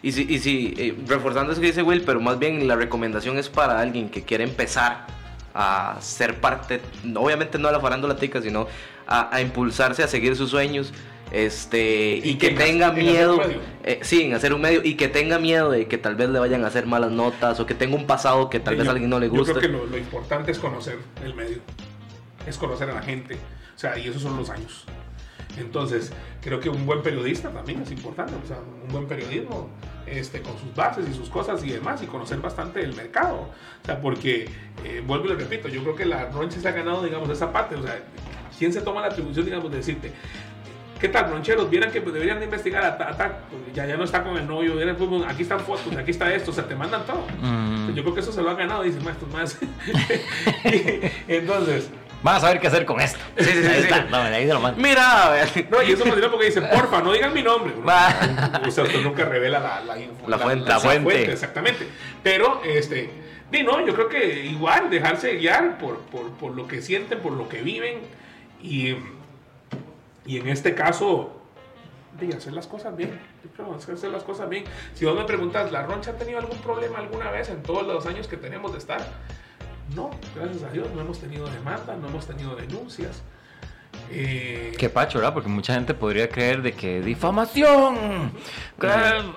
[0.02, 3.38] Y si, y si eh, reforzando eso que dice Will, pero más bien la recomendación
[3.38, 5.06] es para alguien que quiere empezar
[5.54, 6.82] a ser parte,
[7.16, 8.66] obviamente no de la farándula tica, sino
[9.06, 10.92] a, a impulsarse a seguir sus sueños.
[11.32, 13.40] Este, y ¿Y que en tenga en miedo,
[13.82, 16.38] eh, sí, en hacer un medio, y que tenga miedo de que tal vez le
[16.38, 18.92] vayan a hacer malas notas o que tenga un pasado que tal vez Yo- a
[18.92, 19.52] alguien no le Yo guste.
[19.54, 21.58] creo que lo, lo importante es conocer el medio,
[22.46, 24.84] es conocer a la gente, o sea, y esos son los años.
[25.58, 29.70] Entonces, creo que un buen periodista también es importante, o sea, un buen periodismo
[30.06, 33.48] este, con sus bases y sus cosas y demás, y conocer bastante el mercado.
[33.82, 34.48] O sea, porque,
[34.84, 37.52] eh, vuelvo y le repito, yo creo que la Ronche se ha ganado, digamos, esa
[37.52, 37.98] parte, o sea,
[38.58, 40.12] ¿quién se toma la atribución, digamos, de decirte,
[41.00, 41.68] ¿Qué tal, roncheros?
[41.68, 43.14] Vieran que deberían de investigar a ta-
[43.50, 46.52] pues, ya, ya no está con el novio, pues, aquí están fotos, aquí está esto,
[46.52, 47.26] o sea, te mandan todo.
[47.42, 47.92] Mm.
[47.92, 49.58] Yo creo que eso se lo han ganado, dicen, estos más.
[51.28, 51.90] Entonces,
[52.22, 53.18] Van a saber qué hacer con esto.
[53.38, 53.82] Sí, sí, sí, ahí sí.
[53.82, 54.04] está.
[54.04, 54.80] No, ahí se lo mando.
[54.80, 55.68] Mira, a ver.
[55.70, 57.74] no, y eso me dirá porque dicen, porfa, no digan mi nombre.
[58.66, 60.66] O sea, usted nunca revela la, la, info- La fuente.
[60.68, 61.30] La fuente.
[61.30, 61.86] Exactamente.
[62.22, 63.10] Pero, este,
[63.64, 67.48] no, yo creo que igual dejarse guiar por, por, por lo que sienten, por lo
[67.50, 67.98] que viven.
[68.66, 68.96] Y,
[70.26, 71.30] y en este caso,
[72.20, 73.18] de hacer las cosas bien.
[73.92, 74.64] Hacer las cosas bien.
[74.94, 78.06] Si vos me preguntas, ¿la Roncha ha tenido algún problema alguna vez en todos los
[78.06, 79.06] años que tenemos de estar?
[79.94, 83.22] No, gracias a Dios no hemos tenido demanda, no hemos tenido denuncias.
[84.10, 85.32] Eh, Qué pacho, ¿verdad?
[85.32, 88.32] Porque mucha gente podría creer de que difamación.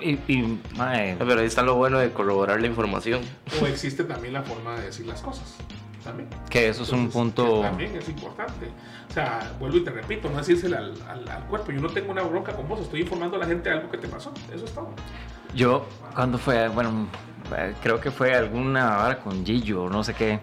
[0.02, 3.22] Y, y, mae, Pero ahí está lo bueno de corroborar la información.
[3.62, 5.56] o existe también la forma de decir las cosas.
[6.04, 6.30] También.
[6.50, 7.62] que eso es un Entonces, punto.
[7.62, 8.68] También es importante.
[9.10, 11.72] O sea, vuelvo y te repito, no decírselo al, al- al cuerpo.
[11.72, 13.97] Yo no tengo una bronca con vos, estoy informando a la gente de algo que
[13.97, 14.34] te pasó.
[14.54, 14.89] Eso es todo.
[15.54, 15.86] Yo,
[16.16, 17.08] cuando fue, bueno,
[17.82, 20.39] creo que fue alguna hora con Gillo, no sé qué.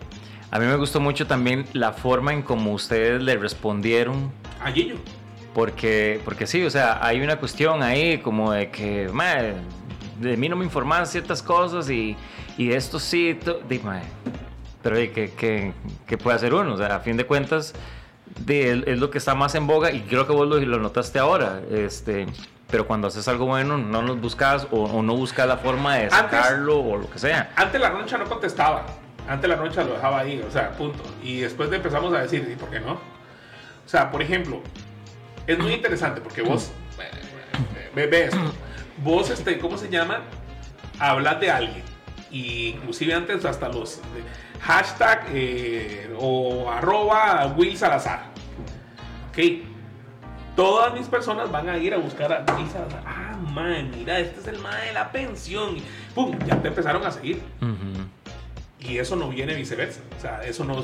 [0.50, 4.30] A mí me gustó mucho también la forma en cómo ustedes le respondieron.
[4.62, 4.96] A Gillo.
[5.54, 9.54] Porque, porque sí, o sea, hay una cuestión ahí como de que, mae,
[10.20, 12.16] de mí no me informan ciertas cosas y,
[12.58, 14.02] y esto sí, to- di, mae,
[14.88, 15.72] pero ¿qué, qué,
[16.06, 16.74] qué puede hacer uno?
[16.74, 17.74] O sea, a fin de cuentas,
[18.44, 21.18] di, es, lo que está más en boga y creo que vos lo, lo notaste
[21.18, 21.60] ahora.
[21.72, 22.26] Este,
[22.70, 26.04] pero cuando haces algo bueno, no nos buscas o, o no buscas la forma de
[26.04, 27.52] Antes- sacarlo o lo que sea.
[27.56, 28.86] Antes la roncha no contestaba.
[29.28, 31.02] Antes la roncha lo dejaba ahí, o sea, punto.
[31.20, 32.92] Y después de empezamos a decir, ¿y por qué no?
[32.92, 34.62] O sea, por ejemplo,
[35.48, 36.70] es muy interesante porque vos,
[37.96, 38.38] esto,
[38.98, 40.20] vos, este, ¿cómo se llama?
[41.00, 41.82] Hablas de alguien.
[42.30, 48.24] Y inclusive antes hasta los de- hashtag eh, o arroba Will Salazar.
[49.30, 49.38] Ok.
[50.54, 53.02] Todas mis personas van a ir a buscar a Will Salazar.
[53.06, 55.76] Ah, man, mira, este es el man de la pensión.
[56.14, 56.38] ¡Pum!
[56.46, 57.42] Ya te empezaron a seguir.
[58.80, 60.00] Y eso no viene viceversa.
[60.16, 60.82] O sea, eso no.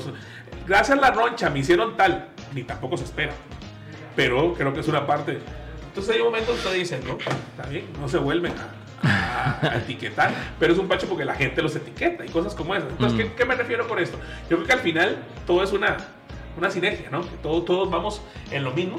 [0.67, 2.29] Gracias a la roncha me hicieron tal.
[2.53, 3.33] Ni tampoco se espera.
[4.15, 5.39] Pero creo que es una parte.
[5.87, 8.82] Entonces hay momentos que usted dice, no, está bien, no se vuelven a,
[9.61, 12.89] a etiquetar, pero es un pacho porque la gente los etiqueta y cosas como esas.
[12.91, 13.35] Entonces, ¿qué, Mm.
[13.35, 14.17] qué me refiero con esto?
[14.49, 15.97] Yo creo que al final todo es una,
[16.57, 17.21] una sinergia, ¿no?
[17.21, 18.21] Que todo, todos vamos
[18.51, 18.97] en lo mismo,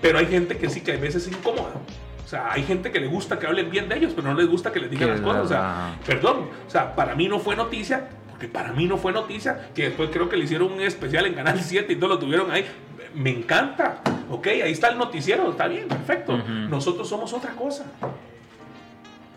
[0.00, 1.72] pero hay gente que sí que a veces es incómoda.
[2.24, 4.48] O sea, hay gente que le gusta que hablen bien de ellos, pero no les
[4.48, 5.42] gusta que les digan las cosas.
[5.42, 9.12] O sea, perdón, o sea, para mí no fue noticia, porque para mí no fue
[9.12, 12.18] noticia, que después creo que le hicieron un especial en Canal 7 y todo lo
[12.18, 12.64] tuvieron ahí.
[13.14, 13.98] Me encanta,
[14.30, 16.32] ok, ahí está el noticiero, está bien, perfecto.
[16.34, 16.50] Ujú.
[16.50, 17.84] Nosotros somos otra cosa.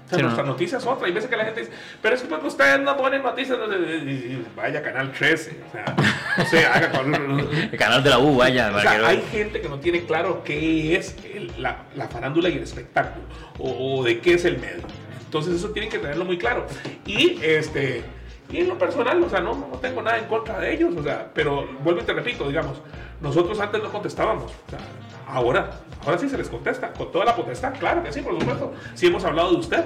[0.10, 0.52] Sí, nuestra ¿no?
[0.52, 1.06] noticia es otra.
[1.08, 3.58] Hay veces que la gente dice, pero es que porque ustedes no ponen noticias.
[3.70, 5.60] y- y- Vaya, Canal 13.
[5.68, 5.96] O sea,
[6.38, 7.14] no sé, haga con-
[7.72, 8.72] El canal de la U, vaya.
[8.74, 12.54] o sea, hay gente que no tiene claro qué es el- la, la farándula y
[12.58, 13.26] el espectáculo,
[13.60, 14.84] o, o de qué es el medio.
[15.26, 16.66] Entonces eso tienen que tenerlo muy claro.
[17.06, 18.04] Y este
[18.50, 21.04] y en lo personal, o sea, no, no tengo nada en contra de ellos, o
[21.04, 22.78] sea, pero vuelvo y te repito, digamos,
[23.20, 24.80] nosotros antes no contestábamos, o sea,
[25.28, 28.74] ahora, ahora sí se les contesta, con toda la potestad, claro que sí, por supuesto,
[28.94, 29.84] sí hemos hablado de usted,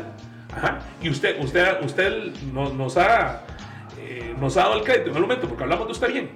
[0.55, 3.41] ajá, y usted, usted, usted nos, nos ha,
[3.97, 6.31] eh, nos ha dado el crédito en el momento, porque hablamos de usted bien,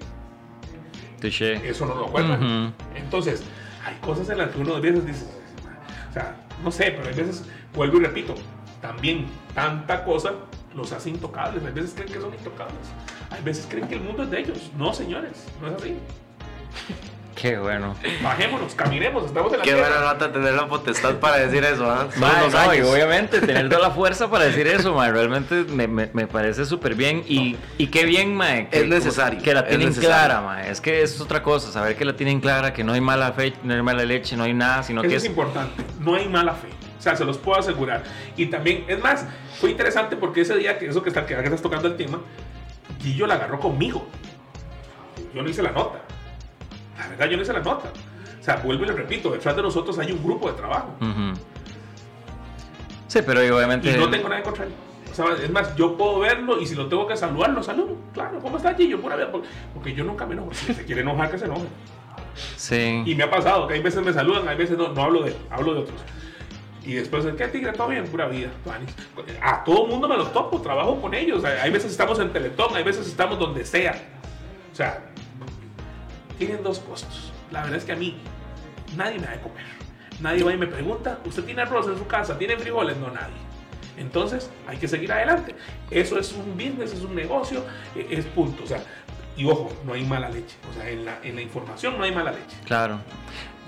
[1.19, 1.67] Touché.
[1.67, 2.43] eso no lo cuentan.
[2.43, 2.73] Ujú.
[2.95, 3.43] Entonces,
[3.85, 5.25] hay cosas en las que uno a veces dice,
[6.09, 8.35] o sea, no sé, pero hay veces, vuelvo y repito,
[8.81, 10.33] también tanta cosa
[10.75, 11.63] los hace intocables.
[11.63, 12.75] Hay veces creen que son intocables.
[13.31, 14.71] Hay veces creen que el mundo es de ellos.
[14.77, 15.97] No, señores, no es así.
[17.35, 17.95] Qué bueno.
[18.23, 19.89] Bajémonos, caminemos, estamos en la Qué tierra.
[19.89, 22.07] buena nota tener la potestad para decir eso, ¿ah?
[22.15, 26.09] Unos no, y obviamente tener toda la fuerza para decir eso, mae, realmente me, me-
[26.13, 29.93] me parece súper bien y, y qué bien, mae, que, Es necesario, que la tienen
[29.93, 33.01] clara, mae, es que es otra cosa, saber que la tienen clara, que no hay
[33.01, 35.29] mala fe, no hay mala leche, no hay nada, sino Eso que es es...
[35.29, 35.83] importante.
[35.99, 36.69] No hay mala fe.
[36.97, 38.03] O sea, se los puedo asegurar.
[38.37, 39.25] Y también, es más,
[39.59, 42.21] fue interesante porque ese día, que eso que, está, que estás tocando el tema,
[43.03, 44.07] Guillo la agarró conmigo.
[45.33, 45.99] Yo no hice la nota.
[46.97, 47.89] La verdad, yo no hice la nota.
[48.39, 50.95] O sea, vuelvo y le repito, detrás de nosotros hay un grupo de trabajo.
[51.01, 51.33] Ujú.
[53.07, 53.89] Sí, pero obviamente...
[53.91, 54.71] Y no tengo nada en contra él.
[55.11, 57.95] O sea, es más, yo puedo verlo y si lo tengo que saludar, lo saludo.
[58.13, 58.99] Claro, ¿cómo está Gillo?
[58.99, 59.31] Pura vida.
[59.73, 60.53] Porque- yo nunca me enojo.
[60.53, 61.65] Si se quiere enojar, que se enoje.
[62.57, 63.01] Sí.
[63.05, 65.29] Y me ha pasado que hay veces me saludan, hay veces no, no hablo de
[65.31, 66.01] él, hablo de otros.
[66.85, 67.71] Y después, ¿qué tigre?
[67.71, 68.49] Todo bien, pura vida.
[69.41, 71.43] A todo mundo me los topo, trabajo con ellos.
[71.45, 73.95] Hay veces estamos en Teletón, hay veces estamos donde sea.
[74.71, 75.01] O sea,
[76.37, 77.31] tienen dos costos.
[77.51, 78.17] La verdad es que a mí
[78.95, 79.65] nadie me da de comer.
[80.19, 82.37] Nadie va y me pregunta, ¿usted tiene arroz en su casa?
[82.37, 82.97] ¿Tiene frijoles?
[82.97, 83.33] No, nadie.
[83.97, 85.55] Entonces, hay que seguir adelante.
[85.91, 87.63] Eso es un business, es un negocio,
[87.95, 88.63] e- es punto.
[88.63, 88.83] O sea,
[89.37, 90.55] y ojo, no hay mala leche.
[90.69, 92.57] O sea, en la, en la información no hay mala leche.
[92.65, 92.99] Claro.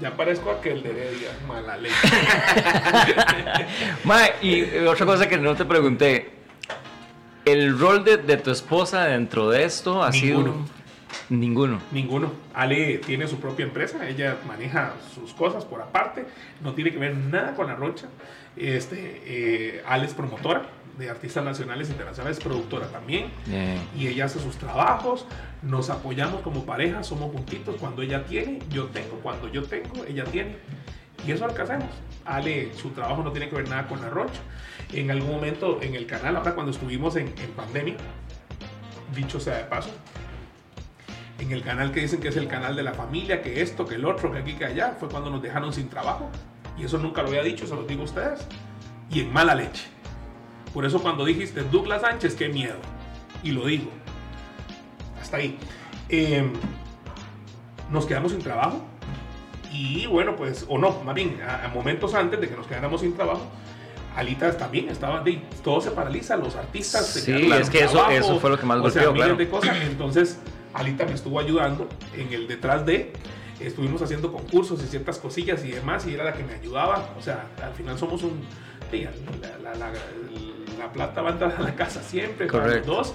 [0.02, 1.96] Ya parezco aquel de Heredia, mala leche.
[4.04, 6.32] Mae, y otra cosa que no te pregunté,
[7.46, 10.54] el rol de, de tu esposa dentro de esto ha Ninguno.
[10.54, 10.77] sido...
[11.30, 11.80] Ninguno.
[11.92, 12.32] Ninguno.
[12.54, 16.26] Ale tiene su propia empresa, ella maneja sus cosas por aparte,
[16.62, 18.08] no tiene que ver nada con la rocha.
[18.56, 23.30] Este, eh, Ale es promotora de artistas nacionales e internacionales, productora también.
[23.46, 23.80] Bien.
[23.96, 25.26] y ella hace sus trabajos,
[25.62, 30.24] nos apoyamos como pareja, somos juntitos, cuando ella tiene, yo tengo, cuando yo tengo, ella
[30.24, 30.56] tiene,
[31.26, 31.90] y eso hacemos.
[32.26, 34.40] Ale, su trabajo no tiene que ver nada con la rocha.
[34.92, 37.96] En algún momento en el canal, ahora cuando estuvimos en, en pandemia,
[39.16, 39.90] dicho sea de paso,
[41.40, 43.96] en el canal que dicen que es el canal de la familia, que esto, que
[43.96, 46.30] el otro, que aquí, que allá, fue cuando nos dejaron sin trabajo.
[46.78, 48.48] Y eso nunca lo había dicho, se lo digo a ustedes.
[49.10, 49.86] Y en mala leche.
[50.74, 52.78] Por eso cuando dijiste Douglas Sánchez, qué miedo.
[53.44, 53.90] Y lo digo.
[55.22, 55.58] Hasta ahí.
[56.10, 56.48] Eh,
[57.92, 58.84] nos quedamos sin trabajo.
[59.72, 63.02] Y bueno, pues, o no, más bien, a, a momentos antes de que nos quedáramos
[63.02, 63.46] sin trabajo,
[64.16, 68.12] Alitas también estaba, de, todo se paraliza, los artistas se Sí, es que eso- trabajo,
[68.12, 69.38] eso fue lo que más sea, golpeó, miles claro.
[69.38, 69.78] de cosas.
[69.84, 70.40] Entonces,
[70.78, 73.14] Alita me estuvo ayudando en el detrás de.
[73.60, 77.14] Estuvimos haciendo concursos y ciertas cosillas y demás, y era la que me ayudaba.
[77.18, 78.42] O sea, al final somos un.
[78.92, 79.12] La,
[79.74, 79.92] la- la-
[80.80, 83.14] la plata va a entrar a la casa siempre, para los dos.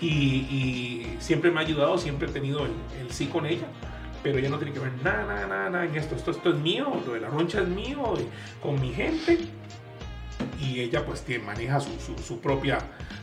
[0.00, 3.66] Y, y siempre me ha ayudado, siempre he tenido el, el sí con ella.
[4.22, 6.14] Pero ella no tiene que ver nada, nada, nada, nada en esto.
[6.16, 6.30] esto.
[6.30, 8.14] Esto es mío, lo de la roncha es mío,
[8.62, 9.38] con mi gente
[10.60, 12.78] y ella pues tiene, maneja su, su, su propia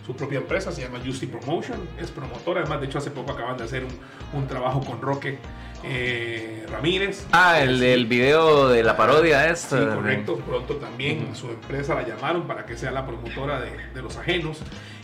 [0.06, 3.58] su propia empresa, se llama Justy Promotion, es promotora, además de hecho hace poco acaban
[3.58, 3.92] de hacer un,
[4.40, 5.38] un trabajo con Roque
[5.84, 7.28] eh, Ramírez.
[7.32, 9.96] Ah, el del video de la parodia Sí, esta.
[9.96, 10.38] correcto.
[10.38, 14.60] Pronto también su empresa la llamaron para que sea la promotora de, de los ajenos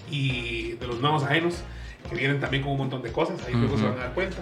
[0.10, 1.62] y de los nuevos ajenos
[2.10, 3.40] que vienen también con un montón de cosas.
[3.48, 4.38] Ahí luego se van a dar cuenta.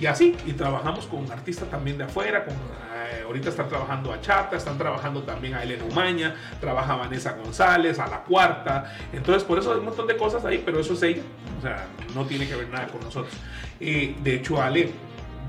[0.00, 2.44] Y así, y trabajamos con artistas también de afuera.
[2.44, 7.32] Con, eh, ahorita están trabajando a Chata, están trabajando también a Elena Umaña, trabaja Vanessa
[7.32, 8.92] González, a La Cuarta.
[9.12, 11.22] Entonces, por eso hay un montón de cosas ahí, pero eso es ella.
[11.58, 13.34] O sea, no tiene que ver nada con nosotros.
[13.78, 14.92] Eh, de hecho, Ale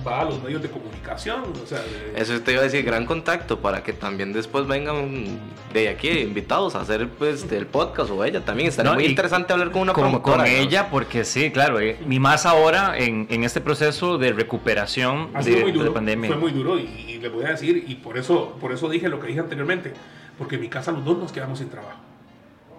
[0.06, 1.44] va a los medios de comunicación.
[1.64, 5.40] O sea, de- Eso te iba a decir, gran contacto para que también después vengan
[5.74, 8.70] de aquí invitados a hacer pues el podcast o ella también.
[8.70, 10.38] Estaría No, muy interesante hablar con una con, promotora.
[10.44, 10.52] con ¿no?
[10.52, 15.42] ella, porque sí, claro, eh, y más ahora en, en este proceso de recuperación ha
[15.42, 16.30] de, la pandemia.
[16.30, 19.10] Fue muy duro y, y le voy a decir, y por eso, por eso dije
[19.10, 19.94] lo que dije anteriormente,
[20.38, 22.00] porque en mi casa los dos nos quedamos sin trabajo.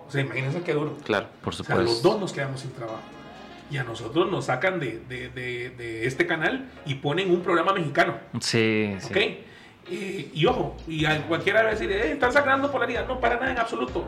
[0.08, 0.96] O sea, imagínense qué duro.
[1.04, 1.26] Claro.
[1.42, 2.08] Por O sea, los supuesto.
[2.10, 3.00] dos nos quedamos sin trabajo.
[3.70, 7.72] Y a nosotros nos sacan de, de- de- de este canal y ponen un programa
[7.72, 8.16] mexicano.
[8.40, 9.06] Sí, sí.
[9.10, 9.16] ¿Ok?
[9.88, 13.06] Eh, y ojo, y a cualquiera va a decir, eh, están sacando polaridad.
[13.06, 14.06] No, para nada en absoluto.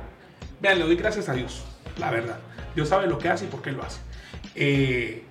[0.61, 1.65] Vean, le doy gracias a Dios,
[1.99, 2.39] la verdad.
[2.75, 4.01] Dios sabe lo que hace y por qué lo hace.
[4.55, 5.23] Eh,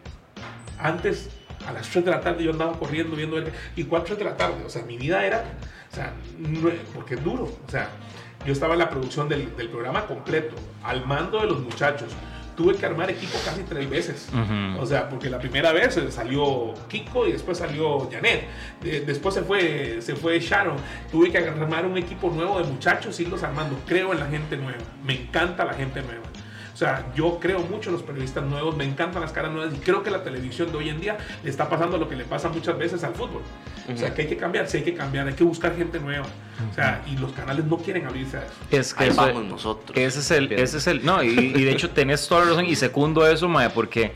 [0.80, 1.30] antes,
[1.68, 3.52] a las 3 de la tarde, yo andaba corriendo, viendo el.
[3.76, 5.44] Y 4 de la tarde, o sea, mi vida era.
[5.92, 6.14] O sea,
[6.94, 7.44] porque es duro.
[7.66, 7.90] O sea,
[8.46, 12.10] yo estaba en la producción del, del programa completo, al mando de los muchachos.
[12.58, 14.28] Tuve que armar equipo casi tres veces.
[14.80, 18.48] O sea, porque la primera vez eh, salió Kiko y después salió Janet.
[18.82, 20.76] De- después se fue, se fue Sharon.
[21.12, 23.78] Tuve que armar un equipo nuevo de muchachos y irlos armando.
[23.86, 24.80] Creo en la gente nueva.
[25.06, 26.24] Me encanta la gente nueva.
[26.78, 29.78] O sea, yo creo mucho en los periodistas nuevos, me encantan las caras nuevas y
[29.80, 32.50] creo que la televisión de hoy en día le está pasando lo que le pasa
[32.50, 33.42] muchas veces al fútbol.
[33.92, 36.28] O sea, que hay que cambiar, sí hay que cambiar, hay que buscar gente nueva.
[36.72, 38.54] O sea, y los canales no quieren abrirse a eso.
[38.70, 39.98] Es que Ahí eso- vamos nosotros.
[39.98, 42.66] Ese es el, ese es el, no, y, y de hecho tenés toda la razón
[42.68, 44.12] y secundo eso, mae, porque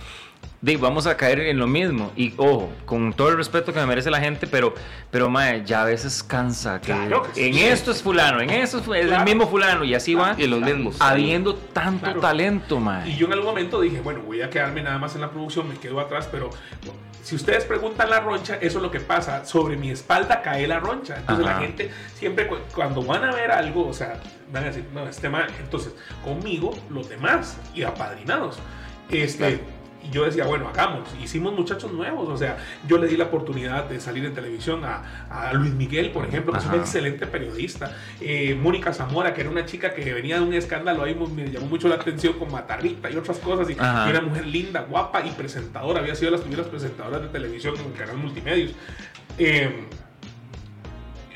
[0.62, 2.12] di, vamos a caer en lo mismo.
[2.16, 4.74] Y ojo, con todo el respeto que me merece la gente, pero,
[5.10, 7.48] pero mae, ya a veces cansa que, Claro que sí.
[7.48, 10.36] en esto es fulano, en esto es, el mismo fulano y así va.
[10.38, 10.98] Y los mismos.
[11.00, 12.22] Habiendo tanto Claro.
[12.22, 13.10] talento, mae.
[13.10, 15.68] Y yo en algún momento dije, bueno, voy a quedarme nada más en la producción,
[15.68, 16.50] me quedo atrás, pero
[17.24, 19.46] si ustedes preguntan la roncha, eso es lo que pasa.
[19.46, 21.18] Sobre mi espalda cae la roncha.
[21.18, 21.56] Entonces Ajá.
[21.60, 24.20] la gente siempre cu- cuando van a ver algo, o sea,
[24.52, 25.94] van a decir, no, este man, entonces
[26.24, 28.60] conmigo, los demás y apadrinados.
[29.10, 29.81] Este, Claro.
[30.04, 31.10] Y yo decía, bueno, hagamos.
[31.22, 32.30] Hicimos muchachos nuevos.
[32.30, 32.58] O sea,
[32.88, 36.54] yo le di la oportunidad de salir en televisión a, a Luis Miguel, por ejemplo,
[36.54, 37.96] que es un excelente periodista.
[38.20, 41.68] Eh, Mónica Zamora, que era una chica que venía de un escándalo, ahí me llamó
[41.68, 43.70] mucho la atención con Matarrita y otras cosas.
[43.70, 46.00] Y, y una mujer linda, guapa y presentadora.
[46.00, 48.72] Había sido las primeras presentadoras de televisión en el canal Multimedios.
[49.38, 49.88] Eh,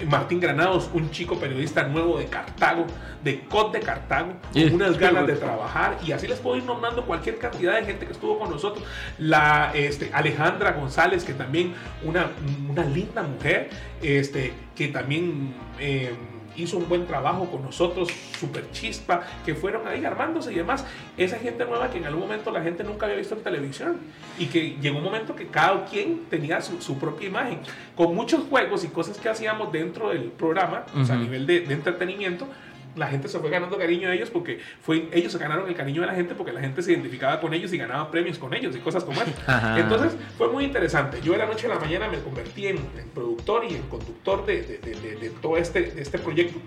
[0.10, 2.86] Martín Granados, un chico periodista nuevo de Cartago,
[3.24, 5.98] de COD de Cartago, con unas ganas de trabajar.
[6.06, 8.86] Y así les puedo ir nombrando cualquier cantidad de gente que estuvo con nosotros.
[9.18, 11.74] La este, Alejandra González, que también
[12.04, 12.32] una,
[12.70, 13.70] una linda mujer,
[14.02, 16.14] este, que también eh,
[16.58, 18.10] hizo un buen trabajo con nosotros,
[18.40, 20.86] super chispa, que fueron ahí armándose y demás.
[21.18, 23.98] Esa gente nueva que en algún momento la gente nunca había visto en televisión
[24.38, 27.60] y que llegó un momento que cada quien tenía su, su propia imagen,
[27.96, 31.62] con muchos juegos y cosas que hacíamos dentro del programa, o sea, a nivel de,
[31.62, 32.48] de entretenimiento.
[32.96, 36.02] La gente se fue ganando cariño de ellos porque fue, ellos se ganaron el cariño
[36.02, 38.76] de la gente porque la gente se identificaba con ellos y ganaba premios con ellos
[38.76, 39.32] y cosas como eso.
[39.78, 41.20] Entonces fue muy interesante.
[41.22, 44.46] Yo de la noche a la mañana me convertí en, en productor y en conductor
[44.46, 46.60] de, de- de- de- de todo este, de este proyecto.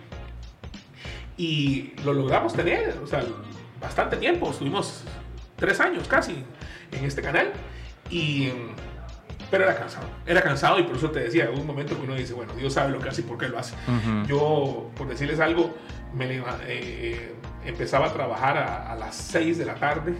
[1.36, 3.24] Y lo logramos tener, o sea,
[3.80, 4.50] bastante tiempo.
[4.50, 5.04] Estuvimos
[5.56, 6.44] tres años casi
[6.92, 7.52] en este canal.
[8.10, 8.50] Y,
[9.50, 10.06] pero era cansado.
[10.26, 12.72] Era cansado y por eso te decía, hubo un momento que uno dice, bueno, Dios
[12.74, 13.74] sabe lo que hace y por qué lo hace.
[13.86, 14.26] Ujú.
[14.26, 15.74] Yo, por decirles algo,
[16.14, 17.34] me leva- eh,
[17.64, 20.14] empezaba a trabajar a, a las 6 de la tarde.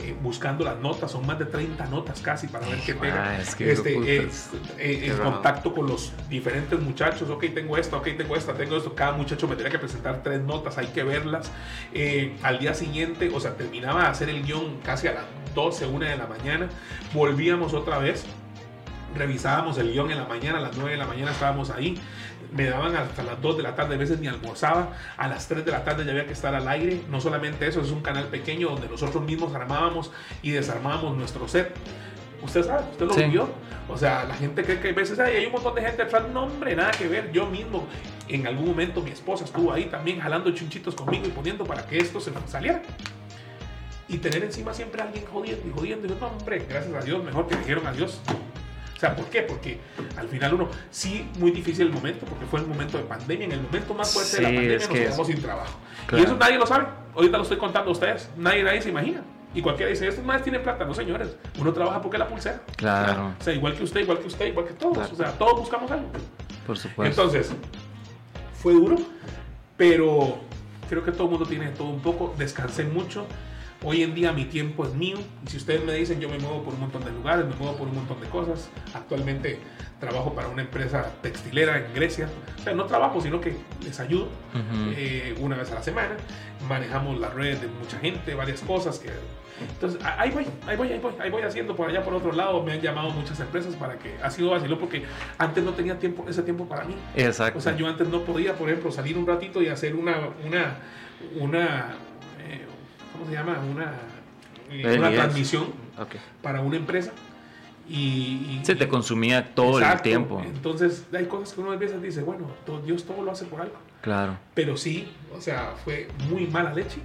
[0.00, 3.28] eh, buscando las notas, son más de 30 notas casi para ver qué pega.
[3.30, 4.28] Ah, es que este, eh,
[4.76, 5.34] eh, Qué en raro.
[5.34, 9.46] contacto con los diferentes muchachos, ok, tengo esto, ok, tengo esta, tengo esto, cada muchacho
[9.46, 11.48] me tenía que presentar tres notas, hay que verlas.
[11.92, 15.24] Eh, al día siguiente, o sea, terminaba de hacer el guion casi a las
[15.54, 16.68] 12, 1 de la mañana,
[17.12, 18.24] volvíamos otra vez,
[19.14, 21.98] revisábamos el guion en la mañana, a las 9 de la mañana estábamos ahí,
[22.52, 25.64] me daban hasta las 2 de la tarde, a veces ni almorzaba, a las 3
[25.64, 28.24] de la tarde ya había que estar al aire, no solamente eso, es un canal
[28.24, 30.12] pequeño donde nosotros mismos armábamos
[30.42, 31.74] y desarmábamos nuestro set.
[32.42, 33.22] Usted sabe, usted lo Sí.
[33.24, 33.48] vivió.
[33.88, 36.22] O sea, la gente cree que a veces "Ay, hay un montón de gente atrás.
[36.32, 37.30] No, hombre, nada que ver.
[37.32, 37.86] Yo mismo,
[38.28, 41.98] en algún momento, mi esposa estuvo ahí también jalando chunchitos conmigo y poniendo para que
[41.98, 42.82] esto se saliera.
[44.08, 46.06] Y tener encima siempre a alguien jodiendo y jodiendo.
[46.06, 48.20] Y yo, no, hombre, gracias a Dios, mejor que dijeron adiós.
[48.96, 49.42] O sea, ¿por qué?
[49.42, 49.80] Porque
[50.16, 53.46] al final uno, sí, muy difícil el momento, porque fue el momento de pandemia.
[53.46, 55.78] En el momento más fuerte de la Sí, pandemia nos que es- quedamos sin trabajo.
[56.06, 56.22] Claro.
[56.22, 56.86] Y eso nadie lo sabe.
[57.14, 58.28] Ahorita lo estoy contando a ustedes.
[58.36, 59.22] Nadie, nadie se imagina.
[59.54, 60.84] Y cualquiera dice, estos más tienen plata.
[60.84, 61.36] No, señores.
[61.60, 62.60] Uno trabaja porque la pulsera.
[62.76, 64.94] Claro, O sea, igual que usted, igual que usted, igual que todos.
[64.98, 65.12] Claro.
[65.12, 66.08] O sea, todos buscamos algo.
[66.66, 67.22] por supuesto.
[67.22, 67.52] Entonces,
[68.60, 68.96] fue duro,
[69.76, 70.38] pero
[70.88, 72.34] creo que todo el mundo tiene todo un poco.
[72.38, 73.26] Descansé mucho.
[73.86, 76.62] Hoy en día mi tiempo es mío y si ustedes me dicen yo me muevo
[76.62, 78.70] por un montón de lugares, me muevo por un montón de cosas.
[78.94, 79.58] Actualmente
[80.00, 82.28] trabajo para una empresa textilera en Grecia.
[82.58, 84.28] O sea, no trabajo, sino que les ayudo
[84.96, 86.16] eh, una vez a la semana.
[86.68, 89.10] Manejamos las redes de mucha gente, varias cosas que...
[89.60, 92.62] Entonces, ahí voy, ahí voy, ahí voy, ahí voy haciendo por allá por otro lado.
[92.62, 95.04] Me han llamado muchas empresas para que ha sido vacilón porque
[95.38, 96.96] antes no tenía tiempo, ese tiempo para mí.
[97.14, 97.58] Exacto.
[97.58, 100.78] O sea, yo antes no podía, por ejemplo, salir un ratito y hacer una, una,
[101.38, 101.94] una,
[103.14, 103.58] ¿cómo se llama?
[103.72, 103.92] Una,
[104.70, 105.64] eh, una transmisión
[105.98, 106.16] Ok.
[106.42, 107.12] para una empresa.
[107.88, 110.02] Y, y- Se te consumía todo el Exacto.
[110.04, 110.42] tiempo.
[110.44, 112.46] Entonces, hay cosas que uno a veces dice, bueno,
[112.84, 113.76] Dios todo lo hace por algo.
[114.00, 114.36] Claro.
[114.54, 116.98] Pero sí, o sea, fue muy mala leche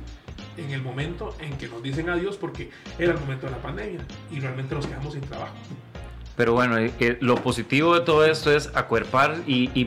[0.58, 4.00] en el momento en que nos dicen adiós porque era el momento de la pandemia
[4.32, 5.54] y realmente nos quedamos sin trabajo.
[6.38, 9.84] Pero bueno, eh, lo positivo de todo esto es acuerpar y, y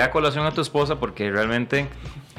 [0.00, 1.86] a colación a tu esposa porque realmente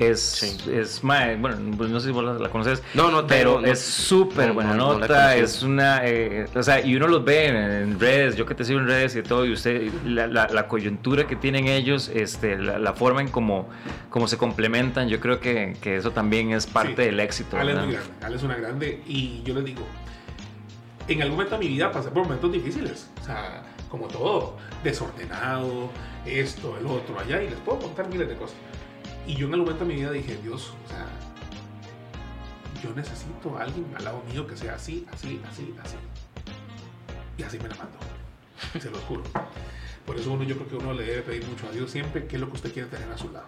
[0.08, 0.58] es, Sí.
[0.72, 3.62] es mae, bueno, pues no sé si vos la, la conoces, No, no, pero tengo-
[3.68, 7.24] no- es súper no, buena no, nota, es una, eh, o sea, y uno los
[7.26, 10.28] ve en, en redes, yo que te sigo en redes y todo, y usted, la,
[10.28, 13.68] la- la coyuntura que tienen ellos, este, la, la forma en cómo,
[14.10, 17.02] cómo se complementan, yo creo que, que eso también es parte Sí.
[17.10, 17.58] del éxito.
[17.58, 17.86] Ale es ¿verdad?
[17.88, 19.82] muy grande, Ale es una grande y yo les digo,
[21.08, 25.90] en algún momento de mi vida pasé por momentos difíciles, o sea, como todo, desordenado,
[26.26, 28.56] esto, el otro, allá, y les puedo contar miles de cosas.
[29.30, 31.06] Y yo en algún momento de mi vida dije, Dios, o sea,
[32.82, 35.96] yo necesito a alguien al lado mío que sea así, así, así, así.
[37.38, 38.00] Y así me la mandó,
[38.80, 39.22] se los juro.
[40.08, 42.38] Por eso uno, yo creo que uno le debe pedir mucho a Dios siempre qué
[42.38, 43.46] es lo que usted quiere tener a su lado.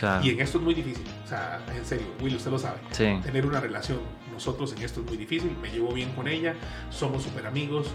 [0.00, 0.24] Claro.
[0.26, 3.06] Y en esto es muy difícil, o sea, en serio, Will, usted lo sabe Sí.
[3.22, 4.00] tener una relación.
[4.32, 6.56] Nosotros en esto es muy difícil, me llevo bien con ella,
[6.90, 7.86] somos súper amigos.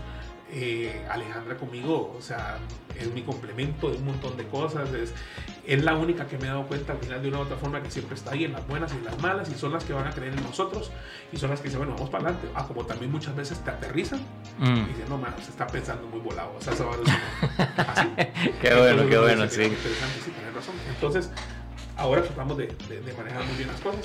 [0.51, 2.57] Eh, Alejandra conmigo, o sea,
[2.99, 4.91] es mi complemento de un montón de cosas.
[4.93, 5.13] Es,
[5.65, 7.81] es la única que me he dado cuenta al final de una u otra forma
[7.83, 9.91] que siempre está ahí en las buenas y en las malas y son las que
[9.93, 10.91] van a creer en nosotros
[11.31, 12.49] y son las que dicen, bueno, vamos para adelante.
[12.55, 14.21] Ah, como también muchas veces te aterrizan
[14.59, 14.65] Mm.
[14.65, 16.55] y dicen, no, mano, se está pensando muy volado.
[16.57, 17.13] O sea, se va a decir,
[17.77, 18.07] así.
[18.61, 19.57] Qué bueno, Entonces, qué bueno, sí.
[19.59, 20.75] "Mira, qué Interesante, sí, tenés razón.
[20.89, 21.31] Entonces,
[21.97, 24.01] ahora tratamos de, de- de manejar muy bien las cosas.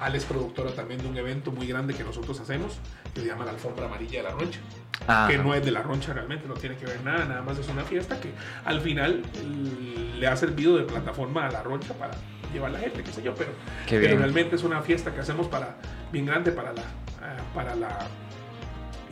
[0.00, 2.78] Ale es productora también de un evento muy grande que nosotros hacemos,
[3.14, 4.60] que se llama la Alfombra Amarilla de la Roncha,
[5.06, 5.28] Ajá.
[5.28, 7.68] que no es de la Roncha realmente, no tiene que ver nada, nada más es
[7.68, 8.32] una fiesta que
[8.64, 12.12] al final l- le ha servido de plataforma a la Roncha para
[12.52, 13.50] llevar la gente, qué sé yo, pero,
[13.88, 15.76] pero realmente es una fiesta que hacemos para,
[16.10, 16.82] bien grande para la,
[17.22, 17.98] ah, para la,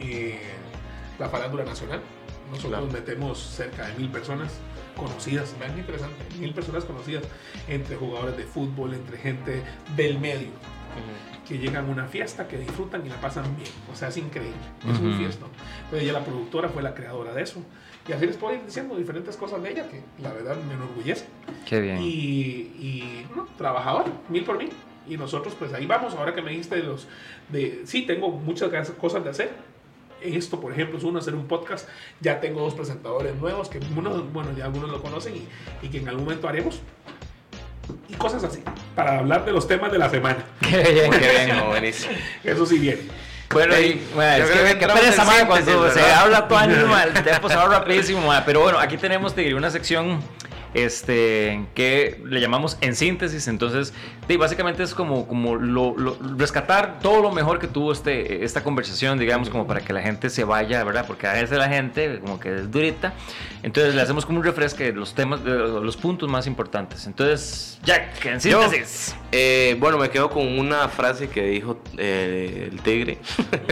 [0.00, 0.40] eh,
[1.18, 2.00] la farándula nacional.
[2.50, 2.86] Nosotros Claro.
[2.92, 4.52] metemos cerca de mil personas
[4.96, 7.24] conocidas, vean qué interesante, mil personas conocidas
[7.68, 9.62] entre jugadores de fútbol, entre gente
[9.94, 10.48] del medio,
[11.46, 13.70] que llegan a una fiesta, que disfrutan y la pasan bien.
[13.92, 14.56] O sea, es increíble,
[14.90, 15.46] es un fiesta.
[15.84, 17.62] Entonces ella, la productora, fue la creadora de eso.
[18.08, 21.26] Y así les puedo ir diciendo diferentes cosas de ella que la verdad me enorgullece.
[21.68, 21.98] Qué bien.
[22.00, 22.06] Y,
[22.78, 24.70] y no, trabajador, mil por mil.
[25.08, 26.14] Y nosotros, pues ahí vamos.
[26.14, 27.06] Ahora que me dijiste de los.
[27.48, 29.50] de Sí, tengo muchas cosas de hacer.
[30.34, 31.88] Esto, por ejemplo, es uno, hacer un podcast.
[32.20, 35.48] Ya tengo dos presentadores nuevos que uno, bueno, ya algunos lo conocen y,
[35.86, 36.80] y que en algún momento haremos.
[38.08, 38.62] Y cosas así.
[38.94, 40.38] Para hablar de los temas de la semana.
[40.60, 41.64] Qué bien, qué bien.
[41.68, 42.14] Buenísimo.
[42.42, 43.02] Eso sí viene.
[43.52, 47.48] Bueno, y, bueno, es que, que pereza, cuando se habla todo año, mae, el tiempo
[47.48, 48.42] se va rapidísimo, mae.
[48.44, 50.20] pero bueno, aquí tenemos Tigre, una sección
[50.74, 53.92] este, que le llamamos en síntesis, entonces
[54.28, 58.62] sí, básicamente es como, como lo, lo- rescatar todo lo mejor que tuvo este, esta
[58.62, 61.04] conversación, digamos, como para que la gente se vaya, ¿verdad?
[61.06, 63.14] Porque a veces la gente como que es durita,
[63.62, 67.06] entonces le hacemos como un refresque de los temas, de los puntos más importantes.
[67.06, 69.16] Entonces, Jack, en Yo, síntesis.
[69.32, 73.18] eh, bueno, me quedo con una frase que dijo eh, el tigre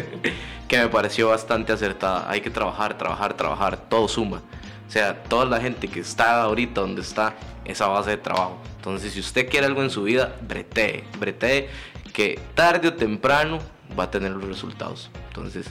[0.69, 2.31] que me pareció bastante acertada.
[2.31, 4.41] Hay que trabajar, trabajar, trabajar, todo suma.
[4.86, 7.35] O sea, toda la gente que está ahorita donde está,
[7.65, 8.59] esa base de trabajo.
[8.77, 11.69] Entonces, si usted quiere algo en su vida, bretee, bretee,
[12.12, 13.59] que tarde o temprano
[13.98, 15.11] va a tener los resultados.
[15.28, 15.66] Entonces,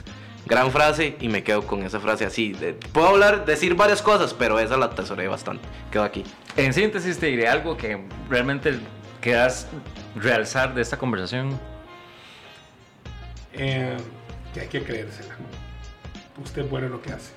[0.46, 2.52] gran frase y me quedo con esa frase así.
[2.52, 5.64] De- puedo hablar, decir varias cosas, pero esa la atesoré bastante.
[5.90, 6.24] Quedo aquí.
[6.56, 8.78] En síntesis, te diré algo que realmente
[9.22, 9.68] quedas
[10.16, 11.58] realzar de esta conversación.
[13.52, 13.96] Eh,
[14.52, 15.36] que hay que creérsela.
[16.42, 17.30] Usted es bueno en lo que hace.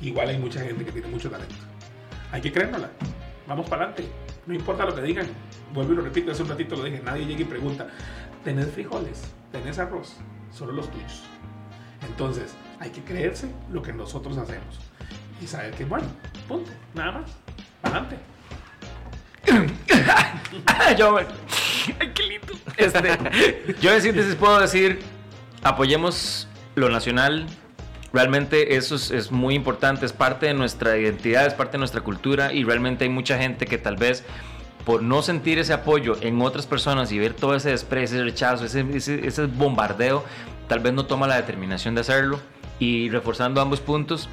[0.00, 1.54] Igual hay mucha gente que tiene mucho talento.
[2.30, 2.90] Hay que creérnosla.
[3.46, 4.08] Vamos para adelante.
[4.46, 5.26] No importa lo que digan.
[5.72, 7.00] Vuelvo y lo repito, hace un ratito lo dije.
[7.04, 7.88] Nadie llega y pregunta,
[8.44, 9.22] ¿tenés frijoles?
[9.52, 10.16] ¿Tenés arroz?
[10.52, 11.22] Solo los tuyos.
[12.06, 14.78] Entonces, hay que creerse lo que nosotros hacemos.
[15.42, 16.06] Y saber que, bueno,
[16.46, 16.70] punto.
[16.94, 17.30] Nada más.
[17.80, 18.18] Para adelante.
[20.98, 22.52] yo, ay, qué lindo.
[22.76, 25.00] Este, yo en síntesis puedo decir,
[25.62, 27.46] apoyemos lo nacional.
[28.12, 32.52] Realmente eso es, muy importante, es parte de nuestra identidad, es parte de nuestra cultura
[32.52, 34.24] y realmente hay mucha gente que tal vez
[34.86, 38.64] por no sentir ese apoyo en otras personas y ver todo ese desprecio, ese rechazo,
[38.64, 40.24] ese, ese, ese bombardeo,
[40.68, 42.40] tal vez no toma la determinación de hacerlo.
[42.78, 44.30] Y reforzando ambos puntos,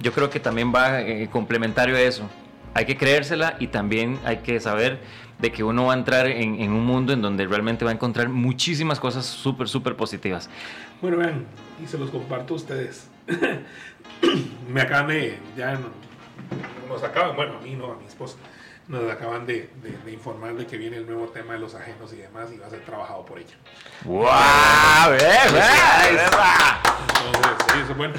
[0.00, 2.28] yo creo que también va eh, complementario a eso.
[2.74, 5.00] Hay que creérsela y también hay que saber
[5.40, 7.94] de que uno va a entrar en, en un mundo en donde realmente va a
[7.94, 10.48] encontrar muchísimas cosas súper, súper positivas.
[11.00, 11.46] Bueno, vean,
[11.82, 13.06] y se los comparto a ustedes.
[14.68, 15.90] Me acaban de, ya no-
[16.88, 18.36] nos acaban, bueno, a mí no, a mi esposa,
[18.88, 22.12] nos acaban de, de- de informar de que viene el nuevo tema de los ajenos
[22.12, 23.54] y demás y va a ser trabajado por ella.
[24.04, 24.26] ¡Wow!
[25.12, 25.64] Entonces,
[27.72, 28.14] sí, eso es bueno.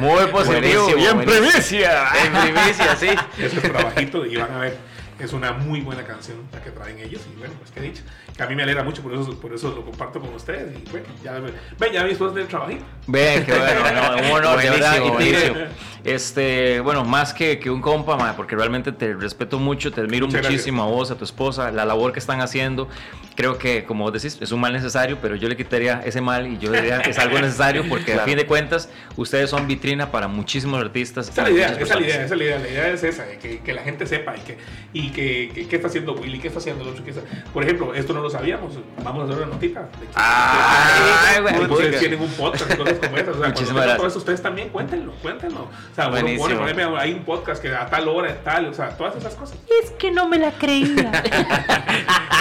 [0.00, 0.88] Muy positivo.
[0.98, 2.08] Y en primicia.
[2.24, 3.08] En primicia, sí.
[3.38, 4.76] Eso es trabajito y van a ver,
[5.18, 8.02] es una muy buena canción la que traen ellos y bueno, pues he dicho,
[8.36, 10.90] que a mí me alegra mucho, por eso, por eso lo comparto con ustedes y
[10.90, 12.84] bueno, ya, ven, ya mi esposa tiene trabajito.
[13.06, 14.96] Ve, qué bueno, no, un honor, de verdad.
[15.04, 15.56] Y buenísimo.
[16.04, 20.26] este, bueno, más que, que un compa, ma, porque realmente te respeto mucho, te admiro
[20.26, 22.88] Muchas muchísimo a vos, a tu esposa, la labor que están haciendo.
[23.34, 26.46] Creo que, como vos decís, es un mal necesario, pero yo le quitaría ese mal
[26.46, 28.28] y yo diría que es algo necesario porque a Claro.
[28.28, 31.28] fin de cuentas ustedes son vitrina para muchísimos artistas.
[31.30, 32.58] Esa es la idea, esa es la idea, esa es la idea.
[32.58, 34.58] La idea es esa, que, que la gente sepa y que,
[34.92, 37.04] y que, que- qué está haciendo Willy, qué está haciendo el otro.
[37.04, 37.22] qué está-
[37.54, 38.72] Por ejemplo, esto no lo sabíamos.
[39.04, 39.80] Vamos a hacer una notita.
[39.82, 41.70] de que- Ay, güey.
[41.70, 43.36] Ustedes tienen un podcast cosas como esas.
[43.36, 45.62] O sea, cuando todo eso, ustedes también cuéntenlo, cuéntenlo.
[45.62, 46.44] O sea, uno Buenísimo.
[46.44, 49.34] pone, por ejemplo, hay un podcast que a tal hora, tal, o sea, todas esas
[49.34, 49.56] cosas.
[49.82, 51.10] Es que no me la creía.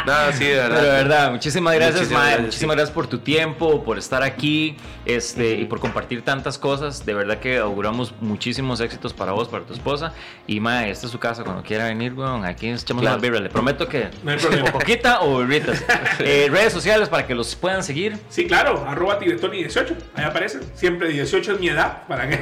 [0.06, 0.78] No, sí, de verdad.
[0.80, 4.76] Pero de verdad, muchísimas gracias, Muchísimas muchísimas gracias por tu tiempo, por estar aquí,
[5.06, 7.06] este, y por compartir tantas cosas.
[7.06, 10.14] De verdad que auguramos muchísimos éxitos para vos, para tu esposa.
[10.48, 13.16] Y Mae, esta es su casa, cuando quiera venir, weón, aquí echamos Claro.
[13.18, 13.42] unas birras.
[13.42, 14.70] Le prometo que No hay problema.
[14.70, 15.42] o coquita o
[15.72, 16.20] birritas.
[16.22, 18.18] Eh, redes sociales para que los puedan seguir.
[18.30, 20.60] Sí, claro, arroba Tigretoni18, ahí aparece.
[20.76, 22.36] Siempre 18 es mi edad, para que...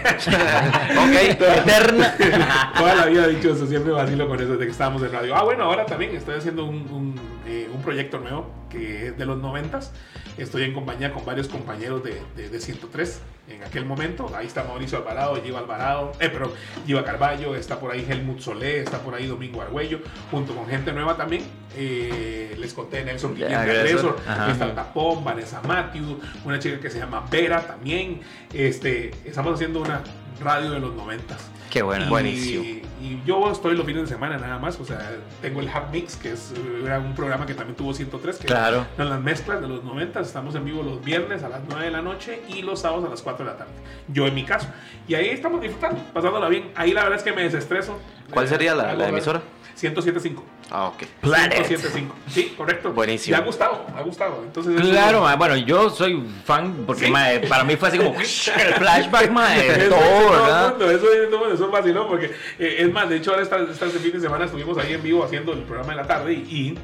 [0.98, 1.14] Ok.
[1.30, 2.74] Eterna.
[2.78, 5.36] Toda la vida he dicho eso, siempre vacilo con eso de que estábamos en radio.
[5.36, 7.16] Ah, bueno, ahora también estoy haciendo un, un,
[7.48, 9.92] eh, un proyecto nuevo que es de los noventas.
[10.40, 14.32] Estoy en compañía con varios compañeros de, de, de 103 en aquel momento.
[14.36, 16.52] Ahí está Mauricio Alvarado, Giva Alvarado, eh, perdón,
[16.86, 20.00] Giva Carballo, está por ahí Helmut Solé, está por ahí Domingo Argüello,
[20.32, 21.44] junto con gente nueva también.
[21.76, 24.18] Eh, les conté Nelson Guillén de agresor.
[24.50, 28.22] Está Tapón, Vanessa Matthew, una chica que se llama Vera también.
[28.54, 30.02] Este, estamos haciendo una
[30.42, 31.50] radio de los noventas.
[31.70, 32.06] Qué bueno.
[32.06, 32.64] Y- Buenísimo.
[33.02, 34.78] Y yo estoy los fines de semana nada más.
[34.80, 35.00] O sea,
[35.42, 38.48] tengo el Hub Mix, que es eh, era un programa que también tuvo 103, que
[38.48, 38.86] Claro.
[38.98, 40.20] eran las mezclas de los 90.
[40.20, 43.10] Estamos en vivo los viernes a las 9 de la noche y los sábados a
[43.10, 43.72] las 4 de la tarde.
[44.10, 44.68] Yo en mi caso.
[45.08, 46.72] Y ahí estamos disfrutando, pasándola bien.
[46.76, 47.98] Ahí la verdad es que me desestreso.
[48.32, 49.42] ¿Cuál sería la- Hago la emisora?
[49.82, 50.42] 107.5.
[50.72, 51.04] Ah, ok.
[51.22, 51.66] Planet.
[51.68, 52.12] 107.5.
[52.30, 52.92] Sí, correcto.
[52.92, 53.36] Buenísimo.
[53.38, 54.42] Me ha gustado, me ha gustado.
[54.46, 57.12] Entonces, eso- Claro, bueno, yo soy fan porque Sí.
[57.12, 60.42] mae, para mí fue así como el flashback, mae, de Eso todo, es todo el
[60.42, 60.70] ¿verdad?
[60.70, 62.26] mundo, eso es todo el mundo, eso es vacilón, porque
[62.60, 65.54] eh, es más, de hecho ahora este fin de semana estuvimos ahí en vivo haciendo
[65.54, 66.80] el programa de la tarde y, y,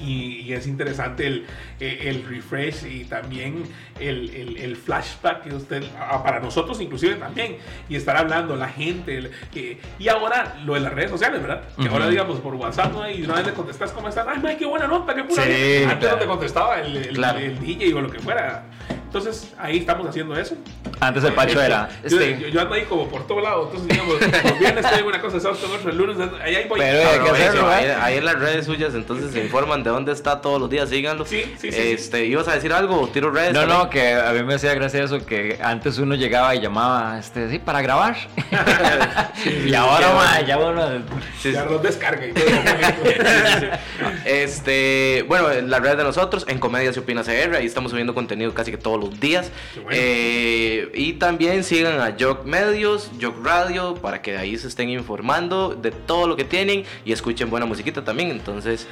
[0.00, 1.46] y es interesante el,
[1.80, 3.64] eh, el refresh y también
[4.00, 7.56] el, el- el flashback que usted, ah, para nosotros inclusive también,
[7.88, 11.62] y estar hablando la gente, el- eh, y ahora lo de las redes sociales, ¿verdad?
[11.80, 13.08] Que ahora digamos por WhatsApp, ¿no?
[13.10, 15.90] Y una vez le contestas cómo estás, ay, qué buena nota, qué pura Sí, vida".
[15.90, 16.16] Antes claro.
[16.16, 17.38] no te contestaba el, Claro.
[17.38, 18.64] el DJ o lo que fuera.
[19.14, 20.56] Entonces ahí estamos haciendo eso.
[20.98, 23.66] Antes el Pacho era, Yo, este, yo, yo ando ahí como por todo lado.
[23.66, 26.80] Entonces, digamos, los viernes estoy en una cosa, sábado otra, el lunes, ahí, ahí voy.
[26.80, 27.96] Pero hay que hacerlo, ahí, ¿eh?
[28.00, 31.24] ahí en las redes suyas, entonces se informan de dónde está todos los días, síganlo.
[31.26, 31.80] Sí, sí, sí, sí.
[31.92, 33.06] Este, ¿ibas a decir algo?
[33.06, 33.52] Tiro redes.
[33.52, 33.78] No, también?
[33.78, 37.48] no, que a mí me hacía gracia eso, que antes uno llegaba y llamaba, este,
[37.50, 38.16] sí, para grabar.
[39.64, 40.82] y ahora, Sí, mae, ya uno...
[41.40, 41.68] Sí, ya sí.
[41.70, 42.44] los descarga y todo.
[44.24, 48.14] Este, bueno, en las redes de nosotros, en Comedia se opina CR, ahí estamos subiendo
[48.14, 49.50] contenido casi que todos los días.
[49.74, 49.90] Bueno.
[49.92, 54.90] Eh, y también sigan a Jock Medios, Jock Radio, para que de ahí se estén
[54.90, 58.30] informando de todo lo que tienen y escuchen buena musiquita también.
[58.30, 58.86] Entonces,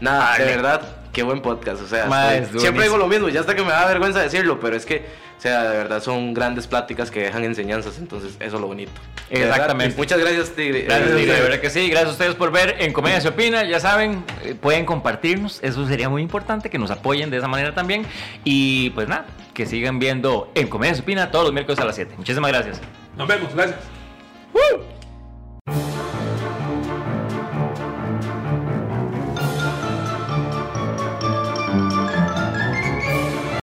[0.00, 1.82] nada, de verdad, qué buen podcast.
[1.82, 4.20] O sea, Ma, estoy- es siempre digo lo mismo, ya hasta que me da vergüenza
[4.20, 5.04] decirlo, pero es que,
[5.38, 8.92] o sea, de verdad son grandes pláticas que dejan enseñanzas, entonces eso es lo bonito.
[9.30, 9.96] Verdad, Exactamente.
[9.96, 10.82] muchas gracias, Tigre.
[10.82, 11.88] Gracias, Eh, Tigre, de verdad que sí.
[11.88, 13.64] Gracias a ustedes por ver en Comedia Se Opina.
[13.64, 15.58] Ya saben, eh, pueden compartirnos.
[15.62, 18.04] Eso sería muy importante, que nos apoyen de esa manera también.
[18.44, 19.24] Y pues nada,
[19.54, 22.14] que sigan viendo en Comedia Se Opina todos los miércoles a las 7.
[22.18, 22.80] Muchísimas gracias.
[23.16, 23.78] Nos vemos, gracias.
[24.52, 24.82] ¡Woo!